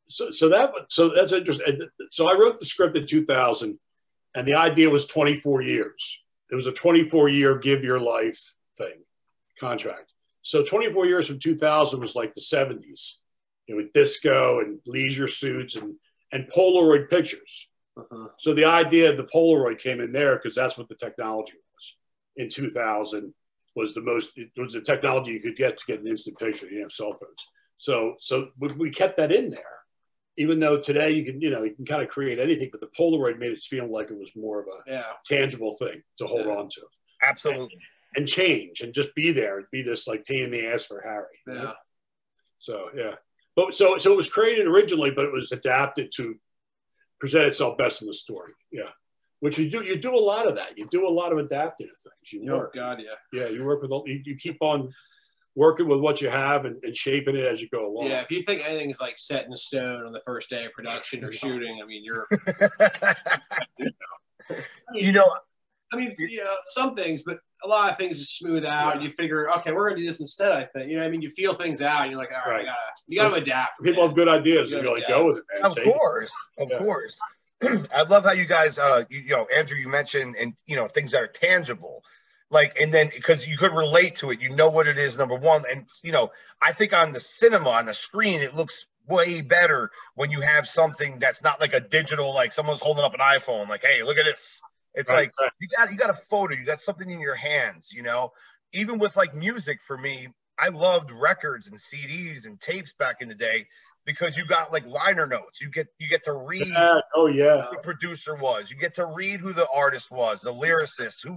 so 0.09 0.31
so 0.31 0.49
that 0.49 0.73
so 0.89 1.11
that's 1.15 1.33
interesting. 1.33 1.81
So 2.11 2.29
I 2.29 2.35
wrote 2.35 2.59
the 2.59 2.67
script 2.67 2.97
in 2.97 3.07
2000, 3.07 3.79
and 4.35 4.49
the 4.49 4.55
idea 4.55 4.91
was 4.91 5.07
24 5.07 5.63
years. 5.63 6.21
It 6.51 6.55
was 6.55 6.67
a 6.67 6.73
24 6.73 7.29
year 7.29 7.59
give 7.59 7.83
your 7.83 8.01
life 8.01 8.55
thing 8.79 9.03
contract. 9.59 10.13
So 10.43 10.65
24 10.65 11.07
years 11.07 11.27
from 11.27 11.41
2000 11.41 11.99
was 11.99 12.15
like 12.15 12.35
the 12.35 12.41
70s, 12.41 13.15
you 13.67 13.75
know, 13.75 13.83
with 13.83 13.93
disco 13.93 14.61
and 14.61 14.79
leisure 14.87 15.29
suits 15.29 15.75
and 15.77 15.97
and 16.33 16.49
Polaroid 16.51 17.11
pictures. 17.11 17.69
Uh-huh. 17.97 18.29
So 18.39 18.55
the 18.55 18.67
idea 18.67 19.11
of 19.11 19.17
the 19.17 19.25
Polaroid 19.25 19.81
came 19.81 20.01
in 20.01 20.13
there 20.13 20.37
because 20.37 20.55
that's 20.55 20.77
what 20.77 20.89
the 20.89 20.95
technology 20.95 21.55
was 21.55 21.66
in 22.37 22.49
2000 22.49 23.33
was 23.75 23.95
the 23.95 24.01
most 24.01 24.33
it 24.37 24.51
was 24.57 24.73
the 24.73 24.81
technology 24.81 25.33
you 25.33 25.41
could 25.41 25.57
get 25.57 25.79
to 25.79 25.85
get 25.87 26.01
an 26.01 26.07
instant 26.07 26.39
picture. 26.39 26.67
You 26.67 26.73
didn't 26.73 26.85
have 26.85 26.93
cell 26.93 27.13
phones. 27.13 27.47
So 27.79 28.15
so 28.19 28.51
we- 28.59 28.73
we 28.73 28.91
kept 28.91 29.17
that 29.19 29.33
in 29.33 29.49
there, 29.49 29.79
even 30.39 30.59
though 30.61 30.79
today 30.81 31.11
you 31.11 31.25
can 31.25 31.41
you 31.41 31.51
know 31.51 31.63
you 31.63 31.75
can 31.75 31.85
kind 31.87 32.03
of 32.03 32.09
create 32.09 32.39
anything, 32.39 32.71
but 32.73 32.81
the 32.81 32.89
Polaroid 32.99 33.39
made 33.39 33.53
it 33.53 33.63
feel 33.63 33.91
like 33.91 34.11
it 34.11 34.19
was 34.19 34.31
more 34.35 34.61
of 34.61 34.67
a 34.69 34.91
Yeah. 34.91 35.13
tangible 35.27 35.77
thing 35.77 36.03
to 36.19 36.27
hold 36.27 36.47
Yeah. 36.47 36.57
on 36.57 36.69
to 36.71 36.83
Absolutely. 37.23 37.79
and 38.17 38.27
change 38.27 38.81
and 38.81 38.95
just 38.95 39.15
be 39.15 39.33
there 39.33 39.59
and 39.59 39.67
be 39.71 39.83
this 39.83 40.07
like 40.07 40.25
pain 40.25 40.45
in 40.45 40.51
the 40.51 40.67
ass 40.67 40.87
for 40.87 41.01
Harry. 41.03 41.39
you 41.47 41.53
know? 41.55 41.63
Yeah. 41.65 41.73
So 42.59 42.91
yeah, 42.95 43.15
but 43.55 43.75
so 43.75 43.99
so 43.99 44.13
it 44.13 44.17
was 44.17 44.31
created 44.31 44.67
originally, 44.67 45.11
but 45.11 45.27
it 45.27 45.33
was 45.33 45.53
adapted 45.53 46.11
to 46.17 46.39
present 47.21 47.47
itself 47.47 47.77
best 47.79 48.01
in 48.01 48.09
the 48.09 48.15
story. 48.15 48.53
Yeah, 48.73 48.91
which 49.41 49.59
you 49.59 49.71
do 49.71 49.85
you 49.85 49.97
do 49.97 50.15
a 50.15 50.19
lot 50.19 50.47
of 50.47 50.57
that. 50.57 50.77
You 50.79 50.87
do 50.91 51.07
a 51.07 51.11
lot 51.11 51.33
of 51.33 51.39
adapting 51.39 51.89
of 51.89 51.97
things. 52.03 52.33
You 52.45 52.53
Oh 52.53 52.59
work, 52.59 52.75
God, 52.75 53.01
yeah. 53.01 53.15
yeah, 53.43 53.49
you 53.49 53.65
work 53.65 53.83
with 53.83 53.91
you, 54.07 54.21
you 54.25 54.37
keep 54.37 54.57
on 54.61 54.93
working 55.55 55.89
with 55.89 56.01
what 56.01 56.21
you 56.21 56.29
have 56.29 56.65
and, 56.67 56.77
and 56.85 56.95
shaping 56.97 57.35
it 57.37 57.45
as 57.45 57.63
you 57.63 57.69
go 57.71 57.87
along. 57.87 58.09
Yeah, 58.09 58.21
if 58.21 58.31
you 58.31 58.43
think 58.43 58.63
anything 58.69 58.91
is 58.91 59.01
like 59.01 59.17
set 59.19 59.47
in 59.47 59.57
stone 59.57 60.05
on 60.05 60.13
the 60.13 60.21
first 60.27 60.51
day 60.51 60.65
of 60.67 60.73
production 60.73 61.25
or 61.25 61.33
shooting, 61.43 61.81
I 61.83 61.87
mean, 61.87 62.05
you're. 62.05 62.27
you 64.93 65.13
know, 65.13 65.25
I 65.93 65.97
mean, 65.97 66.13
you 66.19 66.39
know, 66.45 66.55
some 66.67 66.95
things, 66.95 67.23
but 67.25 67.39
a 67.65 67.69
lot 67.69 67.91
of 67.91 67.97
things 67.99 68.19
is 68.21 68.31
smooth 68.31 68.65
out. 68.65 68.97
Yeah. 68.97 69.03
You 69.09 69.13
figure, 69.17 69.51
okay, 69.59 69.73
we're 69.73 69.89
gonna 69.89 70.01
do 70.01 70.07
this 70.07 70.21
instead. 70.21 70.53
I 70.53 70.65
think, 70.65 70.91
you 70.91 70.97
know, 70.99 71.05
I 71.05 71.09
mean, 71.09 71.23
you 71.23 71.31
feel 71.31 71.55
things 71.55 71.81
out, 71.81 72.03
and 72.03 72.11
you're 72.11 72.19
like, 72.21 72.33
all 72.33 72.51
right, 72.51 72.67
Right. 72.67 72.77
you 73.09 73.17
gotta, 73.19 73.31
you 73.31 73.31
gotta 73.31 73.35
adapt. 73.43 73.83
People 73.83 74.03
man. 74.03 74.09
have 74.09 74.17
good 74.17 74.29
ideas 74.29 74.71
You 74.71 74.79
and 74.79 74.87
you're 74.87 74.99
gotta 74.99 75.13
like, 75.13 75.21
go 75.21 75.27
with 75.27 75.39
it, 75.39 75.45
man. 75.55 75.71
of 75.71 75.75
Take 75.77 75.87
it. 75.87 75.95
course, 75.95 76.33
of 76.59 76.69
Yeah. 76.71 76.79
course. 76.79 77.19
I 77.95 78.03
love 78.03 78.25
how 78.25 78.33
you 78.33 78.47
guys, 78.47 78.79
uh, 78.79 79.05
you, 79.09 79.21
you 79.21 79.31
know, 79.31 79.47
Andrew, 79.55 79.79
you 79.79 79.89
mentioned 79.89 80.37
and 80.37 80.55
you 80.67 80.77
know 80.77 80.89
things 80.89 81.13
that 81.13 81.23
are 81.23 81.27
tangible, 81.27 82.03
like, 82.51 82.81
and 82.81 82.93
then 82.93 83.11
because 83.15 83.47
you 83.47 83.57
could 83.57 83.73
relate 83.73 84.17
to 84.17 84.31
it, 84.31 84.41
you 84.41 84.51
know 84.51 84.69
what 84.69 84.87
it 84.87 84.99
is. 84.99 85.19
Number 85.19 85.35
one, 85.37 85.65
and 85.71 85.89
you 86.03 86.13
know, 86.13 86.31
I 86.63 86.73
think 86.73 86.93
on 86.93 87.13
the 87.13 87.21
cinema 87.21 87.71
on 87.71 87.87
the 87.87 87.95
screen, 87.95 88.41
it 88.41 88.55
looks 88.55 88.87
way 89.09 89.41
better 89.41 89.91
when 90.15 90.31
you 90.31 90.41
have 90.41 90.69
something 90.69 91.19
that's 91.19 91.43
not 91.43 91.61
like 91.61 91.75
a 91.75 91.81
digital, 91.81 92.35
like 92.35 92.53
someone's 92.53 92.81
holding 92.81 93.05
up 93.05 93.15
an 93.15 93.21
iPhone, 93.21 93.69
like, 93.69 93.83
hey, 93.83 94.03
look 94.03 94.19
at 94.19 94.25
this. 94.25 94.61
It's 94.95 95.11
Right, 95.11 95.29
like 95.29 95.33
right. 95.41 95.51
you 95.61 95.69
got 95.69 95.91
you 95.91 95.97
got 95.97 96.11
a 96.11 96.15
photo, 96.15 96.55
you 96.55 96.65
got 96.65 96.81
something 96.81 97.09
in 97.11 97.21
your 97.21 97.35
hands, 97.35 97.91
you 97.93 98.03
know. 98.03 98.33
Even 98.73 98.99
with 98.99 99.17
like 99.17 99.35
music, 99.35 99.81
for 99.87 99.97
me, 99.97 100.29
I 100.59 100.69
loved 100.69 101.11
records 101.11 101.69
and 101.69 101.79
CDs 101.79 102.47
and 102.47 102.61
tapes 102.61 102.95
back 102.95 103.17
in 103.21 103.29
the 103.29 103.35
day 103.35 103.67
because 104.07 104.37
you 104.39 104.47
got 104.47 104.73
like 104.73 104.87
liner 104.87 105.27
notes. 105.27 105.61
You 105.61 105.69
get 105.71 105.89
you 105.99 106.09
get 106.09 106.25
to 106.25 106.33
read 106.33 106.69
Yeah. 106.69 107.01
Oh 107.15 107.27
yeah. 107.27 107.67
who 107.67 107.77
the 107.77 107.83
producer 107.83 108.35
was. 108.37 108.71
You 108.71 108.77
get 108.79 108.95
to 108.95 109.05
read 109.05 109.41
who 109.41 109.53
the 109.53 109.69
artist 109.69 110.11
was, 110.11 110.41
the 110.41 110.55
lyricist, 110.55 111.25
who 111.25 111.37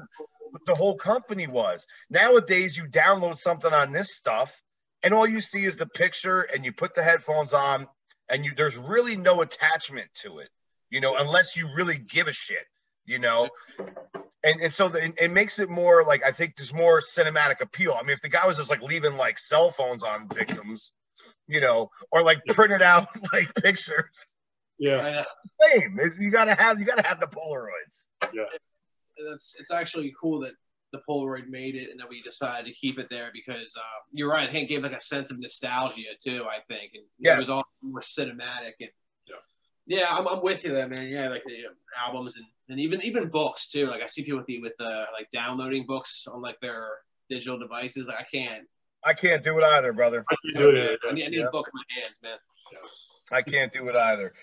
the 0.66 0.76
whole 0.76 0.96
company 0.96 1.48
was. 1.48 1.86
Nowadays, 2.10 2.78
you 2.78 2.86
download 2.86 3.38
something 3.38 3.74
on 3.74 3.92
this 3.92 4.16
stuff, 4.16 4.62
and 5.04 5.14
all 5.14 5.28
you 5.28 5.42
see 5.42 5.66
is 5.66 5.76
the 5.76 5.88
picture, 5.88 6.42
and 6.42 6.64
you 6.64 6.72
put 6.72 6.94
the 6.94 7.04
headphones 7.04 7.54
on, 7.54 7.88
and 8.30 8.46
you 8.46 8.54
there's 8.56 8.78
really 8.78 9.18
no 9.18 9.42
attachment 9.42 10.08
to 10.22 10.40
it, 10.40 10.50
you 10.90 11.02
know, 11.02 11.16
unless 11.18 11.58
you 11.58 11.70
really 11.76 11.98
give 11.98 12.28
a 12.28 12.34
shit, 12.34 12.66
you 13.06 13.20
know. 13.20 13.50
And, 14.42 14.62
and 14.62 14.72
so 14.72 14.88
the, 14.88 15.04
it, 15.04 15.16
it 15.20 15.32
makes 15.32 15.60
it 15.60 15.70
more 15.70 16.06
like 16.06 16.24
I 16.24 16.32
think 16.32 16.56
there's 16.56 16.74
more 16.74 17.02
cinematic 17.02 17.62
appeal. 17.62 17.98
I 18.00 18.04
mean, 18.04 18.12
if 18.12 18.22
the 18.22 18.30
guy 18.30 18.46
was 18.46 18.58
just 18.58 18.70
like 18.70 18.82
leaving 18.82 19.18
like 19.18 19.38
cell 19.38 19.70
phones 19.70 20.04
on 20.04 20.30
victims, 20.30 20.92
you 21.48 21.62
know, 21.62 21.90
or 22.12 22.24
like 22.24 22.40
printed 22.48 22.82
out 22.82 23.08
like 23.34 23.54
pictures, 23.56 24.36
Yeah. 24.78 25.26
I 25.62 25.76
same. 25.80 26.00
It's- 26.00 26.20
You 26.20 26.32
gotta 26.32 26.56
have 26.56 26.80
you 26.80 26.86
gotta 26.86 27.06
have 27.08 27.20
the 27.20 27.28
Polaroids. 27.28 28.04
And 29.18 29.34
it's 29.34 29.56
it's 29.60 29.72
actually 29.72 30.14
cool 30.20 30.40
that 30.42 30.54
the 30.92 31.02
Polaroid 31.08 31.48
made 31.50 31.76
it 31.76 31.92
and 31.92 32.00
that 32.00 32.10
we 32.10 32.22
decided 32.24 32.66
to 32.66 32.74
keep 32.74 32.98
it 32.98 33.10
there 33.12 33.30
because 33.34 33.74
uh, 33.78 34.00
you're 34.12 34.30
right. 34.32 34.48
I 34.50 34.52
think 34.52 34.66
it 34.72 34.74
gave 34.74 34.84
like 34.84 34.94
a 34.94 35.02
sense 35.02 35.30
of 35.30 35.40
nostalgia 35.40 36.02
too. 36.24 36.46
I 36.50 36.60
think 36.70 36.92
and 36.96 37.04
Yes. 37.20 37.36
it 37.36 37.38
was 37.38 37.50
all 37.50 37.66
more 37.82 38.02
cinematic 38.02 38.74
and 38.80 38.90
Yeah. 39.28 39.36
yeah, 39.86 40.06
I'm, 40.10 40.28
I'm 40.28 40.42
with 40.42 40.64
you 40.64 40.72
there, 40.72 40.88
man. 40.88 41.08
Yeah, 41.10 41.30
like 41.30 41.44
the 41.46 41.68
um, 41.68 41.76
albums 42.06 42.38
and, 42.38 42.46
and 42.70 42.80
even 42.80 43.02
even 43.04 43.28
books 43.30 43.68
too. 43.68 43.86
Like 43.88 44.02
I 44.02 44.08
see 44.08 44.24
people 44.24 44.40
with 44.40 44.48
the 44.48 44.60
with 44.62 44.74
the 44.80 45.06
like 45.14 45.30
downloading 45.32 45.86
books 45.86 46.26
on 46.32 46.42
like 46.42 46.60
their 46.62 46.88
digital 47.30 47.60
devices. 47.60 48.08
Like, 48.08 48.22
I 48.22 48.26
can't. 48.34 48.64
I 49.04 49.14
can't 49.14 49.44
do 49.44 49.58
it 49.58 49.64
either, 49.64 49.94
brother. 49.94 50.26
I 50.30 50.36
can't 50.46 50.58
do 50.58 50.70
it. 50.72 51.00
I 51.08 51.14
need, 51.14 51.26
I 51.26 51.28
need 51.30 51.40
Yeah. 51.40 51.46
a 51.46 51.52
book 51.52 51.68
in 51.68 51.78
my 51.78 52.02
hands, 52.02 52.20
man. 52.22 52.38
I 53.32 53.42
can't 53.42 53.72
do 53.72 53.88
it 53.88 53.96
either. 53.96 54.34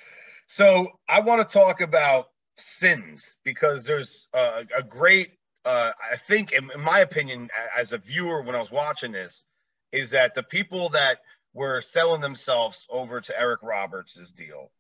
So 0.47 0.89
I 1.09 1.21
want 1.21 1.47
to 1.47 1.53
talk 1.53 1.81
about 1.81 2.29
sins 2.57 3.37
because 3.45 3.85
there's 3.85 4.27
uh, 4.33 4.63
a 4.75 4.83
great, 4.83 5.33
uh, 5.65 5.91
I 6.13 6.17
think, 6.17 6.53
in, 6.53 6.71
in 6.73 6.81
my 6.81 7.01
opinion, 7.01 7.51
as 7.77 7.93
a 7.93 7.99
viewer 7.99 8.43
when 8.43 8.55
I 8.55 8.61
was 8.61 8.71
watching 8.71 9.13
this, 9.13 9.45
is 9.93 10.11
that 10.11 10.35
the 10.35 10.43
people 10.43 10.91
that 10.91 11.19
were 11.53 11.81
selling 11.81 12.21
themselves 12.21 12.87
over 12.89 13.21
to 13.21 13.39
Eric 13.39 13.61
Roberts' 13.63 14.31
deal 14.37 14.71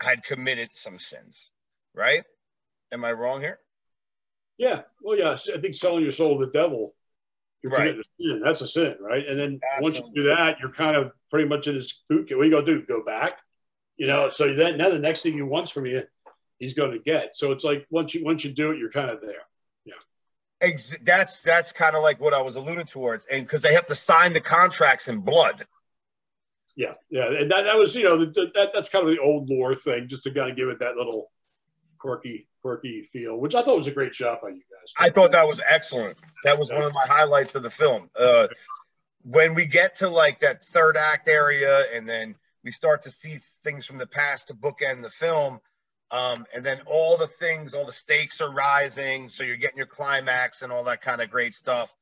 had 0.00 0.24
committed 0.24 0.72
some 0.72 0.98
sins, 0.98 1.50
right? 1.94 2.24
Am 2.90 3.04
I 3.04 3.12
wrong 3.12 3.40
here? 3.40 3.58
Yeah. 4.58 4.82
Well, 5.00 5.18
yeah. 5.18 5.36
I 5.54 5.58
think 5.60 5.74
selling 5.74 6.02
your 6.02 6.12
soul 6.12 6.38
to 6.38 6.46
the 6.46 6.52
devil 6.52 6.94
You're 7.62 7.72
Right. 7.72 7.78
committing 7.78 8.00
a 8.00 8.22
sin. 8.22 8.40
That's 8.42 8.60
a 8.60 8.68
sin, 8.68 8.96
right? 9.00 9.26
And 9.26 9.38
then 9.38 9.60
once 9.80 9.98
you 9.98 10.10
do 10.14 10.24
that, 10.24 10.58
you're 10.60 10.72
kind 10.72 10.96
of 10.96 11.12
pretty 11.30 11.48
much 11.48 11.68
in 11.68 11.74
his 11.76 12.02
boot 12.08 12.28
camp. 12.28 12.38
What 12.38 12.42
are 12.42 12.46
you 12.46 12.50
gonna 12.52 12.66
do? 12.66 12.82
Go 12.82 13.04
back? 13.04 13.38
You 13.96 14.06
know. 14.06 14.30
So 14.30 14.54
then, 14.54 14.78
now 14.78 14.90
the 14.90 14.98
next 14.98 15.22
thing 15.22 15.34
he 15.34 15.42
wants 15.42 15.70
from 15.70 15.86
you, 15.86 16.02
he's 16.58 16.74
going 16.74 16.92
to 16.92 16.98
get. 16.98 17.36
So 17.36 17.52
it's 17.52 17.64
like 17.64 17.86
once 17.90 18.14
you 18.14 18.24
once 18.24 18.44
you 18.44 18.50
do 18.52 18.70
it, 18.72 18.78
you're 18.78 18.90
kind 18.90 19.10
of 19.10 19.20
there. 19.20 19.42
Ex- 20.60 20.94
that's 21.02 21.40
that's 21.40 21.72
kind 21.72 21.96
of 21.96 22.04
like 22.04 22.20
what 22.20 22.32
I 22.32 22.40
was 22.40 22.54
alluding 22.54 22.86
towards, 22.86 23.26
and 23.26 23.44
because 23.44 23.62
they 23.62 23.74
have 23.74 23.88
to 23.88 23.96
sign 23.96 24.32
the 24.32 24.40
contracts 24.40 25.08
in 25.08 25.18
blood. 25.18 25.66
Yeah, 26.76 26.94
yeah. 27.10 27.32
And 27.32 27.50
that, 27.50 27.62
that 27.64 27.76
was 27.76 27.96
you 27.96 28.04
know 28.04 28.24
the, 28.24 28.48
that 28.54 28.70
that's 28.72 28.88
kind 28.88 29.04
of 29.04 29.10
the 29.10 29.20
old 29.20 29.50
lore 29.50 29.74
thing, 29.74 30.06
just 30.06 30.22
to 30.22 30.30
kind 30.30 30.48
of 30.48 30.56
give 30.56 30.68
it 30.68 30.78
that 30.78 30.94
little 30.94 31.32
quirky 31.98 32.48
quirky 32.62 33.08
feel, 33.12 33.40
which 33.40 33.56
I 33.56 33.62
thought 33.62 33.76
was 33.76 33.88
a 33.88 33.90
great 33.90 34.14
shot 34.14 34.40
by 34.40 34.50
you. 34.50 34.62
I 34.98 35.10
thought 35.10 35.32
that 35.32 35.46
was 35.46 35.60
excellent. 35.68 36.18
That 36.44 36.58
was 36.58 36.70
one 36.70 36.82
of 36.82 36.92
my 36.92 37.06
highlights 37.06 37.54
of 37.54 37.62
the 37.62 37.70
film. 37.70 38.10
Uh, 38.18 38.48
when 39.24 39.54
we 39.54 39.66
get 39.66 39.96
to 39.96 40.08
like 40.08 40.40
that 40.40 40.64
third 40.64 40.96
act 40.96 41.28
area, 41.28 41.84
and 41.94 42.08
then 42.08 42.34
we 42.64 42.72
start 42.72 43.02
to 43.02 43.10
see 43.10 43.40
things 43.64 43.86
from 43.86 43.98
the 43.98 44.06
past 44.06 44.48
to 44.48 44.54
bookend 44.54 45.02
the 45.02 45.10
film, 45.10 45.60
um, 46.10 46.44
and 46.54 46.64
then 46.64 46.80
all 46.86 47.16
the 47.16 47.26
things, 47.26 47.74
all 47.74 47.86
the 47.86 47.92
stakes 47.92 48.40
are 48.40 48.52
rising, 48.52 49.30
so 49.30 49.44
you're 49.44 49.56
getting 49.56 49.78
your 49.78 49.86
climax 49.86 50.62
and 50.62 50.70
all 50.70 50.84
that 50.84 51.00
kind 51.00 51.20
of 51.22 51.30
great 51.30 51.54
stuff. 51.54 51.94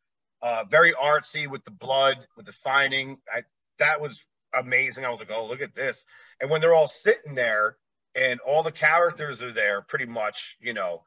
Uh, 0.43 0.65
very 0.65 0.93
artsy 0.95 1.47
with 1.47 1.65
the 1.65 1.71
blood, 1.71 2.17
with 2.37 2.47
the 2.47 2.53
signing. 2.53 3.19
I, 3.33 3.43
that 3.79 4.01
was 4.01 4.25
amazing. 4.59 5.05
I 5.05 5.11
was 5.11 5.21
like, 5.21 5.31
oh, 5.33 5.47
look 5.47 5.61
at 5.61 5.75
this. 5.75 6.03
And 6.41 6.51
when 6.51 6.61
they're 6.61 6.75
all 6.75 6.89
sitting 6.89 7.35
there, 7.35 7.77
and 8.15 8.41
all 8.41 8.63
the 8.63 8.73
characters 8.73 9.43
are 9.43 9.53
there, 9.53 9.83
pretty 9.83 10.07
much, 10.07 10.57
you 10.61 10.73
know, 10.73 11.05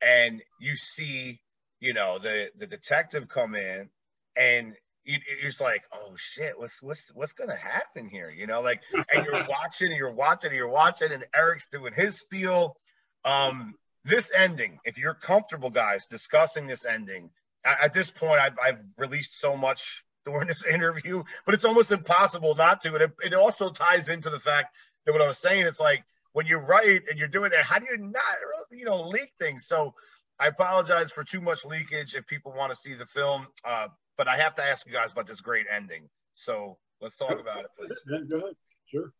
and 0.00 0.42
you 0.60 0.76
see, 0.76 1.40
you 1.80 1.94
know, 1.94 2.18
the 2.18 2.48
the 2.58 2.66
detective 2.66 3.28
come 3.28 3.54
in, 3.54 3.88
and 4.36 4.74
you, 5.04 5.18
it's 5.42 5.60
like, 5.60 5.82
oh 5.92 6.14
shit, 6.16 6.58
what's 6.58 6.82
what's 6.82 7.10
what's 7.14 7.32
gonna 7.32 7.56
happen 7.56 8.08
here? 8.08 8.30
You 8.30 8.46
know, 8.46 8.60
like, 8.60 8.80
and 9.12 9.24
you're 9.24 9.44
watching, 9.48 9.88
and 9.88 9.96
you're 9.96 10.12
watching, 10.12 10.50
and 10.50 10.56
you're 10.56 10.68
watching, 10.68 11.12
and 11.12 11.24
Eric's 11.34 11.66
doing 11.70 11.92
his 11.94 12.18
spiel. 12.18 12.76
Um, 13.24 13.74
this 14.04 14.30
ending, 14.34 14.78
if 14.84 14.98
you're 14.98 15.14
comfortable, 15.14 15.70
guys, 15.70 16.06
discussing 16.06 16.66
this 16.66 16.84
ending, 16.84 17.30
at, 17.64 17.84
at 17.84 17.92
this 17.92 18.10
point, 18.10 18.40
I've 18.40 18.58
I've 18.62 18.80
released 18.96 19.40
so 19.40 19.56
much 19.56 20.04
during 20.24 20.48
this 20.48 20.64
interview, 20.70 21.22
but 21.44 21.54
it's 21.54 21.64
almost 21.64 21.92
impossible 21.92 22.54
not 22.54 22.80
to. 22.82 22.94
And 22.94 23.02
it, 23.02 23.12
it 23.22 23.34
also 23.34 23.70
ties 23.70 24.08
into 24.08 24.30
the 24.30 24.40
fact 24.40 24.74
that 25.04 25.12
what 25.12 25.22
I 25.22 25.26
was 25.26 25.38
saying, 25.38 25.66
it's 25.66 25.80
like 25.80 26.04
when 26.36 26.44
you 26.44 26.58
write 26.58 27.04
and 27.08 27.18
you're 27.18 27.28
doing 27.28 27.50
that, 27.50 27.64
how 27.64 27.78
do 27.78 27.86
you 27.90 27.96
not, 27.96 28.22
you 28.70 28.84
know, 28.84 29.08
leak 29.08 29.32
things? 29.38 29.66
So 29.66 29.94
I 30.38 30.48
apologize 30.48 31.10
for 31.10 31.24
too 31.24 31.40
much 31.40 31.64
leakage 31.64 32.14
if 32.14 32.26
people 32.26 32.52
want 32.54 32.74
to 32.74 32.76
see 32.76 32.92
the 32.92 33.06
film, 33.06 33.46
uh, 33.64 33.88
but 34.18 34.28
I 34.28 34.36
have 34.36 34.52
to 34.56 34.62
ask 34.62 34.86
you 34.86 34.92
guys 34.92 35.12
about 35.12 35.26
this 35.26 35.40
great 35.40 35.64
ending. 35.74 36.10
So 36.34 36.76
let's 37.00 37.16
talk 37.16 37.40
about 37.40 37.60
it, 37.60 37.70
please. 37.78 38.28
Go 38.28 38.36
ahead. 38.36 38.54
Sure. 38.84 39.12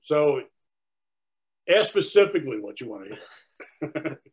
So, 0.00 0.42
ask 1.68 1.88
specifically 1.88 2.60
what 2.60 2.80
you 2.80 2.88
want 2.88 3.08
to 3.08 3.90
hear. 4.00 4.20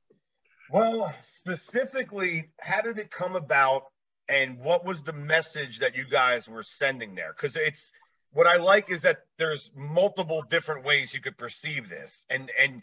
Well, 0.71 1.11
specifically, 1.37 2.49
how 2.59 2.81
did 2.81 2.99
it 2.99 3.09
come 3.09 3.35
about 3.35 3.85
and 4.29 4.59
what 4.59 4.85
was 4.85 5.01
the 5.01 5.13
message 5.13 5.79
that 5.79 5.95
you 5.95 6.05
guys 6.07 6.47
were 6.47 6.61
sending 6.61 7.15
there? 7.15 7.33
Because 7.35 7.55
it's 7.55 7.91
what 8.31 8.47
I 8.47 8.57
like 8.57 8.91
is 8.91 9.03
that 9.03 9.19
there's 9.37 9.71
multiple 9.75 10.43
different 10.47 10.85
ways 10.85 11.13
you 11.13 11.21
could 11.21 11.37
perceive 11.37 11.89
this. 11.89 12.23
And 12.29 12.51
and 12.59 12.81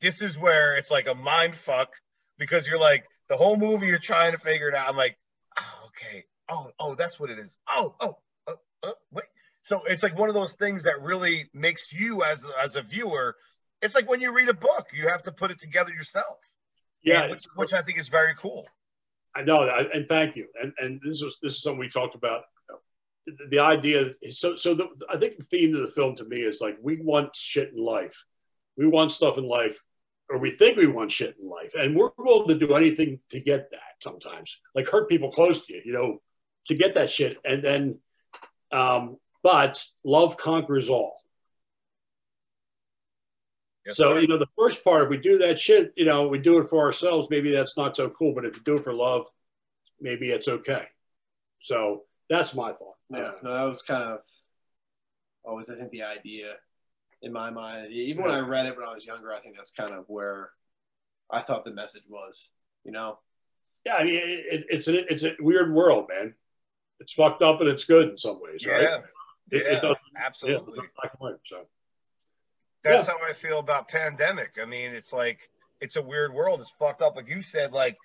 this 0.00 0.22
is 0.22 0.36
where 0.36 0.76
it's 0.76 0.90
like 0.90 1.06
a 1.06 1.14
mind 1.14 1.54
fuck 1.54 1.90
because 2.38 2.66
you're 2.66 2.78
like 2.78 3.04
the 3.28 3.36
whole 3.36 3.56
movie 3.56 3.86
you're 3.86 3.98
trying 3.98 4.32
to 4.32 4.38
figure 4.38 4.68
it 4.68 4.74
out. 4.74 4.88
I'm 4.88 4.96
like, 4.96 5.16
oh, 5.58 5.88
okay. 5.88 6.24
Oh, 6.48 6.70
oh, 6.78 6.94
that's 6.94 7.18
what 7.18 7.30
it 7.30 7.38
is. 7.38 7.56
Oh, 7.68 7.94
oh, 8.00 8.18
oh, 8.46 8.56
oh 8.82 8.94
wait. 9.10 9.26
So 9.62 9.82
it's 9.88 10.02
like 10.02 10.18
one 10.18 10.28
of 10.28 10.34
those 10.34 10.52
things 10.52 10.84
that 10.84 11.00
really 11.00 11.48
makes 11.54 11.92
you 11.92 12.24
as 12.24 12.44
as 12.62 12.76
a 12.76 12.82
viewer. 12.82 13.36
It's 13.80 13.94
like 13.94 14.08
when 14.08 14.20
you 14.20 14.34
read 14.34 14.48
a 14.48 14.54
book, 14.54 14.88
you 14.92 15.08
have 15.08 15.22
to 15.24 15.32
put 15.32 15.50
it 15.50 15.58
together 15.58 15.92
yourself. 15.92 16.38
Yeah, 17.02 17.28
which, 17.28 17.44
which 17.56 17.72
I 17.72 17.82
think 17.82 17.98
is 17.98 18.08
very 18.08 18.34
cool. 18.36 18.68
I 19.34 19.42
know 19.42 19.64
that, 19.64 19.94
and 19.94 20.06
thank 20.06 20.36
you. 20.36 20.46
And 20.60 20.72
and 20.78 21.00
this 21.02 21.22
was 21.22 21.38
this 21.42 21.54
is 21.54 21.62
something 21.62 21.78
we 21.78 21.88
talked 21.88 22.14
about. 22.14 22.42
The, 23.26 23.46
the 23.50 23.58
idea. 23.60 24.12
So 24.30 24.56
so 24.56 24.74
the, 24.74 24.88
I 25.08 25.16
think 25.16 25.38
the 25.38 25.44
theme 25.44 25.74
of 25.74 25.82
the 25.82 25.92
film 25.92 26.16
to 26.16 26.24
me 26.24 26.38
is 26.38 26.60
like 26.60 26.76
we 26.82 27.00
want 27.00 27.34
shit 27.36 27.72
in 27.72 27.82
life. 27.82 28.24
We 28.76 28.86
want 28.86 29.12
stuff 29.12 29.38
in 29.38 29.44
life, 29.44 29.78
or 30.28 30.38
we 30.38 30.50
think 30.50 30.76
we 30.76 30.86
want 30.86 31.12
shit 31.12 31.36
in 31.40 31.48
life, 31.48 31.74
and 31.78 31.94
we're 31.94 32.10
willing 32.18 32.48
to 32.48 32.66
do 32.66 32.74
anything 32.74 33.20
to 33.30 33.40
get 33.40 33.70
that. 33.70 33.80
Sometimes, 34.02 34.58
like 34.74 34.88
hurt 34.88 35.08
people 35.08 35.30
close 35.30 35.66
to 35.66 35.74
you, 35.74 35.82
you 35.84 35.92
know, 35.92 36.20
to 36.66 36.74
get 36.74 36.94
that 36.94 37.10
shit, 37.10 37.36
and 37.44 37.62
then, 37.62 38.00
um, 38.72 39.18
but 39.42 39.84
love 40.04 40.36
conquers 40.36 40.88
all. 40.88 41.22
Yes, 43.84 43.96
so 43.96 44.16
you 44.16 44.28
know 44.28 44.38
the 44.38 44.46
first 44.58 44.84
part, 44.84 45.02
if 45.02 45.08
we 45.10 45.18
do 45.18 45.38
that 45.38 45.58
shit, 45.58 45.92
you 45.96 46.04
know, 46.04 46.28
we 46.28 46.38
do 46.38 46.58
it 46.58 46.70
for 46.70 46.80
ourselves. 46.84 47.28
Maybe 47.30 47.52
that's 47.52 47.76
not 47.76 47.96
so 47.96 48.08
cool, 48.10 48.34
but 48.34 48.44
if 48.44 48.56
you 48.56 48.62
do 48.64 48.76
it 48.76 48.84
for 48.84 48.92
love, 48.92 49.26
maybe 50.00 50.30
it's 50.30 50.48
okay. 50.48 50.86
So 51.58 52.02
that's 52.28 52.54
my 52.54 52.72
thought. 52.72 52.91
Yeah, 53.12 53.32
no, 53.42 53.54
that 53.54 53.64
was 53.64 53.82
kind 53.82 54.04
of 54.04 54.20
always 55.44 55.68
I 55.68 55.76
think 55.76 55.90
the 55.90 56.04
idea 56.04 56.54
in 57.22 57.32
my 57.32 57.50
mind. 57.50 57.92
Even 57.92 58.22
when 58.24 58.32
I 58.32 58.40
read 58.40 58.66
it 58.66 58.76
when 58.76 58.86
I 58.86 58.94
was 58.94 59.06
younger, 59.06 59.32
I 59.32 59.38
think 59.40 59.56
that's 59.56 59.72
kind 59.72 59.92
of 59.92 60.04
where 60.08 60.50
I 61.30 61.40
thought 61.40 61.64
the 61.64 61.72
message 61.72 62.02
was. 62.08 62.48
You 62.84 62.92
know, 62.92 63.18
Yeah, 63.84 63.94
I 63.96 64.04
mean, 64.04 64.14
it, 64.16 64.44
it, 64.52 64.64
it's 64.68 64.88
a 64.88 65.12
it's 65.12 65.22
a 65.24 65.34
weird 65.40 65.72
world, 65.72 66.06
man. 66.08 66.34
It's 67.00 67.12
fucked 67.12 67.42
up 67.42 67.60
and 67.60 67.68
it's 67.68 67.84
good 67.84 68.10
in 68.10 68.16
some 68.18 68.40
ways, 68.40 68.66
right? 68.66 68.82
Yeah, 68.82 68.98
It, 69.50 69.62
yeah, 69.66 69.72
it 69.72 69.82
doesn't, 69.82 69.98
yeah, 70.14 70.26
absolutely. 70.26 70.78
it's 70.78 70.92
black 70.96 71.12
and 71.12 71.20
white, 71.20 71.34
so 71.44 71.66
That's 72.84 73.06
how 73.08 73.18
I 73.28 73.32
feel 73.32 73.58
about 73.58 73.88
pandemic. 73.88 74.56
I 74.60 74.64
mean, 74.64 74.92
it's 74.92 75.12
like 75.12 75.48
it's 75.80 75.96
a 75.96 76.02
weird 76.02 76.32
world. 76.32 76.60
It's 76.60 76.70
fucked 76.70 77.02
up. 77.02 77.16
Like 77.16 77.28
you 77.28 77.42
said, 77.42 77.72
like 77.72 77.96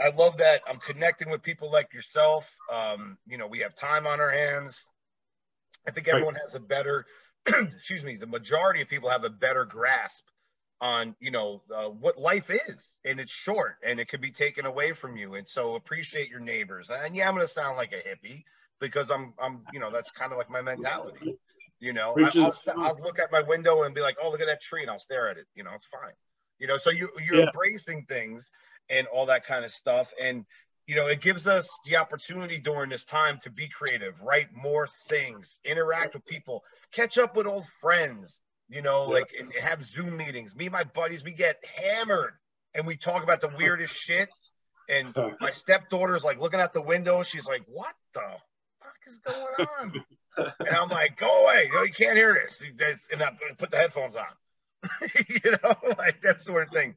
I 0.00 0.10
love 0.10 0.38
that 0.38 0.62
I'm 0.68 0.78
connecting 0.78 1.30
with 1.30 1.42
people 1.42 1.70
like 1.70 1.92
yourself. 1.92 2.50
Um, 2.72 3.18
you 3.26 3.38
know, 3.38 3.46
we 3.46 3.60
have 3.60 3.74
time 3.74 4.06
on 4.06 4.20
our 4.20 4.30
hands. 4.30 4.84
I 5.86 5.90
think 5.90 6.08
Right. 6.08 6.14
everyone 6.14 6.34
has 6.36 6.54
a 6.54 6.60
better, 6.60 7.06
excuse 7.46 8.04
me, 8.04 8.16
the 8.16 8.26
majority 8.26 8.82
of 8.82 8.88
people 8.88 9.10
have 9.10 9.24
a 9.24 9.30
better 9.30 9.64
grasp 9.64 10.24
on, 10.80 11.14
you 11.20 11.30
know, 11.30 11.62
uh, 11.74 11.88
what 11.88 12.18
life 12.18 12.50
is, 12.50 12.96
and 13.04 13.20
it's 13.20 13.30
short, 13.30 13.76
and 13.84 14.00
it 14.00 14.08
could 14.08 14.20
be 14.20 14.32
taken 14.32 14.66
away 14.66 14.92
from 14.92 15.16
you. 15.16 15.34
And 15.34 15.46
so 15.46 15.76
appreciate 15.76 16.28
your 16.28 16.40
neighbors. 16.40 16.90
And 16.90 17.14
yeah, 17.14 17.28
I'm 17.28 17.34
gonna 17.34 17.46
sound 17.46 17.76
like 17.76 17.92
a 17.92 17.96
hippie 17.96 18.42
because 18.80 19.10
I'm, 19.10 19.34
I'm, 19.40 19.62
you 19.70 19.78
know, 19.78 19.90
that's 19.90 20.10
kind 20.10 20.32
of 20.32 20.38
like 20.38 20.50
my 20.50 20.62
mentality. 20.62 21.36
You 21.78 21.92
know, 21.92 22.16
I, 22.16 22.30
I'll, 22.40 22.52
st- 22.52 22.76
I'll 22.76 22.98
look 23.00 23.18
at 23.18 23.30
my 23.32 23.42
window 23.42 23.82
and 23.82 23.94
be 23.94 24.00
like, 24.00 24.16
"Oh, 24.22 24.30
look 24.30 24.40
at 24.40 24.46
that 24.46 24.60
tree," 24.60 24.82
and 24.82 24.90
I'll 24.90 24.98
stare 25.00 25.28
at 25.28 25.36
it. 25.36 25.46
You 25.54 25.64
know, 25.64 25.70
it's 25.74 25.86
fine. 25.86 26.14
You 26.58 26.66
know, 26.68 26.78
so 26.78 26.90
you 26.90 27.10
you're 27.24 27.38
Yeah. 27.38 27.46
embracing 27.46 28.04
things 28.06 28.50
and 28.90 29.06
all 29.06 29.26
that 29.26 29.44
kind 29.46 29.64
of 29.64 29.72
stuff, 29.72 30.12
and 30.20 30.44
you 30.86 30.96
know, 30.96 31.06
it 31.06 31.20
gives 31.20 31.46
us 31.46 31.68
the 31.86 31.96
opportunity 31.96 32.58
during 32.58 32.90
this 32.90 33.04
time 33.04 33.38
to 33.44 33.50
be 33.50 33.68
creative, 33.68 34.20
write 34.20 34.48
more 34.52 34.88
things, 35.08 35.60
interact 35.64 36.14
with 36.14 36.26
people, 36.26 36.64
catch 36.92 37.18
up 37.18 37.36
with 37.36 37.46
old 37.46 37.66
friends. 37.80 38.40
You 38.68 38.82
know, 38.82 39.06
Yeah. 39.08 39.20
like 39.20 39.30
and 39.38 39.52
have 39.60 39.84
Zoom 39.84 40.16
meetings. 40.16 40.56
Me 40.56 40.66
and 40.66 40.72
my 40.72 40.84
buddies, 40.84 41.22
we 41.22 41.32
get 41.32 41.62
hammered 41.76 42.32
and 42.74 42.86
we 42.86 42.96
talk 42.96 43.22
about 43.22 43.40
the 43.40 43.48
weirdest 43.58 43.94
shit. 43.94 44.28
And 44.88 45.14
my 45.40 45.50
stepdaughter's 45.50 46.24
like 46.24 46.40
looking 46.40 46.58
out 46.60 46.72
the 46.72 46.80
window. 46.82 47.22
She's 47.22 47.46
like, 47.46 47.62
"What 47.66 47.94
the 48.14 48.22
fuck 48.82 48.96
is 49.06 49.18
going 49.18 49.68
on?" 49.78 50.04
and 50.58 50.68
I'm 50.70 50.88
like, 50.88 51.16
"Go 51.18 51.44
away! 51.44 51.66
You, 51.68 51.74
know, 51.74 51.82
you 51.82 51.92
can't 51.92 52.16
hear 52.16 52.34
this." 52.34 52.62
And 53.12 53.22
I 53.22 53.30
put 53.58 53.70
the 53.70 53.76
headphones 53.76 54.16
on. 54.16 54.24
you 55.28 55.50
know, 55.62 55.74
like 55.98 56.22
that 56.22 56.40
sort 56.40 56.66
of 56.66 56.72
thing. 56.72 56.96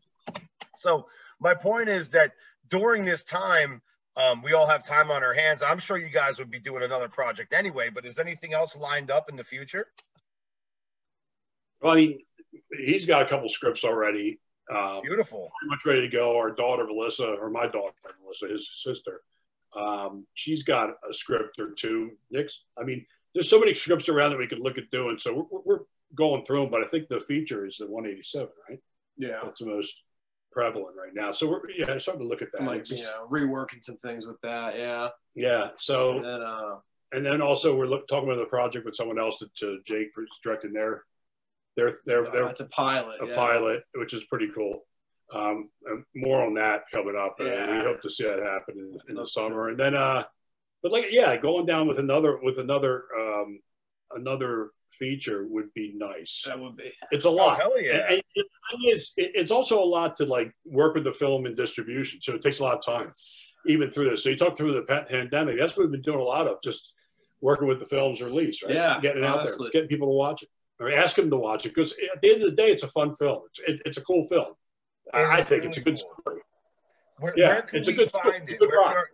So 0.77 1.07
my 1.39 1.53
point 1.53 1.89
is 1.89 2.09
that 2.09 2.33
during 2.69 3.05
this 3.05 3.23
time, 3.23 3.81
um, 4.17 4.41
we 4.41 4.53
all 4.53 4.67
have 4.67 4.85
time 4.85 5.11
on 5.11 5.23
our 5.23 5.33
hands. 5.33 5.61
I'm 5.61 5.79
sure 5.79 5.97
you 5.97 6.09
guys 6.09 6.39
would 6.39 6.49
be 6.49 6.59
doing 6.59 6.83
another 6.83 7.09
project 7.09 7.53
anyway. 7.53 7.89
But 7.89 8.05
is 8.05 8.17
anything 8.17 8.53
else 8.53 8.75
lined 8.75 9.11
up 9.11 9.29
in 9.29 9.35
the 9.35 9.43
future? 9.43 9.87
well, 11.81 11.93
I 11.93 11.97
mean, 11.97 12.19
he's 12.77 13.05
got 13.05 13.21
a 13.21 13.25
couple 13.25 13.49
scripts 13.49 13.83
already. 13.83 14.39
Um, 14.71 15.01
Beautiful. 15.03 15.51
pretty 15.59 15.69
much 15.69 15.85
ready 15.85 16.01
to 16.09 16.15
go. 16.15 16.37
Our 16.37 16.51
daughter 16.51 16.85
Melissa, 16.85 17.25
or 17.25 17.49
my 17.49 17.67
daughter 17.67 17.93
Melissa, 18.23 18.47
his 18.47 18.67
sister, 18.73 19.21
um, 19.75 20.25
she's 20.33 20.63
got 20.63 20.91
a 21.07 21.13
script 21.13 21.59
or 21.59 21.71
two. 21.71 22.11
Nick's, 22.31 22.61
I 22.79 22.83
mean, 22.83 23.05
there's 23.33 23.49
so 23.49 23.59
many 23.59 23.73
scripts 23.75 24.09
around 24.09 24.31
that 24.31 24.39
we 24.39 24.47
could 24.47 24.59
look 24.61 24.77
at 24.77 24.89
doing. 24.89 25.19
So 25.19 25.47
we're, 25.51 25.59
we're 25.65 25.79
going 26.15 26.45
through 26.45 26.61
them, 26.61 26.71
but 26.71 26.83
I 26.83 26.87
think 26.87 27.09
the 27.09 27.19
feature 27.19 27.65
is 27.65 27.77
the 27.77 27.85
187, 27.85 28.49
right? 28.69 28.79
yeah, 29.17 29.39
That's 29.43 29.59
the 29.59 29.65
most 29.67 30.01
prevalent 30.55 30.95
right 30.95 31.13
now. 31.13 31.33
So 31.33 31.47
we're 31.47 31.69
yeah, 31.77 31.99
starting 31.99 32.23
to 32.23 32.27
look 32.27 32.41
at 32.41 32.47
that. 32.53 32.63
like 32.63 32.85
just- 32.85 33.03
you 33.03 33.03
know, 33.03 33.27
reworking 33.29 33.83
some 33.83 33.97
things 33.97 34.25
with 34.25 34.39
that. 34.41 34.77
Yeah, 34.77 35.09
yeah. 35.35 35.69
So 35.77 36.17
and 36.17 36.25
then 36.25 36.41
uh, 36.41 36.75
and 37.11 37.25
then 37.25 37.41
also 37.41 37.75
we're 37.75 37.85
look, 37.85 38.07
talking 38.07 38.29
about 38.29 38.39
the 38.39 38.45
project 38.45 38.85
with 38.85 38.95
someone 38.95 39.19
else 39.19 39.39
to, 39.39 39.67
uh, 39.67 39.75
Jake 39.85 40.09
is 40.17 40.39
directing 40.41 40.73
their 40.73 41.03
their 41.75 41.93
their 42.05 42.23
their 42.23 42.47
it's 42.47 42.61
a 42.61 42.65
pilot. 42.65 43.21
a 43.21 43.27
yeah. 43.27 43.35
pilot, 43.35 43.83
which 43.95 44.13
is 44.13 44.23
pretty 44.23 44.49
cool. 44.55 44.81
Um, 45.33 45.69
more 46.15 46.45
on 46.45 46.53
that 46.53 46.83
coming 46.91 47.15
up. 47.17 47.35
Yeah. 47.39 47.63
And 47.63 47.71
we 47.73 47.83
hope 47.83 48.01
to 48.03 48.09
see 48.09 48.23
that 48.23 48.39
happen 48.39 48.75
in, 48.77 48.99
in 49.09 49.15
the 49.15 49.25
summer. 49.25 49.69
And 49.69 49.77
then, 49.77 49.95
uh, 49.95 50.23
but 50.83 50.91
like, 50.91 51.07
yeah, 51.09 51.35
going 51.35 51.65
down 51.65 51.87
with 51.87 51.97
another, 51.97 52.39
with 52.43 52.59
another, 52.59 53.05
um, 53.17 53.59
another 54.11 54.69
feature 54.99 55.47
would 55.47 55.73
be 55.73 55.93
nice. 55.95 56.43
That 56.45 56.59
would 56.59 56.77
be. 56.77 56.91
It's 57.11 57.25
a 57.25 57.29
oh, 57.29 57.33
lot. 57.33 57.59
Oh, 57.61 57.71
hell 57.71 57.81
yeah. 57.81 58.05
And, 58.09 58.21
and 58.35 58.81
it's, 58.83 59.13
it's 59.17 59.51
also 59.51 59.81
a 59.81 59.85
lot 59.85 60.15
to 60.17 60.25
like 60.25 60.51
work 60.65 60.95
with 60.95 61.03
the 61.03 61.13
film 61.13 61.45
and 61.45 61.55
distribution. 61.55 62.21
So 62.21 62.33
it 62.33 62.41
takes 62.41 62.59
a 62.59 62.63
lot 62.63 62.75
of 62.75 62.85
time, 62.85 63.11
even 63.67 63.91
through 63.91 64.09
this. 64.09 64.23
So 64.23 64.29
you 64.29 64.37
talk 64.37 64.57
through 64.57 64.73
the 64.73 65.05
pandemic. 65.09 65.57
That's 65.57 65.75
what 65.75 65.83
we've 65.83 65.91
been 65.91 66.01
doing 66.01 66.19
a 66.19 66.23
lot 66.23 66.47
of, 66.47 66.61
just 66.63 66.93
working 67.41 67.67
with 67.67 67.79
the 67.79 67.85
film's 67.85 68.21
release, 68.21 68.63
right? 68.63 68.73
Yeah, 68.73 68.99
getting 69.01 69.23
it 69.23 69.27
honestly. 69.27 69.67
out 69.67 69.71
there, 69.73 69.81
getting 69.81 69.89
people 69.89 70.07
to 70.07 70.17
watch 70.17 70.43
it, 70.43 70.49
or 70.79 70.91
ask 70.91 71.15
them 71.15 71.29
to 71.29 71.37
watch 71.37 71.65
it. 71.65 71.75
Because 71.75 71.93
at 71.93 72.21
the 72.21 72.31
end 72.31 72.41
of 72.41 72.49
the 72.49 72.55
day, 72.55 72.69
it's 72.69 72.83
a 72.83 72.89
fun 72.89 73.15
film. 73.15 73.43
It's 73.49 73.59
it, 73.69 73.81
it's 73.85 73.97
a 73.97 74.01
cool 74.01 74.27
film. 74.27 74.53
I, 75.13 75.37
I, 75.37 75.43
think 75.43 75.63
it's 75.63 75.77
a 75.77 75.81
good 75.81 75.99
story. 75.99 76.41
Where, 77.19 77.33
yeah, 77.37 77.53
where 77.53 77.69
it's 77.73 77.87
a 77.87 77.93
good 77.93 78.11
find 78.11 78.49
it? 78.49 78.59
Good 78.59 78.69
where, 78.69 79.09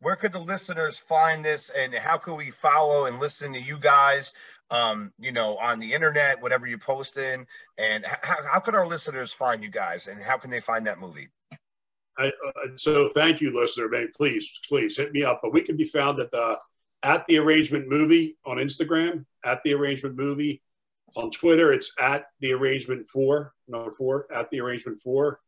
where, 0.00 0.16
could 0.16 0.32
the 0.32 0.40
listeners 0.40 0.96
find 0.96 1.44
this, 1.44 1.70
and 1.70 1.94
how 1.94 2.16
can 2.18 2.36
we 2.36 2.50
follow 2.50 3.06
and 3.06 3.20
listen 3.20 3.52
to 3.52 3.60
you 3.60 3.78
guys? 3.78 4.32
Um, 4.70 5.12
you 5.18 5.32
know, 5.32 5.58
on 5.58 5.80
the 5.80 5.92
internet, 5.92 6.40
whatever 6.40 6.66
you 6.66 6.78
post 6.78 7.16
in, 7.18 7.46
and 7.76 8.04
how, 8.06 8.38
how 8.52 8.60
could 8.60 8.74
our 8.74 8.86
listeners 8.86 9.32
find 9.32 9.62
you 9.62 9.70
guys, 9.70 10.06
and 10.06 10.22
how 10.22 10.38
can 10.38 10.50
they 10.50 10.60
find 10.60 10.86
that 10.86 10.98
movie? 10.98 11.28
I, 12.16 12.28
uh, 12.28 12.68
so 12.76 13.08
thank 13.08 13.40
you, 13.40 13.52
listener. 13.52 13.88
Man, 13.88 14.10
please, 14.14 14.60
please 14.68 14.96
hit 14.96 15.12
me 15.12 15.24
up. 15.24 15.40
But 15.42 15.52
we 15.52 15.62
can 15.62 15.76
be 15.76 15.84
found 15.84 16.18
at 16.18 16.30
the 16.30 16.58
at 17.02 17.26
the 17.26 17.38
arrangement 17.38 17.88
movie 17.88 18.36
on 18.44 18.58
Instagram, 18.58 19.24
at 19.44 19.62
the 19.64 19.74
arrangement 19.74 20.16
movie 20.16 20.62
on 21.16 21.30
Twitter. 21.30 21.72
It's 21.72 21.92
at 21.98 22.26
the 22.40 22.52
arrangement 22.52 23.06
four, 23.06 23.54
number 23.68 23.90
four, 23.90 24.26
at 24.32 24.50
the 24.50 24.60
arrangement 24.60 25.00
four. 25.00 25.40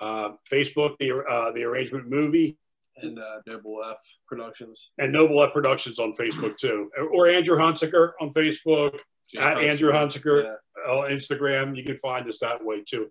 Uh, 0.00 0.32
Facebook, 0.50 0.96
the 0.98 1.18
uh, 1.18 1.50
the 1.52 1.64
arrangement 1.64 2.08
movie, 2.08 2.56
and 3.02 3.18
uh, 3.18 3.40
Noble 3.46 3.82
F 3.84 3.96
Productions, 4.28 4.90
and 4.98 5.12
Noble 5.12 5.42
F 5.42 5.52
Productions 5.52 5.98
on 5.98 6.12
Facebook 6.12 6.56
too, 6.56 6.90
or 7.12 7.28
Andrew 7.28 7.56
Hunsicker 7.56 8.12
on 8.20 8.32
Facebook, 8.32 8.98
Jay 9.32 9.40
at 9.40 9.56
Hunsicker. 9.56 9.68
Andrew 9.68 9.92
Hunsicker 9.92 10.44
yeah. 10.44 10.90
on 10.90 11.10
Instagram. 11.10 11.76
You 11.76 11.84
can 11.84 11.98
find 11.98 12.28
us 12.28 12.40
that 12.40 12.64
way 12.64 12.82
too. 12.82 13.10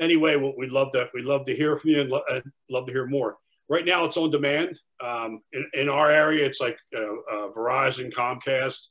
Anyway, 0.00 0.36
we'd 0.56 0.72
love 0.72 0.92
to 0.92 1.08
we'd 1.14 1.24
love 1.24 1.44
to 1.46 1.54
hear 1.54 1.76
from 1.76 1.90
you 1.90 2.00
and, 2.00 2.10
lo- 2.10 2.22
and 2.30 2.42
love 2.70 2.86
to 2.86 2.92
hear 2.92 3.06
more. 3.06 3.36
Right 3.68 3.84
now, 3.84 4.04
it's 4.04 4.16
on 4.16 4.30
demand. 4.30 4.78
Um, 5.00 5.42
in, 5.52 5.64
in, 5.74 5.88
our 5.88 6.10
area, 6.10 6.44
it's 6.44 6.60
like 6.60 6.76
uh, 6.96 7.02
uh, 7.02 7.48
Verizon, 7.56 8.12
Comcast. 8.12 8.88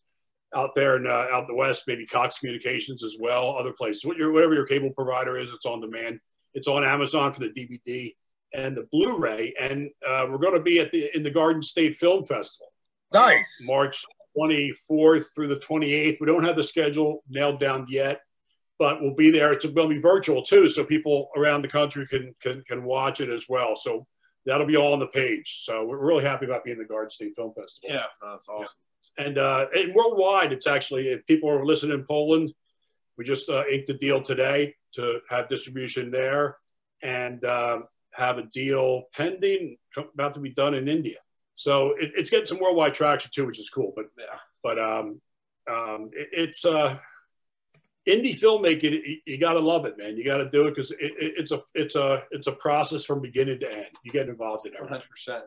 Out 0.56 0.72
there 0.74 0.96
in 0.96 1.06
uh, 1.06 1.28
out 1.32 1.46
the 1.48 1.54
west, 1.54 1.84
maybe 1.86 2.08
Cox 2.08 2.40
Communications 2.40 3.04
as 3.04 3.18
well. 3.20 3.56
Other 3.56 3.74
places, 3.74 4.04
what 4.04 4.18
your, 4.18 4.32
whatever 4.32 4.56
your 4.56 4.66
cable 4.66 4.90
provider 4.92 5.38
is, 5.38 5.54
it's 5.54 5.66
on 5.68 5.80
demand. 5.80 6.20
It's 6.56 6.68
on 6.68 6.84
Amazon 6.84 7.34
for 7.34 7.42
the 7.42 7.50
DVD 7.50 8.12
and 8.54 8.76
the 8.76 8.88
Blu-ray, 8.92 9.54
and 9.60 9.90
uh, 10.06 10.28
we're 10.30 10.38
going 10.38 10.56
to 10.56 10.62
be 10.62 10.80
at 10.80 10.92
the 10.92 11.10
in 11.16 11.24
the 11.24 11.32
Garden 11.32 11.62
State 11.62 11.96
Film 11.96 12.24
Festival. 12.24 12.68
Nice. 13.14 13.64
March 13.66 14.04
24th 14.38 15.26
through 15.34 15.48
the 15.48 15.58
28th. 15.58 16.18
We 16.20 16.28
don't 16.28 16.44
have 16.44 16.56
the 16.56 16.64
schedule 16.64 17.24
nailed 17.30 17.60
down 17.60 17.88
yet, 17.90 18.22
but 18.78 19.02
we'll 19.02 19.16
be 19.16 19.32
there. 19.32 19.52
It's 19.52 19.66
going 19.66 19.90
to 19.90 19.96
be 19.96 20.02
virtual 20.02 20.44
too, 20.44 20.70
so 20.70 20.84
people 20.84 21.30
around 21.36 21.62
the 21.62 21.68
country 21.68 22.08
can 22.08 22.36
can, 22.42 22.64
can 22.68 22.84
watch 22.84 23.22
it 23.22 23.30
as 23.30 23.46
well. 23.50 23.76
So 23.76 24.06
that'll 24.46 24.68
be 24.68 24.78
all 24.78 24.94
on 24.94 25.00
the 25.00 25.08
page. 25.08 25.64
So 25.64 25.86
we're 25.86 26.04
really 26.04 26.24
happy 26.24 26.46
about 26.46 26.64
being 26.64 26.78
the 26.78 26.86
Garden 26.86 27.10
State 27.10 27.34
Film 27.36 27.54
Festival. 27.54 27.90
Yeah, 27.90 28.06
that's 28.22 28.48
awesome. 28.48 28.68
Yeah. 29.18 29.26
And, 29.26 29.38
uh, 29.38 29.68
and 29.76 29.94
worldwide, 29.94 30.52
it's 30.52 30.68
actually, 30.68 31.10
if 31.10 31.26
people 31.26 31.50
are 31.50 31.66
listening 31.66 31.98
in 31.98 32.06
Poland, 32.06 32.54
we 33.18 33.26
just 33.26 33.50
uh, 33.50 33.64
inked 33.70 33.90
a 33.90 33.94
deal 33.94 34.22
today 34.22 34.76
to 34.96 35.20
have 35.30 35.50
distribution 35.50 36.12
there 36.12 36.58
and 37.02 37.44
uh, 37.44 37.82
have 38.20 38.38
a 38.38 38.44
deal 38.44 39.04
pending, 39.14 39.78
about 39.98 40.34
to 40.36 40.40
be 40.40 40.50
done 40.50 40.74
in 40.74 40.88
India. 40.88 41.18
So 41.56 41.92
it, 42.00 42.12
it's 42.16 42.30
getting 42.30 42.46
some 42.46 42.60
worldwide 42.60 42.94
traction 42.94 43.32
too, 43.34 43.46
which 43.46 43.60
is 43.60 43.70
cool. 43.70 43.94
But 43.96 44.06
yeah, 44.18 44.38
but 44.64 44.80
um, 44.80 45.22
um, 45.70 46.10
it, 46.14 46.30
it's 46.32 46.66
uh, 46.66 46.98
indie 48.08 48.38
filmmaking, 48.38 49.20
you, 49.26 49.38
got 49.38 49.54
to 49.54 49.60
love 49.60 49.86
it, 49.86 49.98
man. 49.98 50.18
You 50.18 50.26
got 50.26 50.38
to 50.38 50.50
do 50.50 50.68
it 50.68 50.76
because 50.76 50.92
it, 50.92 51.00
it, 51.02 51.34
it's 51.38 51.52
a 51.52 51.62
it's 51.74 51.96
a 51.96 52.24
it's 52.32 52.48
a 52.48 52.52
process 52.54 53.06
from 53.06 53.22
beginning 53.22 53.60
to 53.60 53.72
end. 53.72 53.90
You 54.04 54.12
get 54.12 54.30
involved 54.30 54.66
in 54.66 54.74
everything. 54.74 55.02
100. 55.02 55.10
percent 55.10 55.44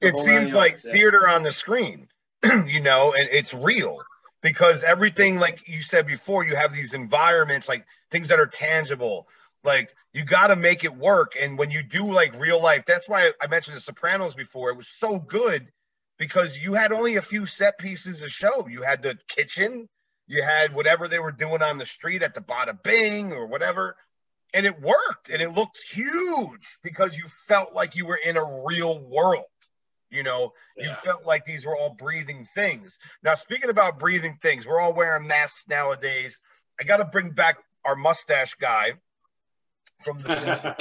It 0.00 0.14
seems 0.16 0.54
like 0.54 0.78
theater 0.78 1.28
on 1.28 1.42
the 1.42 1.52
screen, 1.52 2.08
you 2.66 2.80
know, 2.80 3.12
and 3.12 3.28
it's 3.30 3.52
real 3.52 3.98
because 4.42 4.84
everything, 4.84 5.38
like 5.38 5.68
you 5.68 5.82
said 5.82 6.06
before, 6.06 6.44
you 6.44 6.54
have 6.54 6.72
these 6.72 6.94
environments, 6.94 7.68
like 7.68 7.84
things 8.10 8.28
that 8.28 8.38
are 8.38 8.46
tangible. 8.46 9.28
Like 9.64 9.94
you 10.12 10.24
got 10.24 10.48
to 10.48 10.56
make 10.56 10.84
it 10.84 10.96
work, 10.96 11.32
and 11.40 11.58
when 11.58 11.70
you 11.70 11.82
do 11.82 12.12
like 12.12 12.38
real 12.38 12.62
life, 12.62 12.84
that's 12.86 13.08
why 13.08 13.32
I 13.40 13.46
mentioned 13.48 13.76
The 13.76 13.80
Sopranos 13.80 14.34
before. 14.34 14.70
It 14.70 14.76
was 14.76 14.88
so 14.88 15.18
good 15.18 15.68
because 16.18 16.56
you 16.56 16.74
had 16.74 16.92
only 16.92 17.16
a 17.16 17.22
few 17.22 17.46
set 17.46 17.78
pieces 17.78 18.20
to 18.20 18.28
show. 18.28 18.66
You 18.68 18.82
had 18.82 19.02
the 19.02 19.18
kitchen 19.28 19.88
you 20.28 20.42
had 20.42 20.74
whatever 20.74 21.08
they 21.08 21.18
were 21.18 21.32
doing 21.32 21.62
on 21.62 21.78
the 21.78 21.86
street 21.86 22.22
at 22.22 22.34
the 22.34 22.42
bada 22.42 22.80
bing 22.80 23.32
or 23.32 23.46
whatever. 23.46 23.96
And 24.54 24.66
it 24.66 24.80
worked 24.80 25.30
and 25.30 25.42
it 25.42 25.50
looked 25.50 25.78
huge 25.90 26.78
because 26.82 27.18
you 27.18 27.24
felt 27.48 27.74
like 27.74 27.96
you 27.96 28.06
were 28.06 28.20
in 28.22 28.36
a 28.36 28.62
real 28.66 28.98
world. 28.98 29.46
You 30.10 30.22
know, 30.22 30.52
yeah. 30.76 30.88
you 30.88 30.94
felt 30.94 31.26
like 31.26 31.44
these 31.44 31.66
were 31.66 31.76
all 31.76 31.94
breathing 31.94 32.46
things. 32.54 32.98
Now, 33.22 33.34
speaking 33.34 33.68
about 33.68 33.98
breathing 33.98 34.38
things, 34.40 34.66
we're 34.66 34.80
all 34.80 34.94
wearing 34.94 35.26
masks 35.26 35.64
nowadays. 35.68 36.40
I 36.80 36.84
got 36.84 36.98
to 36.98 37.04
bring 37.04 37.30
back 37.30 37.58
our 37.84 37.96
mustache 37.96 38.54
guy 38.54 38.94
from 40.00 40.22
the. 40.22 40.76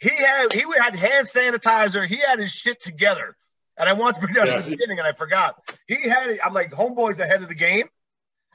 he 0.00 0.10
had 0.10 0.52
he 0.52 0.64
had 0.78 0.96
hand 0.96 1.26
sanitizer. 1.26 2.06
He 2.06 2.16
had 2.16 2.38
his 2.38 2.52
shit 2.52 2.82
together, 2.82 3.36
and 3.76 3.88
I 3.88 3.92
want 3.92 4.16
to 4.16 4.20
bring 4.20 4.34
that 4.34 4.48
yeah. 4.48 4.54
at 4.54 4.64
the 4.64 4.70
beginning, 4.70 4.98
and 4.98 5.06
I 5.08 5.12
forgot. 5.12 5.56
He 5.86 6.08
had. 6.08 6.30
it. 6.30 6.40
I'm 6.44 6.54
like, 6.54 6.72
homeboy's 6.72 7.20
ahead 7.20 7.42
of 7.42 7.48
the 7.48 7.54
game 7.54 7.88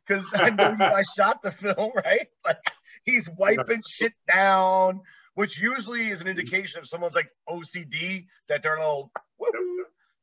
because 0.10 0.32
I 0.34 0.50
know 0.50 0.72
you 0.72 0.78
guys 0.78 1.12
shot 1.18 1.42
the 1.42 1.52
film, 1.52 1.92
right? 1.96 2.28
Like 2.46 2.58
he's 3.04 3.30
wiping 3.38 3.84
shit 3.88 4.14
down, 4.28 5.02
which 5.36 5.62
usually 5.62 6.10
is 6.10 6.22
an 6.22 6.28
indication 6.28 6.80
of 6.80 6.88
someone's 6.88 7.16
like 7.16 7.30
OCD 7.48 8.26
that 8.48 8.64
they're 8.64 8.76
a 8.76 8.80
little, 8.80 9.12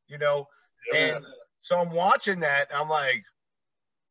you 0.08 0.18
know. 0.18 0.46
And 0.94 1.24
so 1.60 1.78
I'm 1.78 1.90
watching 1.90 2.40
that. 2.40 2.68
I'm 2.74 2.88
like, 2.88 3.24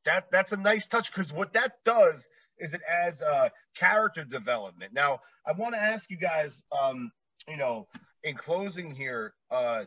that 0.05 0.32
that's 0.32 0.51
a 0.51 0.57
nice 0.57 0.88
touch 0.88 1.11
because 1.11 1.34
what 1.34 1.53
that 1.53 1.73
does 1.84 2.28
is 2.60 2.74
it 2.74 2.82
adds 2.89 3.22
uh, 3.22 3.49
character 3.76 4.24
development. 4.24 4.93
Now 4.93 5.20
I 5.45 5.51
want 5.53 5.76
to 5.76 5.82
ask 5.82 6.10
you 6.10 6.18
guys, 6.18 6.62
um, 6.82 7.12
you 7.47 7.58
know, 7.58 7.88
in 8.24 8.36
closing 8.36 8.93
here, 8.93 9.34
uh, 9.51 9.86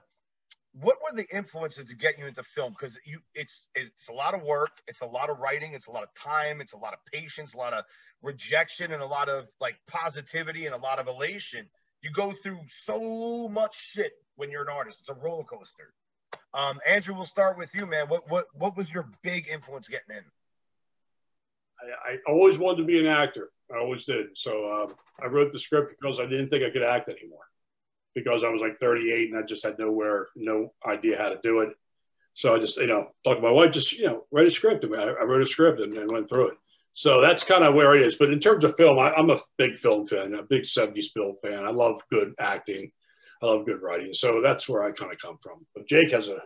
what 0.72 0.98
were 1.02 1.16
the 1.16 1.26
influences 1.34 1.88
to 1.88 1.96
get 1.96 2.18
you 2.18 2.26
into 2.26 2.42
film? 2.42 2.74
Because 2.78 2.96
you, 3.04 3.18
it's 3.34 3.66
it's 3.74 4.08
a 4.08 4.12
lot 4.12 4.34
of 4.34 4.42
work, 4.42 4.70
it's 4.86 5.00
a 5.00 5.06
lot 5.06 5.30
of 5.30 5.38
writing, 5.38 5.72
it's 5.74 5.88
a 5.88 5.90
lot 5.90 6.02
of 6.02 6.08
time, 6.14 6.60
it's 6.60 6.72
a 6.72 6.76
lot 6.76 6.92
of 6.92 6.98
patience, 7.12 7.54
a 7.54 7.58
lot 7.58 7.72
of 7.72 7.84
rejection, 8.22 8.92
and 8.92 9.02
a 9.02 9.06
lot 9.06 9.28
of 9.28 9.46
like 9.60 9.76
positivity 9.88 10.66
and 10.66 10.74
a 10.74 10.78
lot 10.78 10.98
of 10.98 11.08
elation. 11.08 11.66
You 12.02 12.10
go 12.10 12.32
through 12.32 12.60
so 12.68 13.48
much 13.48 13.76
shit 13.76 14.12
when 14.36 14.50
you're 14.50 14.62
an 14.62 14.68
artist. 14.68 15.00
It's 15.00 15.08
a 15.08 15.14
roller 15.14 15.44
coaster. 15.44 15.92
Um, 16.54 16.78
Andrew, 16.86 17.14
we'll 17.14 17.24
start 17.24 17.58
with 17.58 17.74
you, 17.74 17.86
man. 17.86 18.08
What 18.08 18.30
what 18.30 18.46
what 18.54 18.76
was 18.76 18.92
your 18.92 19.08
big 19.22 19.48
influence 19.48 19.88
getting 19.88 20.16
in? 20.16 20.24
I, 21.82 22.12
I 22.12 22.18
always 22.26 22.58
wanted 22.58 22.78
to 22.78 22.84
be 22.84 22.98
an 22.98 23.06
actor. 23.06 23.50
I 23.72 23.78
always 23.78 24.04
did. 24.04 24.26
So 24.34 24.68
um, 24.70 24.94
I 25.22 25.26
wrote 25.26 25.52
the 25.52 25.60
script 25.60 25.94
because 25.98 26.18
I 26.18 26.26
didn't 26.26 26.48
think 26.48 26.64
I 26.64 26.70
could 26.70 26.82
act 26.82 27.08
anymore 27.08 27.46
because 28.14 28.42
I 28.42 28.48
was 28.48 28.60
like 28.60 28.78
38 28.78 29.30
and 29.30 29.38
I 29.38 29.46
just 29.46 29.64
had 29.64 29.78
nowhere, 29.78 30.28
no 30.34 30.72
idea 30.86 31.18
how 31.18 31.28
to 31.28 31.38
do 31.42 31.60
it. 31.60 31.70
So 32.34 32.54
I 32.54 32.58
just, 32.58 32.76
you 32.76 32.86
know, 32.86 33.08
talked 33.24 33.40
to 33.40 33.46
my 33.46 33.50
wife, 33.50 33.72
just, 33.72 33.92
you 33.92 34.06
know, 34.06 34.24
write 34.30 34.46
a 34.46 34.50
script. 34.50 34.84
I, 34.84 34.96
I, 34.96 35.06
I 35.08 35.24
wrote 35.24 35.42
a 35.42 35.46
script 35.46 35.80
and, 35.80 35.92
and, 35.94 36.10
went 36.10 36.28
through 36.28 36.48
it. 36.48 36.54
So 36.94 37.20
that's 37.20 37.44
kind 37.44 37.64
of 37.64 37.74
where 37.74 37.94
it 37.94 38.02
is. 38.02 38.16
But 38.16 38.32
in 38.32 38.40
terms 38.40 38.64
of 38.64 38.76
film, 38.76 38.98
I, 38.98 39.12
am 39.16 39.30
a 39.30 39.38
big 39.56 39.74
film 39.74 40.06
fan, 40.06 40.34
a 40.34 40.42
big 40.42 40.64
70s 40.64 41.12
film 41.12 41.36
fan. 41.42 41.64
I 41.64 41.70
love 41.70 42.00
good 42.10 42.34
acting. 42.38 42.90
I 43.42 43.46
love 43.46 43.66
good 43.66 43.82
writing. 43.82 44.14
So 44.14 44.40
that's 44.40 44.68
where 44.68 44.82
I 44.82 44.92
kind 44.92 45.12
of 45.12 45.18
come 45.18 45.38
from. 45.40 45.66
But 45.74 45.86
Jake 45.86 46.12
has 46.12 46.28
a 46.28 46.42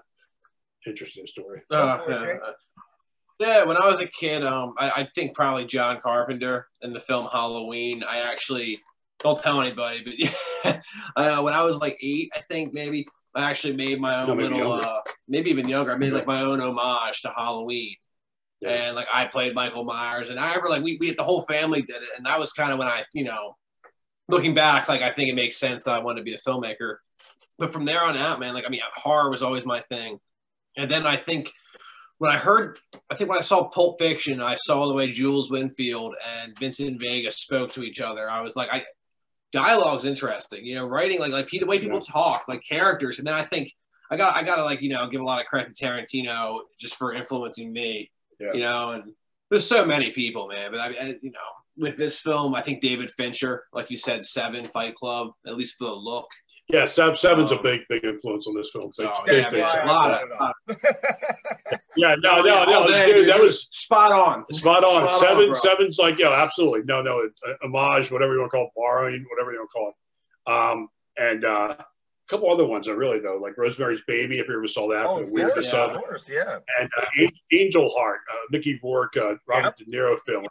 interesting 0.87 1.27
story. 1.27 1.63
Uh, 1.71 1.99
yeah. 2.09 2.37
Yeah, 3.43 3.65
when 3.65 3.77
I 3.77 3.91
was 3.91 4.01
a 4.01 4.07
kid, 4.07 4.45
um, 4.45 4.75
I, 4.79 4.91
I 4.91 5.09
think 5.15 5.35
probably 5.35 5.65
John 5.65 6.01
Carpenter 6.01 6.69
in 6.81 6.93
the 6.93 7.01
film 7.01 7.29
Halloween. 7.31 8.03
I 8.09 8.21
actually 8.21 8.81
don't 9.21 9.41
tell 9.41 9.61
anybody, 9.61 10.33
but 10.65 10.81
uh, 11.17 11.43
when 11.43 11.55
I 11.55 11.63
was 11.63 11.77
like 11.79 11.99
eight, 12.03 12.31
I 12.35 12.41
think 12.41 12.73
maybe 12.73 13.07
I 13.35 13.51
actually 13.51 13.77
made 13.77 14.01
my 14.01 14.23
own 14.23 14.29
no, 14.29 14.35
little, 14.35 14.73
uh, 14.73 15.01
maybe 15.29 15.51
even 15.51 15.69
younger. 15.69 15.93
I 15.93 15.97
made 15.97 16.13
like 16.13 16.27
my 16.27 16.43
own 16.43 16.61
homage 16.61 17.23
to 17.23 17.33
Halloween. 17.37 17.97
Yeah. 18.61 18.71
And 18.71 18.97
like 18.97 19.09
I 19.13 19.27
played 19.27 19.55
Michael 19.55 19.85
Myers, 19.85 20.31
and 20.31 20.39
I 20.39 20.49
remember 20.49 20.69
like 20.69 20.83
we, 20.83 20.97
we 21.01 21.13
the 21.13 21.25
whole 21.25 21.43
family 21.43 21.83
did 21.83 21.97
it, 21.97 22.09
and 22.17 22.27
that 22.27 22.39
was 22.39 22.53
kind 22.53 22.73
of 22.73 22.79
when 22.79 22.89
I, 22.89 23.05
you 23.13 23.25
know, 23.25 23.57
looking 24.29 24.55
back, 24.55 24.89
like 24.89 25.03
I 25.03 25.11
think 25.11 25.31
it 25.31 25.35
makes 25.35 25.57
sense 25.57 25.85
that 25.85 25.93
I 25.93 26.03
wanted 26.03 26.21
to 26.21 26.25
be 26.25 26.35
a 26.35 26.39
filmmaker. 26.39 26.97
But 27.59 27.73
from 27.73 27.85
there 27.85 28.05
on 28.05 28.17
out, 28.17 28.39
man, 28.39 28.55
like 28.55 28.67
I 28.67 28.69
mean, 28.69 28.81
horror 28.95 29.31
was 29.31 29.43
always 29.43 29.65
my 29.65 29.81
thing. 29.81 30.19
And 30.77 30.91
then 30.91 31.07
I 31.07 31.17
think 31.17 31.53
when 32.23 32.31
I 32.31 32.39
heard, 32.39 32.79
I 33.11 33.17
think 33.17 33.29
when 33.29 33.39
I 33.41 33.43
saw 33.43 33.65
Pulp 33.65 33.99
Fiction, 33.99 34.41
I 34.41 34.55
saw 34.55 34.87
the 34.87 34.95
way 34.95 35.11
Jules 35.11 35.51
Winfield 35.51 36.15
and 36.39 36.57
Vincent 36.57 37.01
Vega 37.01 37.33
spoke 37.33 37.73
to 37.73 37.83
each 37.83 38.01
other. 38.01 38.31
I 38.31 38.43
was 38.43 38.55
like, 38.55 38.73
I 38.73 38.85
dialogue's 39.51 40.05
interesting. 40.05 40.65
You 40.65 40.77
know, 40.77 40.87
writing 40.87 41.19
like 41.19 41.33
like 41.33 41.51
the 41.51 41.65
way 41.65 41.81
people 41.81 41.99
Yeah. 41.99 42.13
talk, 42.13 42.45
like 42.47 42.63
characters, 42.63 43.19
and 43.19 43.27
then 43.27 43.35
I 43.35 43.43
think 43.43 43.73
I 44.09 44.17
got 44.17 44.37
I 44.37 44.45
gotta 44.45 44.63
like 44.63 44.83
you 44.83 44.89
know 44.89 45.09
give 45.09 45.21
a 45.21 45.25
lot 45.25 45.41
of 45.41 45.47
credit 45.49 45.75
to 45.75 45.85
Tarantino 45.85 46.61
just 46.79 46.95
for 46.95 47.13
influencing 47.13 47.73
me. 47.73 48.13
Yeah. 48.39 48.53
You 48.53 48.61
know, 48.61 48.91
and 48.93 49.15
there's 49.51 49.67
so 49.67 49.85
many 49.85 50.13
people, 50.13 50.47
man. 50.47 50.71
But 50.71 50.79
I, 50.79 50.87
I 50.91 51.07
you 51.23 51.33
know 51.33 51.41
with 51.77 51.97
this 51.97 52.21
film, 52.21 52.55
I 52.55 52.61
think 52.61 52.83
David 52.83 53.11
Fincher, 53.11 53.65
like 53.73 53.91
you 53.91 53.97
said, 53.97 54.25
Seven, 54.25 54.65
Fight 54.65 54.95
Club, 54.95 55.33
at 55.45 55.57
least 55.57 55.75
for 55.77 55.87
the 55.87 55.95
look. 55.95 56.29
Yeah, 56.73 56.87
Seven, 56.87 57.15
Seven's 57.15 57.53
a 57.53 57.57
Um, 57.57 57.63
big, 57.63 57.83
big 57.89 58.03
influence 58.05 58.47
on 58.47 58.55
this 58.57 58.71
film. 58.71 58.87
Big, 58.87 58.95
So, 58.95 59.13
big, 59.27 59.43
yeah, 59.45 59.51
big 59.51 59.59
yeah, 59.59 59.73
fan. 59.73 59.89
a 59.89 59.93
lot 59.93 60.23
of- 60.69 60.77
yeah, 61.97 62.15
no, 62.21 62.41
no, 62.41 62.65
no, 62.65 62.89
day, 62.89 63.07
dude, 63.13 63.29
that 63.29 63.39
was 63.39 63.69
spot 63.71 64.11
on. 64.11 64.47
spot 64.47 64.83
on. 64.83 65.03
Spot 65.03 65.21
Seven, 65.21 65.47
bro. 65.47 65.55
Seven's 65.55 65.99
like, 65.99 66.19
yeah, 66.19 66.31
absolutely. 66.31 66.83
No, 66.85 67.03
no, 67.03 67.29
uh, 67.47 67.53
homage, 67.63 68.11
whatever 68.11 68.33
you 68.33 68.41
want 68.41 68.51
to 68.51 68.57
call 68.57 68.67
it, 68.67 68.73
borrowing, 68.75 69.25
whatever 69.31 69.53
you 69.53 69.59
want 69.59 69.71
to 69.71 69.79
call 69.79 69.89
it. 69.91 70.51
Um, 70.51 70.89
and 71.19 71.45
uh, 71.45 71.77
a 71.79 71.85
couple 72.29 72.51
other 72.51 72.67
ones 72.67 72.89
are 72.89 72.97
really 72.97 73.21
though, 73.21 73.37
like 73.37 73.59
Rosemary's 73.59 74.03
Baby, 74.07 74.39
if 74.39 74.49
you 74.49 74.55
ever 74.55 74.67
saw 74.67 74.89
that, 74.89 75.05
oh, 75.05 75.17
for 75.19 75.21
of 75.25 75.27
the 75.29 75.33
weird 75.35 75.53
course, 75.53 75.71
sub, 75.71 75.91
of 75.93 75.99
course, 75.99 76.31
yeah. 76.31 76.59
and 76.81 76.89
uh, 76.99 77.27
Angel 77.53 77.91
Heart, 77.91 78.21
uh, 78.33 78.37
Mickey 78.51 78.81
Rourke, 78.83 79.17
uh, 79.19 79.35
Robert 79.47 79.77
De 79.77 79.85
Niro 79.85 80.17
film. 80.27 80.47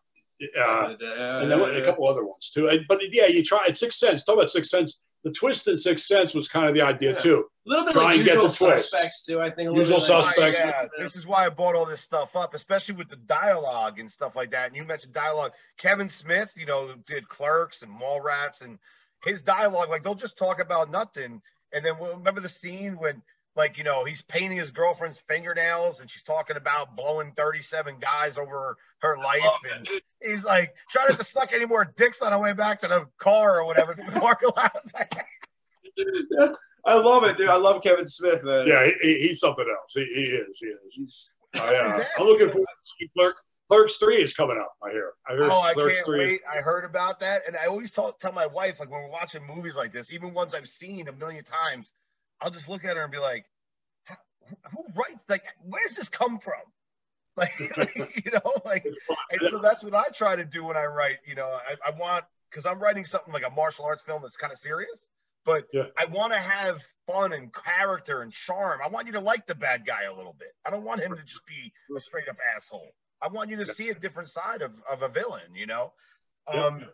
Uh, 0.59 0.95
and 1.41 1.51
then 1.51 1.61
a 1.61 1.83
couple 1.83 2.07
other 2.07 2.25
ones 2.25 2.51
too. 2.51 2.67
But 2.87 2.99
yeah, 3.11 3.27
you 3.27 3.43
try 3.43 3.63
at 3.67 3.77
Sixth 3.77 3.99
Sense. 3.99 4.23
Talk 4.23 4.35
about 4.35 4.49
Sixth 4.51 4.69
Sense. 4.71 4.99
The 5.23 5.31
twist 5.31 5.67
in 5.67 5.77
Sixth 5.77 6.05
Sense 6.05 6.33
was 6.33 6.47
kind 6.47 6.67
of 6.67 6.73
the 6.73 6.81
idea 6.81 7.11
Yeah. 7.11 7.17
too. 7.19 7.49
A 7.67 7.69
little 7.69 7.85
bit 7.85 7.93
Try 7.93 8.03
like 8.03 8.15
and 8.17 8.25
get 8.25 8.33
usual 8.35 8.47
the 8.49 8.55
twist. 8.55 8.89
suspects 8.89 9.23
too. 9.23 9.39
I 9.39 9.49
think 9.51 9.69
a 9.69 9.75
Usual 9.75 9.99
little 9.99 10.17
bit 10.17 10.25
like- 10.25 10.35
Suspects. 10.35 10.59
Yeah, 10.59 10.87
this 10.97 11.15
is 11.15 11.27
why 11.27 11.45
I 11.45 11.49
brought 11.49 11.75
all 11.75 11.85
this 11.85 12.01
stuff 12.01 12.35
up, 12.35 12.55
especially 12.55 12.95
with 12.95 13.07
the 13.09 13.17
dialogue 13.17 13.99
and 13.99 14.09
stuff 14.11 14.35
like 14.35 14.49
that. 14.51 14.67
And 14.67 14.75
you 14.75 14.83
mentioned 14.83 15.13
dialogue. 15.13 15.51
Kevin 15.77 16.09
Smith, 16.09 16.53
you 16.57 16.65
know, 16.65 16.95
did 17.05 17.29
Clerks 17.29 17.83
and 17.83 17.91
Mallrats, 17.91 18.61
and 18.61 18.79
his 19.23 19.43
dialogue, 19.43 19.89
like 19.89 20.01
they'll 20.01 20.15
just 20.15 20.37
talk 20.39 20.59
about 20.59 20.89
nothing. 20.89 21.41
And 21.71 21.85
then 21.85 21.99
well, 21.99 22.15
remember 22.17 22.41
the 22.41 22.49
scene 22.49 22.97
when, 22.97 23.21
like, 23.55 23.77
you 23.77 23.83
know, 23.83 24.05
he's 24.05 24.21
painting 24.21 24.57
his 24.57 24.71
girlfriend's 24.71 25.19
fingernails, 25.19 25.99
and 25.99 26.09
she's 26.09 26.23
talking 26.23 26.55
about 26.57 26.95
blowing 26.95 27.33
thirty-seven 27.35 27.97
guys 27.99 28.37
over 28.37 28.77
her 28.99 29.17
life, 29.17 29.41
and 29.75 29.87
he's 30.21 30.43
like, 30.43 30.73
try 30.89 31.05
not 31.09 31.17
to 31.17 31.25
suck 31.25 31.51
any 31.53 31.65
more 31.65 31.85
dicks 31.97 32.21
on 32.21 32.31
our 32.33 32.39
way 32.41 32.53
back 32.53 32.79
to 32.81 32.87
the 32.87 33.05
car 33.17 33.59
or 33.59 33.65
whatever. 33.65 33.93
to 33.93 34.03
the 34.11 34.19
parking 34.19 34.49
lot. 34.55 34.75
I 36.85 36.95
love 36.95 37.23
it, 37.25 37.37
dude. 37.37 37.49
I 37.49 37.57
love 37.57 37.83
Kevin 37.83 38.07
Smith, 38.07 38.43
man. 38.43 38.65
Yeah, 38.67 38.85
he, 38.85 38.93
he- 39.01 39.27
he's 39.27 39.39
something 39.39 39.65
else. 39.69 39.91
He, 39.93 40.05
he 40.05 40.21
is. 40.23 40.57
He 40.59 40.67
is. 40.67 40.77
He's, 40.91 41.35
I, 41.55 41.75
uh, 41.75 42.03
i'm 42.17 42.25
looking 42.25 42.49
forward 42.49 42.65
to 42.65 42.91
see 42.99 43.09
Clerk. 43.15 43.35
Clerks 43.69 43.95
three 43.97 44.17
is 44.21 44.33
coming 44.33 44.57
up. 44.59 44.73
I 44.83 44.91
hear. 44.91 45.13
I 45.27 45.33
hear. 45.33 45.43
Oh, 45.51 45.59
I 45.61 45.73
Clerks 45.73 45.95
can't 45.95 46.05
three. 46.05 46.25
wait. 46.25 46.41
I 46.51 46.57
heard 46.57 46.83
about 46.85 47.19
that. 47.19 47.43
And 47.47 47.55
I 47.55 47.65
always 47.67 47.91
tell, 47.91 48.13
tell 48.13 48.31
my 48.31 48.47
wife, 48.47 48.79
like 48.79 48.89
when 48.89 49.01
we're 49.01 49.09
watching 49.11 49.45
movies 49.45 49.75
like 49.75 49.93
this, 49.93 50.11
even 50.11 50.33
ones 50.33 50.55
I've 50.55 50.67
seen 50.67 51.07
a 51.07 51.11
million 51.13 51.43
times, 51.43 51.93
I'll 52.41 52.51
just 52.51 52.67
look 52.67 52.83
at 52.85 52.97
her 52.97 53.03
and 53.03 53.11
be 53.11 53.19
like, 53.19 53.45
who, 54.71 54.83
writes, 54.95 55.23
like, 55.29 55.43
where 55.63 55.83
does 55.87 55.95
this 55.97 56.09
come 56.09 56.39
from? 56.39 56.53
Like, 57.37 57.53
you 57.57 58.31
know, 58.31 58.51
like, 58.65 58.85
and 58.85 59.49
so 59.49 59.59
that's 59.59 59.81
what 59.81 59.95
I 59.95 60.09
try 60.13 60.35
to 60.35 60.43
do 60.43 60.65
when 60.65 60.75
I 60.75 60.83
write. 60.83 61.19
You 61.25 61.35
know, 61.35 61.45
I, 61.47 61.89
I 61.89 61.97
want, 61.97 62.25
because 62.49 62.65
I'm 62.65 62.77
writing 62.79 63.05
something 63.05 63.33
like 63.33 63.45
a 63.47 63.49
martial 63.49 63.85
arts 63.85 64.03
film 64.03 64.21
that's 64.21 64.35
kind 64.35 64.51
of 64.51 64.59
serious, 64.59 65.05
but 65.45 65.63
Yeah. 65.71 65.85
I 65.97 66.05
want 66.05 66.33
to 66.33 66.39
have 66.39 66.83
fun 67.07 67.31
and 67.31 67.49
character 67.53 68.21
and 68.21 68.33
charm. 68.33 68.81
I 68.83 68.89
want 68.89 69.07
you 69.07 69.13
to 69.13 69.21
like 69.21 69.47
the 69.47 69.55
bad 69.55 69.85
guy 69.87 70.03
a 70.03 70.13
little 70.13 70.35
bit. 70.37 70.49
I 70.65 70.71
don't 70.71 70.83
want 70.83 71.01
him 71.01 71.15
to 71.15 71.23
just 71.23 71.45
be 71.45 71.71
a 71.95 72.01
straight 72.01 72.27
up 72.27 72.35
asshole. 72.53 72.91
I 73.21 73.29
want 73.29 73.49
you 73.49 73.55
to 73.57 73.65
see 73.65 73.89
a 73.89 73.95
different 73.95 74.29
side 74.29 74.61
of, 74.61 74.73
of 74.91 75.01
a 75.01 75.07
villain, 75.07 75.55
you 75.55 75.67
know? 75.67 75.93
Yeah. 76.53 76.65
Um, 76.65 76.85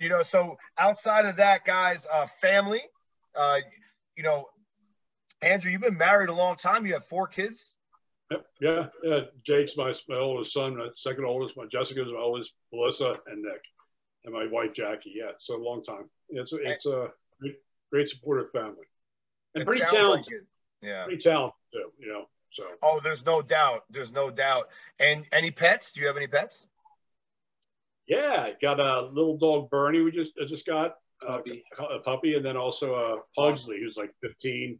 you 0.00 0.08
know, 0.08 0.22
so 0.22 0.56
outside 0.78 1.26
of 1.26 1.36
that, 1.36 1.66
guys, 1.66 2.06
uh, 2.10 2.26
family, 2.40 2.82
uh, 3.34 3.58
you 4.16 4.22
know, 4.22 4.46
Andrew, 5.42 5.70
you've 5.70 5.82
been 5.82 5.96
married 5.98 6.28
a 6.28 6.34
long 6.34 6.56
time. 6.56 6.86
You 6.86 6.94
have 6.94 7.04
four 7.04 7.26
kids. 7.26 7.72
Yep, 8.30 8.46
Yeah, 8.60 8.86
yeah. 9.04 9.20
Jake's 9.44 9.76
my, 9.76 9.94
my 10.08 10.16
oldest 10.16 10.52
son. 10.52 10.76
My 10.76 10.88
second 10.96 11.24
oldest. 11.24 11.56
My 11.56 11.66
Jessica's 11.70 12.08
my 12.12 12.18
oldest. 12.18 12.52
Melissa 12.72 13.18
and 13.26 13.42
Nick, 13.42 13.62
and 14.24 14.34
my 14.34 14.46
wife 14.50 14.72
Jackie. 14.72 15.12
Yeah, 15.14 15.32
so 15.38 15.54
a 15.56 15.62
long 15.62 15.84
time. 15.84 16.10
It's 16.30 16.52
a, 16.52 16.56
it's 16.56 16.86
a 16.86 17.08
great, 17.40 17.56
great 17.92 18.08
supportive 18.08 18.50
family, 18.50 18.86
and 19.54 19.62
It 19.62 19.66
pretty 19.66 19.80
sounds 19.80 19.92
like 19.92 20.00
talented. 20.02 20.46
Yeah. 20.82 21.04
Pretty 21.04 21.22
talented 21.22 21.54
too. 21.72 21.90
You 21.98 22.08
know. 22.12 22.24
So 22.50 22.64
Oh, 22.82 23.00
there's 23.04 23.24
no 23.24 23.42
doubt. 23.42 23.84
There's 23.90 24.10
no 24.12 24.30
doubt. 24.30 24.70
And 24.98 25.24
any 25.30 25.50
pets? 25.50 25.92
Do 25.92 26.00
you 26.00 26.06
have 26.06 26.16
any 26.16 26.26
pets? 26.26 26.66
yeah, 28.08 28.50
got 28.62 28.80
a 28.80 29.02
little 29.12 29.36
dog 29.36 29.68
Bernie. 29.70 30.00
We 30.00 30.10
just 30.10 30.32
I 30.40 30.46
just 30.46 30.66
got 30.66 30.96
uh, 31.26 31.38
Puppy. 31.38 31.64
a 31.78 31.98
puppy, 32.00 32.34
and 32.34 32.44
then 32.44 32.56
also 32.56 32.94
a 32.94 33.18
Pugsley 33.40 33.78
who's 33.80 33.96
like 33.96 34.12
15, 34.22 34.78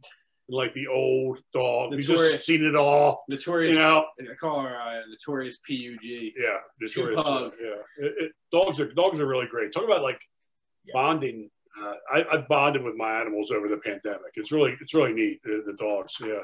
like 0.49 0.73
the 0.73 0.87
old 0.87 1.39
dog. 1.53 1.91
We 1.91 1.97
Notorious. 1.97 2.31
just 2.33 2.45
seen 2.45 2.63
it 2.63 2.75
all. 2.75 3.23
notorious. 3.29 3.73
You 3.73 3.79
know. 3.79 4.05
I 4.21 4.33
call 4.35 4.61
her 4.61 4.75
uh, 4.75 5.01
notorious 5.09 5.57
PUG. 5.57 6.03
Yeah, 6.03 6.57
True 6.87 7.07
Detroit. 7.09 7.25
pug. 7.25 7.53
Yeah, 7.61 8.05
it, 8.05 8.13
it, 8.17 8.31
dogs 8.51 8.79
are 8.79 8.91
dogs 8.93 9.19
are 9.19 9.27
really 9.27 9.47
great. 9.47 9.71
Talk 9.73 9.83
about 9.85 10.03
like 10.03 10.19
Yeah. 10.85 10.93
bonding. 10.93 11.49
Uh, 11.79 11.93
I, 12.11 12.25
I 12.31 12.37
bonded 12.49 12.81
with 12.83 12.95
my 12.95 13.19
animals 13.21 13.51
over 13.51 13.67
the 13.67 13.77
pandemic. 13.77 14.31
It's 14.35 14.51
really 14.51 14.75
it's 14.81 14.93
really 14.93 15.13
neat. 15.13 15.41
The, 15.43 15.63
the 15.65 15.73
dogs. 15.73 16.15
Yeah, 16.19 16.39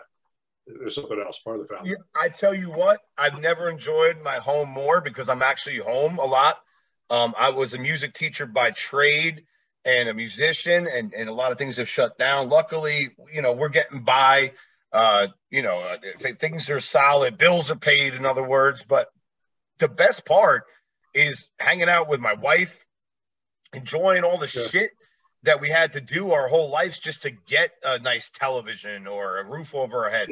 there's 0.68 0.96
something 0.96 1.20
else 1.20 1.40
part 1.40 1.60
of 1.60 1.68
the 1.68 1.74
family. 1.74 1.92
Yeah, 1.92 1.96
I 2.16 2.30
tell 2.30 2.54
you 2.54 2.70
what, 2.72 3.00
I've 3.18 3.40
never 3.40 3.70
enjoyed 3.70 4.22
my 4.22 4.36
home 4.38 4.70
more 4.70 5.02
because 5.02 5.30
I'm 5.30 5.42
actually 5.42 5.78
home 5.78 6.20
a 6.20 6.26
lot. 6.26 6.58
Um, 7.10 7.34
I 7.38 7.50
was 7.50 7.74
a 7.74 7.78
music 7.78 8.14
teacher 8.14 8.46
by 8.46 8.72
trade 8.72 9.46
and 9.86 10.10
a 10.10 10.14
musician, 10.14 10.88
and, 10.88 11.14
and 11.14 11.30
a 11.30 11.34
lot 11.34 11.52
of 11.52 11.58
things 11.58 11.78
have 11.78 11.90
shut 11.90 12.18
down. 12.18 12.50
Luckily, 12.50 13.10
you 13.34 13.42
know, 13.42 13.54
we're 13.54 13.70
getting 13.70 14.04
by. 14.04 14.54
Uh, 14.92 15.28
you 15.50 15.64
know, 15.64 15.80
uh, 15.80 15.98
things 16.38 16.70
are 16.70 16.80
solid, 16.80 17.38
bills 17.38 17.72
are 17.72 17.76
paid, 17.76 18.14
in 18.14 18.28
other 18.28 18.44
words. 18.44 18.84
But 18.88 19.08
the 19.80 19.88
best 19.88 20.24
part 20.24 20.66
is 21.16 21.50
hanging 21.58 21.90
out 21.90 22.08
with 22.08 22.20
my 22.20 22.34
wife, 22.34 22.86
enjoying 23.74 24.24
all 24.24 24.38
the 24.38 24.52
Yeah. 24.54 24.68
shit 24.68 24.92
that 25.44 25.60
we 25.62 25.70
had 25.70 25.94
to 25.94 26.02
do 26.02 26.32
our 26.32 26.48
whole 26.48 26.70
lives 26.70 27.00
just 27.00 27.24
to 27.24 27.32
get 27.32 27.72
a 27.84 28.00
nice 28.00 28.30
television 28.30 29.08
or 29.08 29.40
a 29.40 29.44
roof 29.44 29.74
over 29.76 30.06
our 30.06 30.12
head. 30.12 30.30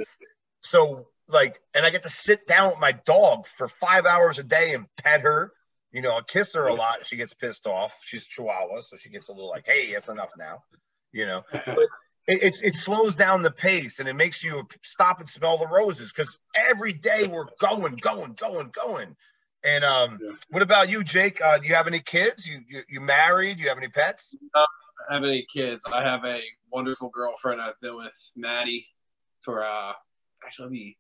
So 0.62 1.08
like, 1.28 1.60
and 1.74 1.86
I 1.86 1.89
get 1.89 2.04
to 2.04 2.10
sit 2.10 2.47
down 2.47 2.70
with 2.70 2.80
my 2.80 2.91
dog 2.91 3.47
for 3.47 3.68
five 3.68 4.06
hours 4.06 4.38
a 4.39 4.43
day 4.43 4.74
and 4.74 4.86
pet 4.97 5.22
her. 5.22 5.52
You 5.92 6.02
know, 6.02 6.12
I 6.12 6.22
kiss 6.26 6.54
her 6.54 6.68
a 6.68 6.74
lot. 6.74 7.06
She 7.06 7.18
gets 7.18 7.34
pissed 7.34 7.68
off. 7.68 7.94
She's 8.06 8.26
Chihuahua, 8.26 8.82
so 8.82 8.96
she 8.98 9.10
gets 9.10 9.28
a 9.28 9.34
little 9.34 9.50
like, 9.50 9.66
"Hey, 9.66 9.88
it's 9.88 10.08
enough 10.08 10.32
now." 10.38 10.64
You 11.12 11.26
know, 11.26 11.44
but 11.52 11.86
it, 12.28 12.44
it's 12.44 12.62
it 12.62 12.76
slows 12.76 13.16
down 13.16 13.42
the 13.42 13.52
pace 13.52 14.00
and 14.00 14.08
it 14.08 14.14
makes 14.14 14.44
you 14.44 14.66
stop 14.84 15.20
and 15.20 15.28
smell 15.28 15.58
the 15.58 15.68
roses 15.68 16.12
because 16.12 16.39
every 16.56 16.94
day 16.94 17.28
we're 17.28 17.48
going, 17.60 17.96
going, 17.96 18.34
going, 18.34 18.72
going. 18.72 19.16
And 19.64 19.84
um, 19.84 20.20
Yeah. 20.22 20.34
what 20.50 20.62
about 20.62 20.89
you, 20.89 21.04
Jake? 21.04 21.42
Uh, 21.42 21.58
do 21.58 21.68
you 21.68 21.76
have 21.76 21.88
any 21.88 22.00
kids? 22.00 22.48
You, 22.48 22.62
you 22.70 22.84
you 22.88 23.02
married? 23.02 23.58
Do 23.58 23.64
you 23.64 23.70
have 23.70 23.78
any 23.78 23.89
pets? 23.89 24.34
I 24.56 24.66
have 25.10 25.24
any 25.24 25.46
kids. 25.54 25.84
I 25.92 26.04
have 26.04 26.24
a 26.26 26.42
wonderful 26.72 27.10
girlfriend. 27.10 27.62
I've 27.62 27.80
been 27.82 27.98
with 27.98 28.16
Maddie 28.36 28.88
for 29.44 29.66
uh 29.66 29.94
actually 30.46 30.98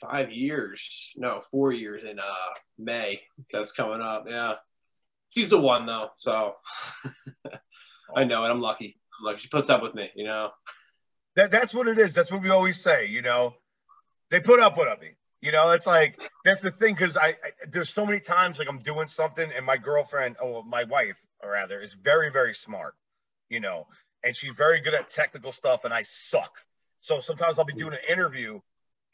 five 0.00 0.32
years. 0.32 1.12
No, 1.16 1.42
four 1.50 1.72
years 1.72 2.02
in 2.04 2.18
uh 2.18 2.54
May. 2.78 3.20
That's 3.52 3.72
coming 3.72 4.00
up. 4.00 4.24
Yeah. 4.28 4.54
She's 5.30 5.48
the 5.48 5.58
one 5.58 5.86
though, 5.86 6.10
so 6.16 6.54
I 8.16 8.24
know 8.24 8.44
it. 8.44 8.48
I'm 8.48 8.60
lucky. 8.60 8.96
I'm 9.18 9.26
lucky. 9.26 9.38
She 9.38 9.48
puts 9.48 9.70
up 9.70 9.82
with 9.82 9.94
me, 9.94 10.10
you 10.14 10.24
know. 10.24 10.50
That 11.36 11.50
that's 11.50 11.74
what 11.74 11.88
it 11.88 11.98
is. 11.98 12.14
That's 12.14 12.30
what 12.30 12.42
we 12.42 12.50
always 12.50 12.80
say. 12.80 13.06
You 13.06 13.22
know, 13.22 13.54
they 14.30 14.40
put 14.40 14.60
up 14.60 14.78
with 14.78 15.00
me. 15.00 15.16
You 15.40 15.52
know, 15.52 15.72
it's 15.72 15.86
like 15.86 16.18
that's 16.44 16.60
the 16.60 16.70
thing 16.70 16.94
because 16.94 17.16
I, 17.16 17.28
I 17.28 17.36
there's 17.70 17.90
so 17.90 18.06
many 18.06 18.20
times 18.20 18.58
like 18.58 18.68
I'm 18.68 18.78
doing 18.78 19.08
something 19.08 19.50
and 19.54 19.66
my 19.66 19.76
girlfriend, 19.76 20.36
oh 20.40 20.62
my 20.62 20.84
wife, 20.84 21.18
or 21.42 21.50
rather, 21.50 21.80
is 21.80 21.92
very 21.92 22.30
very 22.30 22.54
smart. 22.54 22.94
You 23.48 23.60
know, 23.60 23.86
and 24.24 24.36
she's 24.36 24.54
very 24.56 24.80
good 24.80 24.94
at 24.94 25.10
technical 25.10 25.52
stuff, 25.52 25.84
and 25.84 25.92
I 25.92 26.02
suck. 26.02 26.52
So 27.00 27.20
sometimes 27.20 27.58
I'll 27.58 27.66
be 27.66 27.74
doing 27.74 27.92
an 27.92 27.98
interview 28.08 28.60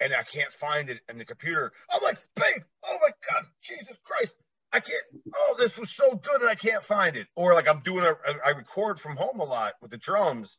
and 0.00 0.14
I 0.14 0.22
can't 0.22 0.52
find 0.52 0.90
it 0.90 1.00
in 1.08 1.18
the 1.18 1.24
computer. 1.24 1.72
I'm 1.92 2.02
like, 2.02 2.18
babe, 2.36 2.62
oh 2.84 2.98
my 3.00 3.10
god, 3.30 3.44
Jesus 3.62 3.96
Christ, 4.04 4.34
I 4.72 4.80
can't. 4.80 5.02
Oh, 5.34 5.54
this 5.58 5.78
was 5.78 5.90
so 5.90 6.14
good, 6.14 6.40
and 6.40 6.50
I 6.50 6.54
can't 6.54 6.82
find 6.82 7.16
it. 7.16 7.26
Or 7.36 7.54
like 7.54 7.68
I'm 7.68 7.80
doing 7.80 8.04
a, 8.04 8.14
I 8.44 8.50
record 8.50 8.98
from 8.98 9.16
home 9.16 9.40
a 9.40 9.44
lot 9.44 9.74
with 9.82 9.90
the 9.90 9.98
drums 9.98 10.58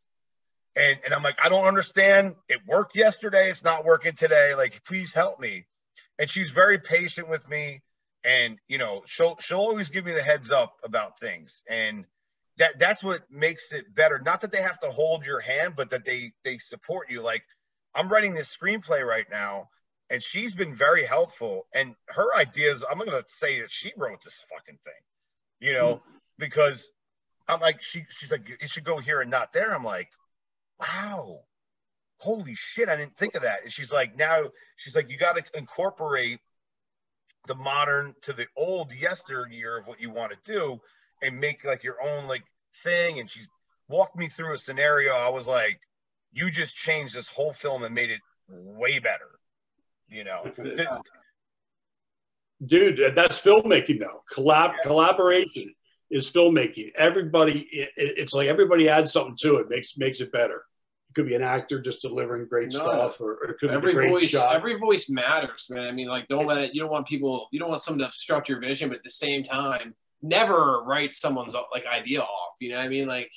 and 0.76 1.00
and 1.04 1.14
I'm 1.14 1.24
like, 1.24 1.38
I 1.44 1.50
don't 1.50 1.66
understand. 1.66 2.36
It 2.48 2.60
worked 2.66 2.96
yesterday. 2.96 3.50
It's 3.50 3.64
not 3.64 3.86
working 3.86 4.14
today. 4.14 4.54
Like, 4.56 4.84
please 4.86 5.14
help 5.14 5.40
me. 5.40 5.66
And 6.20 6.30
she's 6.30 6.52
very 6.52 6.80
patient 6.80 7.30
with 7.30 7.48
me, 7.50 7.82
and 8.24 8.58
you 8.68 8.78
know, 8.78 9.02
she'll 9.06 9.38
she'll 9.40 9.60
always 9.60 9.90
give 9.90 10.06
me 10.06 10.14
the 10.14 10.24
heads 10.24 10.52
up 10.52 10.74
about 10.84 11.20
things, 11.20 11.64
and 11.70 12.06
that 12.58 12.80
that's 12.80 13.04
what 13.04 13.22
makes 13.30 13.72
it 13.74 13.94
better. 13.94 14.22
Not 14.24 14.42
that 14.42 14.52
they 14.52 14.62
have 14.62 14.80
to 14.82 14.92
hold 14.92 15.26
your 15.26 15.40
hand, 15.40 15.74
but 15.76 15.90
that 15.90 16.06
they 16.06 16.32
they 16.44 16.58
support 16.58 17.10
you. 17.10 17.22
Like, 17.22 17.44
I'm 17.94 18.10
writing 18.10 18.34
this 18.34 18.56
screenplay 18.56 19.06
right 19.06 19.26
now, 19.30 19.70
and 20.10 20.22
she's 20.24 20.54
been 20.54 20.76
very 20.76 21.06
helpful. 21.06 21.68
And 21.74 21.96
her 22.08 22.36
ideas, 22.36 22.84
I'm 22.90 22.98
gonna 22.98 23.24
say 23.28 23.62
that 23.62 23.72
she 23.72 23.92
wrote 23.98 24.24
this 24.24 24.42
fucking 24.52 24.80
thing, 24.84 24.94
you 25.60 25.74
know, 25.74 26.02
because 26.38 26.90
I'm 27.48 27.60
like, 27.60 27.82
she 27.82 28.06
she's 28.10 28.32
like, 28.32 28.50
it 28.60 28.70
should 28.70 28.86
go 28.86 29.00
here 29.00 29.22
and 29.22 29.32
not 29.32 29.54
there. 29.54 29.74
I'm 29.74 29.84
like, 29.84 30.10
wow, 30.80 31.42
holy 32.18 32.56
shit, 32.56 32.90
I 32.90 32.96
didn't 32.96 33.18
think 33.18 33.36
of 33.36 33.42
that. 33.42 33.64
And 33.64 33.72
she's 33.72 33.92
like, 33.92 34.18
now 34.18 34.44
she's 34.78 34.96
like, 34.96 35.10
you 35.10 35.18
got 35.18 35.36
to 35.36 35.44
incorporate 35.58 36.40
the 37.48 37.56
modern 37.56 38.14
to 38.22 38.34
the 38.34 38.46
old 38.56 38.94
yesteryear 38.94 39.78
of 39.78 39.88
what 39.88 40.00
you 40.00 40.12
want 40.12 40.32
to 40.32 40.52
do 40.52 40.80
and 41.24 41.40
make 41.40 41.66
like 41.66 41.84
your 41.84 42.02
own 42.02 42.28
like 42.28 42.44
thing. 42.84 43.20
And 43.20 43.30
she's 43.30 43.48
walked 43.90 44.16
me 44.16 44.28
through 44.28 44.54
a 44.54 44.58
scenario. 44.58 45.14
I 45.14 45.30
was 45.30 45.48
like, 45.48 45.80
you 46.32 46.52
just 46.52 46.76
changed 46.76 47.16
this 47.16 47.30
whole 47.30 47.54
film 47.54 47.84
and 47.84 47.94
made 47.94 48.10
it 48.10 48.22
way 48.48 49.00
better. 49.00 49.40
You 50.10 50.26
know, 50.26 50.44
dude, 52.66 53.16
that's 53.16 53.40
filmmaking 53.40 54.00
though. 54.00 54.24
Collab 54.34 54.74
yeah. 54.74 54.84
collaboration 54.84 55.74
is 56.10 56.30
filmmaking. 56.30 56.92
Everybody, 56.96 57.62
it, 57.72 57.90
it's 57.96 58.34
like 58.34 58.48
everybody 58.50 58.90
adds 58.90 59.14
something 59.14 59.38
to 59.42 59.58
it, 59.58 59.70
makes 59.70 59.98
makes 59.98 60.20
it 60.20 60.32
better. 60.32 60.66
It 61.10 61.16
could 61.16 61.28
be 61.28 61.36
an 61.36 61.42
actor 61.42 61.82
just 61.82 62.02
delivering 62.02 62.48
great 62.48 62.72
no, 62.74 62.80
stuff, 62.80 63.22
or, 63.22 63.36
or, 63.36 63.52
it 63.52 63.60
could 63.60 63.72
every 63.72 63.94
be 63.94 64.00
a 64.00 64.02
great 64.02 64.12
voice. 64.12 64.30
Shot. 64.30 64.54
Every 64.54 64.78
voice 64.78 65.10
matters, 65.10 65.68
man. 65.70 65.88
I 65.88 65.92
mean, 65.92 66.08
like, 66.08 66.28
don't 66.28 66.46
let 66.46 66.62
it, 66.62 66.74
you 66.74 66.82
don't 66.82 66.92
want 66.92 67.08
people, 67.08 67.48
you 67.52 67.60
don't 67.60 67.70
want 67.70 67.82
someone 67.82 68.00
to 68.00 68.08
obstruct 68.08 68.48
your 68.48 68.60
vision, 68.60 68.90
but 68.90 69.00
at 69.00 69.04
the 69.04 69.10
same 69.10 69.44
time, 69.44 69.94
never 70.22 70.84
write 70.84 71.16
someone's 71.16 71.56
like 71.74 71.86
idea 71.86 72.22
off. 72.22 72.56
You 72.60 72.70
know 72.70 72.78
what 72.78 72.86
I 72.86 72.90
mean? 72.90 73.08
Like, 73.08 73.32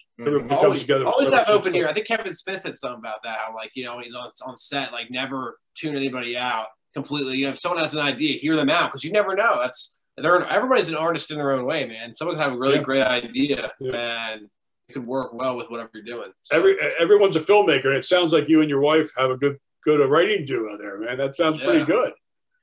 always, 0.50 0.90
always 0.90 1.32
have 1.32 1.48
open 1.48 1.74
ear. 1.74 1.88
I 1.88 1.92
think 1.92 2.06
Kevin 2.06 2.34
Smith 2.34 2.60
said 2.60 2.76
something 2.76 2.98
about 2.98 3.22
that. 3.22 3.38
How 3.38 3.54
like 3.54 3.70
you 3.74 3.84
know 3.84 3.96
when 3.96 4.04
he's 4.04 4.14
on 4.14 4.30
on 4.46 4.56
set, 4.56 4.92
like 4.92 5.10
never 5.10 5.58
tune 5.74 5.96
anybody 5.96 6.36
out 6.36 6.66
completely. 6.94 7.38
You 7.38 7.44
know, 7.44 7.50
if 7.50 7.58
someone 7.58 7.80
has 7.80 7.94
an 7.94 8.00
idea, 8.00 8.38
hear 8.38 8.56
them 8.56 8.70
out 8.70 8.90
because 8.90 9.04
you 9.04 9.12
never 9.12 9.34
know. 9.34 9.58
That's 9.60 9.96
they're 10.16 10.44
everybody's 10.46 10.88
an 10.88 10.96
artist 10.96 11.30
in 11.30 11.38
their 11.38 11.52
own 11.52 11.64
way, 11.64 11.86
man. 11.86 12.14
Someone 12.14 12.36
can 12.36 12.44
have 12.44 12.52
a 12.52 12.58
really 12.58 12.76
yeah. 12.76 12.82
great 12.82 13.02
idea, 13.02 13.72
yeah. 13.80 14.32
and 14.32 14.42
it 14.88 14.92
could 14.92 15.06
work 15.06 15.32
well 15.32 15.56
with 15.56 15.70
whatever 15.70 15.90
you're 15.94 16.04
doing. 16.04 16.32
So. 16.44 16.56
Every 16.56 16.76
everyone's 17.00 17.36
a 17.36 17.40
filmmaker, 17.40 17.86
and 17.86 17.96
it 17.96 18.04
sounds 18.04 18.32
like 18.32 18.48
you 18.48 18.60
and 18.60 18.70
your 18.70 18.80
wife 18.80 19.10
have 19.16 19.30
a 19.30 19.36
good 19.36 19.58
good 19.82 20.00
a 20.00 20.06
writing 20.06 20.44
duo 20.44 20.78
there, 20.78 20.98
man. 20.98 21.18
That 21.18 21.34
sounds 21.34 21.58
yeah. 21.58 21.64
pretty 21.64 21.84
good. 21.84 22.12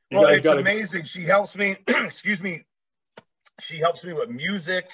You 0.09 0.19
well, 0.19 0.30
it's 0.30 0.45
amazing. 0.45 1.05
She 1.05 1.24
helps 1.24 1.55
me. 1.55 1.78
excuse 1.88 2.41
me. 2.41 2.63
She 3.62 3.80
helps 3.80 4.03
me 4.03 4.14
with 4.14 4.30
music. 4.30 4.86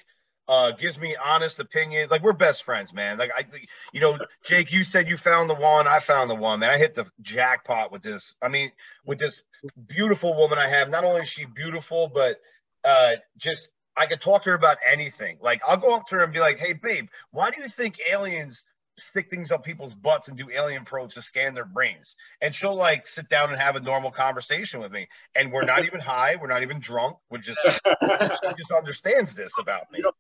Uh, 0.49 0.71
gives 0.71 0.97
me 0.97 1.13
honest 1.23 1.59
opinion. 1.59 2.07
Like 2.09 2.23
we're 2.23 2.31
best 2.31 2.63
friends, 2.63 2.93
man. 2.93 3.17
Like 3.17 3.31
I, 3.35 3.43
you 3.91 3.99
know, 3.99 4.17
Jake, 4.45 4.71
you 4.71 4.85
said 4.85 5.09
you 5.09 5.17
found 5.17 5.49
the 5.49 5.55
one. 5.55 5.87
I 5.87 5.99
found 5.99 6.29
the 6.29 6.35
one, 6.35 6.61
man. 6.61 6.69
I 6.69 6.77
hit 6.77 6.95
the 6.95 7.05
jackpot 7.21 7.91
with 7.91 8.01
this. 8.01 8.33
I 8.41 8.47
mean, 8.47 8.71
with 9.05 9.19
this 9.19 9.43
beautiful 9.87 10.37
woman 10.37 10.57
I 10.57 10.69
have. 10.69 10.89
Not 10.89 11.03
only 11.03 11.21
is 11.21 11.27
she 11.27 11.43
beautiful, 11.43 12.07
but 12.07 12.39
uh, 12.85 13.15
just 13.37 13.67
I 13.97 14.05
could 14.05 14.21
talk 14.21 14.43
to 14.43 14.51
her 14.51 14.55
about 14.55 14.77
anything. 14.89 15.37
Like 15.41 15.61
I'll 15.67 15.75
go 15.75 15.95
up 15.95 16.07
to 16.07 16.15
her 16.15 16.23
and 16.23 16.31
be 16.31 16.39
like, 16.39 16.59
"Hey, 16.59 16.71
babe, 16.71 17.07
why 17.31 17.51
do 17.51 17.61
you 17.61 17.67
think 17.67 17.99
aliens 18.09 18.63
stick 18.97 19.29
things 19.29 19.51
up 19.51 19.63
people's 19.63 19.93
butts 19.93 20.27
and 20.27 20.37
do 20.37 20.49
alien 20.49 20.85
probes 20.85 21.15
to 21.15 21.21
scan 21.21 21.53
their 21.53 21.65
brains?" 21.65 22.15
And 22.41 22.53
she'll 22.53 22.75
like 22.75 23.07
sit 23.07 23.29
down 23.29 23.49
and 23.49 23.59
have 23.59 23.75
a 23.75 23.79
normal 23.79 24.11
conversation 24.11 24.79
with 24.79 24.91
me. 24.91 25.07
And 25.35 25.51
we're 25.51 25.65
not 25.65 25.85
even 25.85 25.99
high. 25.99 26.35
We're 26.35 26.47
not 26.47 26.63
even 26.63 26.79
drunk. 26.79 27.17
We're 27.29 27.39
just 27.39 27.59
she 27.63 28.53
just 28.57 28.71
understands 28.71 29.33
this 29.33 29.53
about 29.59 29.91
me. 29.91 30.01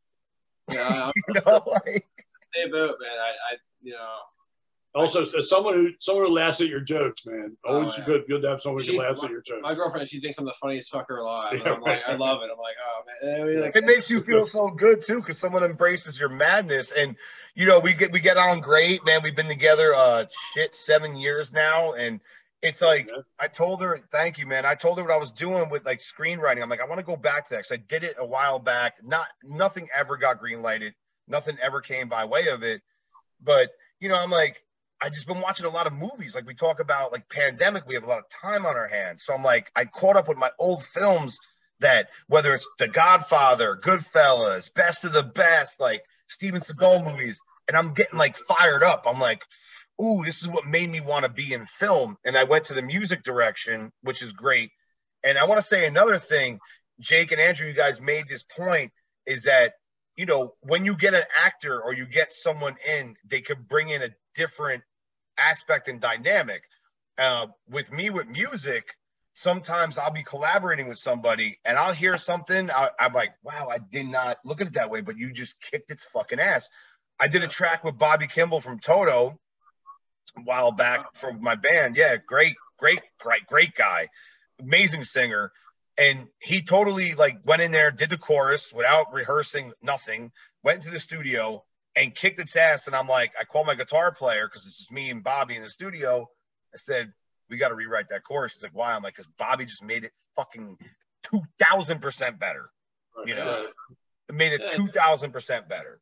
Yeah, 0.69 1.11
you 1.29 1.33
know, 1.35 1.63
like, 1.65 2.05
they 2.53 2.69
vote, 2.69 2.97
man. 2.99 3.17
I, 3.17 3.53
I, 3.53 3.57
you 3.81 3.93
know, 3.93 4.17
also, 4.95 5.25
someone 5.41 5.73
who 5.75 5.89
someone 5.99 6.25
who 6.25 6.31
laughs 6.31 6.59
at 6.59 6.67
your 6.67 6.79
jokes, 6.79 7.25
man, 7.25 7.55
always 7.63 7.91
oh, 7.91 7.95
yeah. 7.99 8.05
good 8.05 8.23
good 8.27 8.41
to 8.41 8.49
have 8.49 8.61
someone 8.61 8.81
she, 8.81 8.93
who 8.93 9.01
laughs 9.01 9.21
my, 9.21 9.27
at 9.27 9.31
your 9.31 9.41
jokes. 9.41 9.59
My 9.61 9.75
girlfriend, 9.75 10.09
she 10.09 10.19
thinks 10.19 10.37
I'm 10.37 10.45
the 10.45 10.53
funniest 10.53 10.91
fucker 10.91 11.19
alive. 11.19 11.61
Yeah, 11.63 11.73
I'm 11.73 11.83
right. 11.83 11.97
like, 11.97 12.09
I 12.09 12.15
love 12.15 12.41
it. 12.41 12.49
I'm 12.51 12.57
like, 12.57 12.75
oh 12.83 13.01
man, 13.05 13.41
I 13.41 13.45
mean, 13.45 13.61
like, 13.61 13.75
it 13.75 13.83
makes 13.83 14.09
you 14.09 14.21
feel 14.21 14.45
so 14.45 14.69
good 14.69 15.03
too, 15.03 15.19
because 15.19 15.37
someone 15.37 15.63
embraces 15.63 16.19
your 16.19 16.29
madness, 16.29 16.91
and 16.91 17.15
you 17.53 17.65
know, 17.65 17.79
we 17.79 17.93
get 17.93 18.11
we 18.11 18.19
get 18.19 18.37
on 18.37 18.59
great, 18.59 19.05
man. 19.05 19.21
We've 19.23 19.35
been 19.35 19.47
together, 19.47 19.93
uh, 19.93 20.25
shit, 20.53 20.75
seven 20.75 21.15
years 21.15 21.51
now, 21.51 21.93
and 21.93 22.19
it's 22.63 22.81
like 22.81 23.07
yeah. 23.07 23.21
I 23.39 23.49
told 23.49 23.81
her, 23.81 23.99
thank 24.11 24.39
you, 24.39 24.47
man. 24.47 24.65
I 24.65 24.73
told 24.73 24.97
her 24.97 25.03
what 25.03 25.13
I 25.13 25.17
was 25.17 25.31
doing 25.31 25.69
with 25.69 25.85
like 25.85 25.99
screenwriting. 25.99 26.63
I'm 26.63 26.69
like, 26.69 26.81
I 26.81 26.85
want 26.85 26.99
to 26.99 27.05
go 27.05 27.15
back 27.15 27.45
to 27.45 27.49
that 27.51 27.57
because 27.57 27.71
I 27.71 27.77
did 27.77 28.03
it 28.03 28.15
a 28.17 28.25
while 28.25 28.57
back. 28.57 28.95
Not 29.03 29.27
nothing 29.43 29.89
ever 29.95 30.17
got 30.17 30.39
green 30.39 30.63
lighted. 30.63 30.95
Nothing 31.27 31.57
ever 31.61 31.81
came 31.81 32.09
by 32.09 32.25
way 32.25 32.47
of 32.47 32.63
it, 32.63 32.81
but 33.43 33.69
you 33.99 34.09
know, 34.09 34.15
I'm 34.15 34.31
like 34.31 34.63
I 35.01 35.09
just 35.09 35.27
been 35.27 35.41
watching 35.41 35.65
a 35.65 35.69
lot 35.69 35.87
of 35.87 35.93
movies. 35.93 36.33
Like 36.33 36.47
we 36.47 36.55
talk 36.55 36.79
about 36.79 37.11
like 37.11 37.29
pandemic, 37.29 37.87
we 37.87 37.95
have 37.95 38.03
a 38.03 38.07
lot 38.07 38.19
of 38.19 38.29
time 38.29 38.65
on 38.65 38.75
our 38.75 38.87
hands. 38.87 39.23
So 39.23 39.33
I'm 39.33 39.43
like, 39.43 39.71
I 39.75 39.85
caught 39.85 40.15
up 40.15 40.27
with 40.27 40.37
my 40.37 40.49
old 40.59 40.83
films 40.83 41.37
that 41.79 42.09
whether 42.27 42.53
it's 42.55 42.67
The 42.79 42.87
Godfather, 42.87 43.79
Goodfellas, 43.81 44.73
Best 44.73 45.05
of 45.05 45.13
the 45.13 45.23
Best, 45.23 45.79
like 45.79 46.03
Steven 46.27 46.61
Seagal 46.61 47.05
movies, 47.05 47.39
and 47.67 47.77
I'm 47.77 47.93
getting 47.93 48.17
like 48.17 48.37
fired 48.37 48.83
up. 48.83 49.03
I'm 49.05 49.19
like, 49.19 49.43
ooh, 50.01 50.23
this 50.25 50.41
is 50.41 50.47
what 50.47 50.65
made 50.65 50.89
me 50.89 51.01
want 51.01 51.23
to 51.23 51.29
be 51.29 51.53
in 51.53 51.65
film. 51.65 52.17
And 52.25 52.35
I 52.35 52.45
went 52.45 52.65
to 52.65 52.73
the 52.73 52.81
music 52.81 53.23
direction, 53.23 53.91
which 54.01 54.23
is 54.23 54.33
great. 54.33 54.71
And 55.23 55.37
I 55.37 55.45
want 55.45 55.61
to 55.61 55.67
say 55.67 55.85
another 55.85 56.17
thing, 56.17 56.59
Jake 56.99 57.31
and 57.31 57.41
Andrew, 57.41 57.67
you 57.67 57.73
guys 57.73 58.01
made 58.01 58.27
this 58.27 58.43
point, 58.43 58.91
is 59.27 59.43
that 59.43 59.73
you 60.17 60.25
know, 60.25 60.55
when 60.61 60.83
you 60.83 60.97
get 60.97 61.13
an 61.13 61.23
actor 61.45 61.79
or 61.79 61.93
you 61.93 62.05
get 62.05 62.33
someone 62.33 62.75
in, 62.89 63.15
they 63.29 63.39
could 63.41 63.67
bring 63.67 63.89
in 63.89 64.01
a 64.01 64.09
different 64.35 64.83
aspect 65.37 65.87
and 65.87 66.01
dynamic. 66.01 66.63
Uh, 67.17 67.47
with 67.69 67.91
me, 67.91 68.09
with 68.09 68.27
music, 68.27 68.95
sometimes 69.33 69.97
I'll 69.97 70.11
be 70.11 70.23
collaborating 70.23 70.87
with 70.87 70.99
somebody 70.99 71.59
and 71.65 71.77
I'll 71.77 71.93
hear 71.93 72.17
something. 72.17 72.69
I, 72.69 72.89
am 72.99 73.13
like, 73.13 73.33
wow, 73.43 73.69
I 73.71 73.79
did 73.79 74.07
not 74.07 74.37
look 74.45 74.61
at 74.61 74.67
it 74.67 74.73
that 74.73 74.89
way, 74.89 75.01
but 75.01 75.17
you 75.17 75.33
just 75.33 75.59
kicked 75.59 75.89
its 75.89 76.05
fucking 76.05 76.39
ass. 76.39 76.69
I 77.19 77.27
did 77.27 77.43
a 77.43 77.47
track 77.47 77.83
with 77.83 77.97
Bobby 77.97 78.27
Kimball 78.27 78.61
from 78.61 78.79
Toto 78.79 79.39
a 80.37 80.41
while 80.41 80.71
back 80.71 81.15
for 81.15 81.33
my 81.33 81.55
band. 81.55 81.95
Yeah, 81.95 82.17
great, 82.17 82.55
great, 82.77 83.01
great, 83.19 83.47
great 83.47 83.73
guy, 83.73 84.09
amazing 84.59 85.03
singer 85.03 85.51
and 85.97 86.27
he 86.39 86.61
totally 86.61 87.15
like 87.15 87.39
went 87.45 87.61
in 87.61 87.71
there, 87.71 87.91
did 87.91 88.09
the 88.09 88.17
chorus 88.17 88.71
without 88.71 89.13
rehearsing 89.13 89.73
nothing, 89.81 90.31
went 90.63 90.83
to 90.83 90.89
the 90.89 90.99
studio 90.99 91.63
and 91.97 92.15
kicked 92.15 92.39
its 92.39 92.55
ass. 92.55 92.87
And 92.87 92.95
I'm 92.95 93.07
like, 93.07 93.31
I 93.39 93.43
called 93.43 93.67
my 93.67 93.75
guitar 93.75 94.11
player 94.11 94.47
because 94.47 94.63
this 94.63 94.79
is 94.79 94.87
me 94.91 95.09
and 95.09 95.23
Bobby 95.23 95.55
in 95.55 95.63
the 95.63 95.69
studio. 95.69 96.29
I 96.73 96.77
said, 96.77 97.11
we 97.49 97.57
got 97.57 97.69
to 97.69 97.75
rewrite 97.75 98.09
that 98.09 98.23
chorus. 98.23 98.53
He's 98.53 98.63
like, 98.63 98.75
why? 98.75 98.93
I'm 98.93 99.03
like, 99.03 99.15
because 99.15 99.29
Bobby 99.37 99.65
just 99.65 99.83
made 99.83 100.03
it 100.03 100.11
fucking 100.35 100.77
two 101.23 101.41
thousand 101.59 102.01
percent 102.01 102.39
better. 102.39 102.69
You 103.25 103.35
know, 103.35 103.67
it 104.29 104.35
made 104.35 104.53
it 104.53 104.71
two 104.73 104.87
thousand 104.87 105.31
percent 105.31 105.67
better. 105.67 105.99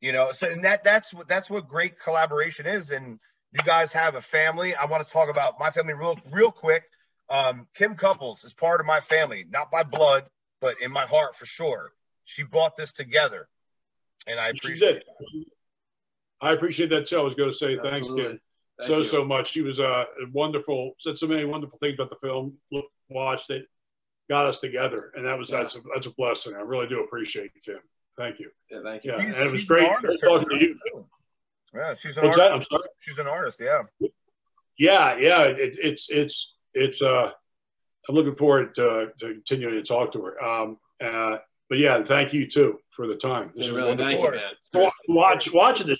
You 0.00 0.12
know, 0.12 0.32
so 0.32 0.50
and 0.50 0.64
that 0.64 0.84
that's 0.84 1.14
what 1.14 1.28
that's 1.28 1.48
what 1.48 1.68
great 1.68 2.00
collaboration 2.00 2.66
is. 2.66 2.90
And 2.90 3.18
you 3.52 3.64
guys 3.64 3.92
have 3.92 4.14
a 4.14 4.20
family. 4.20 4.74
I 4.74 4.86
want 4.86 5.06
to 5.06 5.12
talk 5.12 5.30
about 5.30 5.60
my 5.60 5.70
family 5.70 5.94
real 5.94 6.18
real 6.30 6.50
quick. 6.50 6.82
Um, 7.30 7.66
Kim 7.74 7.94
Couples 7.94 8.44
is 8.44 8.52
part 8.52 8.80
of 8.80 8.86
my 8.86 9.00
family, 9.00 9.44
not 9.48 9.70
by 9.70 9.82
blood, 9.82 10.24
but 10.60 10.80
in 10.80 10.92
my 10.92 11.06
heart 11.06 11.34
for 11.36 11.46
sure. 11.46 11.92
She 12.24 12.42
brought 12.42 12.76
this 12.76 12.92
together, 12.92 13.48
and 14.26 14.40
I 14.40 14.48
appreciate 14.48 14.96
it. 14.96 15.04
I 16.40 16.52
appreciate 16.52 16.90
that 16.90 17.06
too. 17.06 17.18
I 17.18 17.22
was 17.22 17.34
going 17.34 17.50
to 17.50 17.56
say 17.56 17.78
thanks, 17.82 18.08
Kim, 18.08 18.38
Thank 18.78 18.88
so 18.88 18.98
you. 18.98 19.04
so 19.04 19.24
much. 19.24 19.50
She 19.50 19.62
was 19.62 19.80
uh, 19.80 20.04
wonderful. 20.32 20.92
Said 20.98 21.18
so 21.18 21.26
many 21.26 21.44
wonderful 21.44 21.78
things 21.78 21.94
about 21.94 22.10
the 22.10 22.16
film. 22.16 22.54
Look, 22.70 22.86
watched 23.08 23.50
it, 23.50 23.66
got 24.28 24.46
us 24.46 24.60
together, 24.60 25.12
and 25.14 25.24
that 25.24 25.38
was 25.38 25.50
yeah. 25.50 25.58
that's 25.58 25.76
a, 25.76 25.78
that's 25.94 26.06
a 26.06 26.10
blessing. 26.10 26.54
I 26.54 26.60
really 26.60 26.86
do 26.86 27.02
appreciate 27.02 27.52
it, 27.54 27.64
Kim. 27.64 27.80
Thank 28.18 28.38
you. 28.38 28.50
Yeah, 28.70 28.80
thank 28.82 29.04
you. 29.04 29.12
Yeah, 29.12 29.20
she's, 29.20 29.34
and 29.34 29.46
it 29.46 29.52
was 29.52 29.64
great 29.64 29.88
talking 30.22 30.48
to 30.48 30.56
you. 30.56 30.78
Yeah, 31.74 31.94
she's 31.94 32.16
an 32.16 32.24
What's 32.24 32.38
artist. 32.38 32.38
That? 32.38 32.52
I'm 32.52 32.62
sorry. 32.62 32.88
She's 33.00 33.18
an 33.18 33.26
artist. 33.26 33.58
Yeah. 33.60 33.82
Yeah, 34.78 35.16
yeah. 35.18 35.42
It, 35.44 35.76
it's 35.78 36.08
it's 36.10 36.54
it's 36.74 37.02
uh, 37.02 37.30
I'm 38.08 38.14
looking 38.14 38.36
forward 38.36 38.74
to, 38.76 39.12
to 39.20 39.26
continuing 39.26 39.74
to 39.74 39.82
talk 39.82 40.12
to 40.12 40.22
her. 40.22 40.42
Um, 40.42 40.78
uh, 41.02 41.38
but 41.68 41.78
yeah, 41.78 42.02
thank 42.02 42.32
you 42.32 42.48
too 42.48 42.78
for 42.90 43.06
the 43.06 43.16
time. 43.16 43.52
This 43.54 43.68
really 43.68 43.96
thank 43.96 44.20
you, 44.20 44.30
man. 44.30 44.90
Watch 45.08 45.52
watching 45.52 45.86
this 45.88 45.98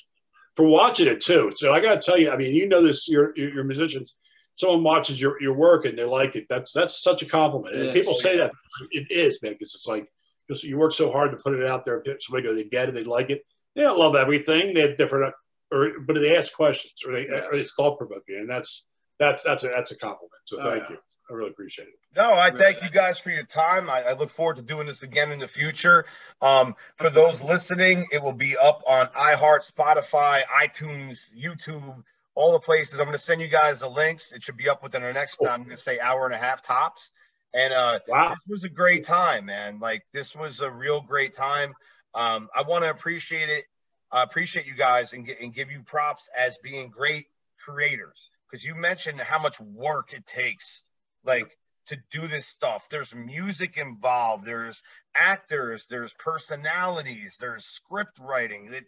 for 0.56 0.66
watching 0.66 1.06
it 1.06 1.20
too. 1.20 1.52
So 1.56 1.72
I 1.72 1.80
got 1.80 2.00
to 2.00 2.04
tell 2.04 2.18
you, 2.18 2.30
I 2.30 2.36
mean, 2.36 2.54
you 2.54 2.68
know 2.68 2.82
this, 2.82 3.08
you're 3.08 3.32
you're 3.36 3.64
musicians. 3.64 4.14
Someone 4.56 4.82
watches 4.82 5.20
your, 5.20 5.40
your 5.42 5.52
work 5.52 5.84
and 5.84 5.98
they 5.98 6.04
like 6.04 6.34
it. 6.34 6.46
That's 6.48 6.72
that's 6.72 7.02
such 7.02 7.22
a 7.22 7.26
compliment. 7.26 7.92
People 7.92 8.14
say 8.14 8.38
that 8.38 8.52
it 8.90 9.06
is, 9.10 9.38
man, 9.42 9.52
because 9.52 9.74
it's 9.74 9.86
like 9.86 10.10
because 10.48 10.64
you 10.64 10.78
work 10.78 10.94
so 10.94 11.12
hard 11.12 11.30
to 11.30 11.36
put 11.36 11.54
it 11.54 11.66
out 11.66 11.84
there. 11.84 12.02
Somebody 12.20 12.46
go, 12.46 12.54
they 12.54 12.64
get 12.64 12.88
it, 12.88 12.94
they 12.94 13.04
like 13.04 13.30
it. 13.30 13.42
They 13.74 13.82
don't 13.82 13.98
love 13.98 14.16
everything. 14.16 14.72
They 14.72 14.80
have 14.80 14.96
different, 14.96 15.26
uh, 15.26 15.76
or 15.76 16.00
but 16.00 16.14
they 16.14 16.36
ask 16.36 16.54
questions 16.54 16.94
or 17.06 17.12
they 17.12 17.26
yes. 17.26 17.44
or 17.44 17.54
it's 17.54 17.74
thought 17.74 17.98
provoking, 17.98 18.36
and 18.36 18.48
that's 18.48 18.84
that's 19.18 19.42
that's 19.42 19.64
a 19.64 19.68
that's 19.68 19.92
a 19.92 19.96
compliment. 19.96 20.40
So 20.46 20.58
oh, 20.58 20.70
thank 20.70 20.84
yeah. 20.84 20.90
you. 20.90 20.98
I 21.28 21.32
really 21.32 21.50
appreciate 21.50 21.88
it. 21.88 21.98
No, 22.14 22.34
I 22.34 22.50
thank 22.50 22.82
you 22.82 22.90
guys 22.90 23.18
for 23.18 23.30
your 23.30 23.44
time. 23.44 23.90
I, 23.90 24.02
I, 24.02 24.12
look 24.12 24.30
forward 24.30 24.56
to 24.56 24.62
doing 24.62 24.86
this 24.86 25.02
again 25.02 25.32
in 25.32 25.40
the 25.40 25.48
future. 25.48 26.06
Um, 26.40 26.76
for 26.96 27.10
those 27.10 27.42
listening, 27.42 28.06
it 28.12 28.22
will 28.22 28.32
be 28.32 28.56
up 28.56 28.82
on 28.86 29.08
iHeart, 29.08 29.70
Spotify, 29.70 30.42
iTunes, 30.44 31.18
YouTube, 31.36 32.04
all 32.36 32.52
the 32.52 32.60
places. 32.60 33.00
I'm 33.00 33.06
going 33.06 33.16
to 33.16 33.22
send 33.22 33.40
you 33.40 33.48
guys 33.48 33.80
the 33.80 33.88
links. 33.88 34.32
It 34.32 34.44
should 34.44 34.56
be 34.56 34.68
up 34.68 34.82
within 34.84 35.02
the 35.02 35.12
next, 35.12 35.36
cool. 35.36 35.48
I'm 35.48 35.64
going 35.64 35.76
to 35.76 35.82
say 35.82 35.98
hour 35.98 36.26
and 36.26 36.34
a 36.34 36.38
half 36.38 36.62
tops. 36.62 37.10
And 37.52 37.72
uh, 37.72 38.00
wow. 38.06 38.28
this 38.28 38.38
was 38.48 38.64
a 38.64 38.68
great 38.68 39.04
time, 39.04 39.46
man. 39.46 39.80
Like 39.80 40.04
this 40.12 40.34
was 40.34 40.60
a 40.60 40.70
real 40.70 41.00
great 41.00 41.34
time. 41.34 41.74
Um, 42.14 42.48
I 42.54 42.62
want 42.62 42.84
to 42.84 42.90
appreciate 42.90 43.48
it. 43.48 43.64
I 44.12 44.22
appreciate 44.22 44.66
you 44.66 44.74
guys 44.74 45.12
and, 45.12 45.28
and 45.40 45.52
give 45.52 45.70
you 45.70 45.82
props 45.82 46.28
as 46.38 46.58
being 46.62 46.90
great 46.90 47.26
creators 47.58 48.30
because 48.48 48.64
you 48.64 48.74
mentioned 48.74 49.20
how 49.20 49.38
much 49.38 49.60
work 49.60 50.12
it 50.12 50.24
takes, 50.26 50.82
like 51.26 51.56
to 51.88 51.96
do 52.10 52.26
this 52.26 52.46
stuff. 52.46 52.88
There's 52.90 53.14
music 53.14 53.76
involved. 53.78 54.44
There's 54.44 54.82
actors. 55.14 55.86
There's 55.88 56.12
personalities. 56.14 57.36
There's 57.40 57.64
script 57.64 58.18
writing. 58.18 58.68
It, 58.72 58.84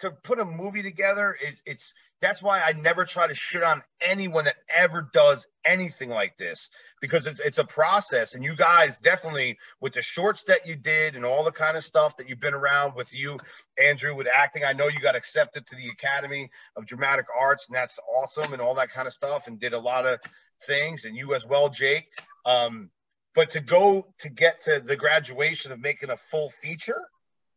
to 0.00 0.10
put 0.10 0.38
a 0.38 0.44
movie 0.44 0.82
together 0.82 1.36
is 1.40 1.60
it's 1.66 1.92
that's 2.20 2.42
why 2.42 2.60
I 2.60 2.72
never 2.72 3.04
try 3.04 3.26
to 3.26 3.34
shit 3.34 3.62
on 3.62 3.82
anyone 4.00 4.44
that 4.44 4.56
ever 4.76 5.08
does 5.12 5.46
anything 5.64 6.08
like 6.08 6.36
this 6.36 6.68
because 7.00 7.26
it's 7.26 7.40
it's 7.40 7.58
a 7.58 7.64
process 7.64 8.34
and 8.34 8.44
you 8.44 8.56
guys 8.56 8.98
definitely 8.98 9.58
with 9.80 9.94
the 9.94 10.02
shorts 10.02 10.44
that 10.44 10.66
you 10.66 10.76
did 10.76 11.16
and 11.16 11.24
all 11.24 11.44
the 11.44 11.52
kind 11.52 11.76
of 11.76 11.84
stuff 11.84 12.16
that 12.16 12.28
you've 12.28 12.40
been 12.40 12.54
around 12.54 12.94
with 12.94 13.12
you 13.14 13.38
Andrew 13.82 14.14
with 14.14 14.26
acting 14.32 14.64
I 14.64 14.72
know 14.72 14.88
you 14.88 15.00
got 15.00 15.16
accepted 15.16 15.66
to 15.66 15.76
the 15.76 15.88
Academy 15.88 16.50
of 16.76 16.86
Dramatic 16.86 17.26
Arts 17.38 17.66
and 17.68 17.76
that's 17.76 17.98
awesome 18.16 18.52
and 18.52 18.62
all 18.62 18.76
that 18.76 18.90
kind 18.90 19.06
of 19.06 19.12
stuff 19.12 19.46
and 19.46 19.58
did 19.58 19.72
a 19.72 19.80
lot 19.80 20.06
of 20.06 20.20
things 20.66 21.04
and 21.04 21.16
you 21.16 21.34
as 21.34 21.44
well 21.46 21.68
Jake 21.68 22.08
um 22.46 22.90
but 23.34 23.50
to 23.50 23.60
go 23.60 24.06
to 24.18 24.28
get 24.28 24.62
to 24.62 24.80
the 24.84 24.96
graduation 24.96 25.72
of 25.72 25.80
making 25.80 26.10
a 26.10 26.16
full 26.16 26.50
feature 26.50 27.02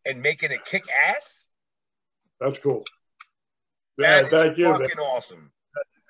and 0.06 0.22
making 0.22 0.52
it 0.52 0.64
kick 0.66 0.84
ass 1.08 1.46
that's 2.42 2.58
cool. 2.58 2.84
Yeah, 3.98 4.28
thank 4.28 4.58
you. 4.58 4.66
Fucking 4.66 4.88
man. 4.98 5.06
awesome. 5.06 5.52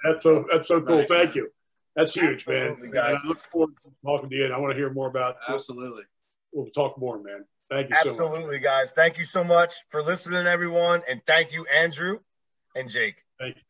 That's 0.04 0.24
so 0.24 0.46
that's 0.50 0.70
so 0.70 0.82
cool. 0.82 1.04
Thank 1.08 1.36
you. 1.36 1.50
That's 1.96 2.14
huge, 2.14 2.48
Absolutely, 2.48 2.88
man. 2.88 2.92
Guys. 2.92 3.20
I 3.22 3.28
look 3.28 3.40
forward 3.52 3.74
to 3.84 3.92
talking 4.04 4.30
to 4.30 4.36
you, 4.36 4.46
and 4.46 4.54
I 4.54 4.58
want 4.58 4.72
to 4.72 4.78
hear 4.80 4.90
more 4.90 5.10
about. 5.10 5.36
Absolutely. 5.48 6.04
We'll, 6.54 6.64
we'll 6.64 6.72
talk 6.72 6.98
more, 6.98 7.22
man. 7.22 7.44
Thank 7.70 7.90
you. 7.90 7.98
Absolutely, 8.00 8.58
so 8.58 8.64
guys. 8.64 8.92
Thank 8.94 9.18
you 9.18 9.26
so 9.26 9.44
much 9.44 9.76
for 9.90 10.02
listening, 10.02 10.48
everyone, 10.48 11.02
and 11.10 11.22
thank 11.28 11.52
you, 11.52 11.66
Andrew 11.66 12.20
and 12.76 12.90
Jake. 12.90 13.16
Thank 13.38 13.58
you. 13.58 13.62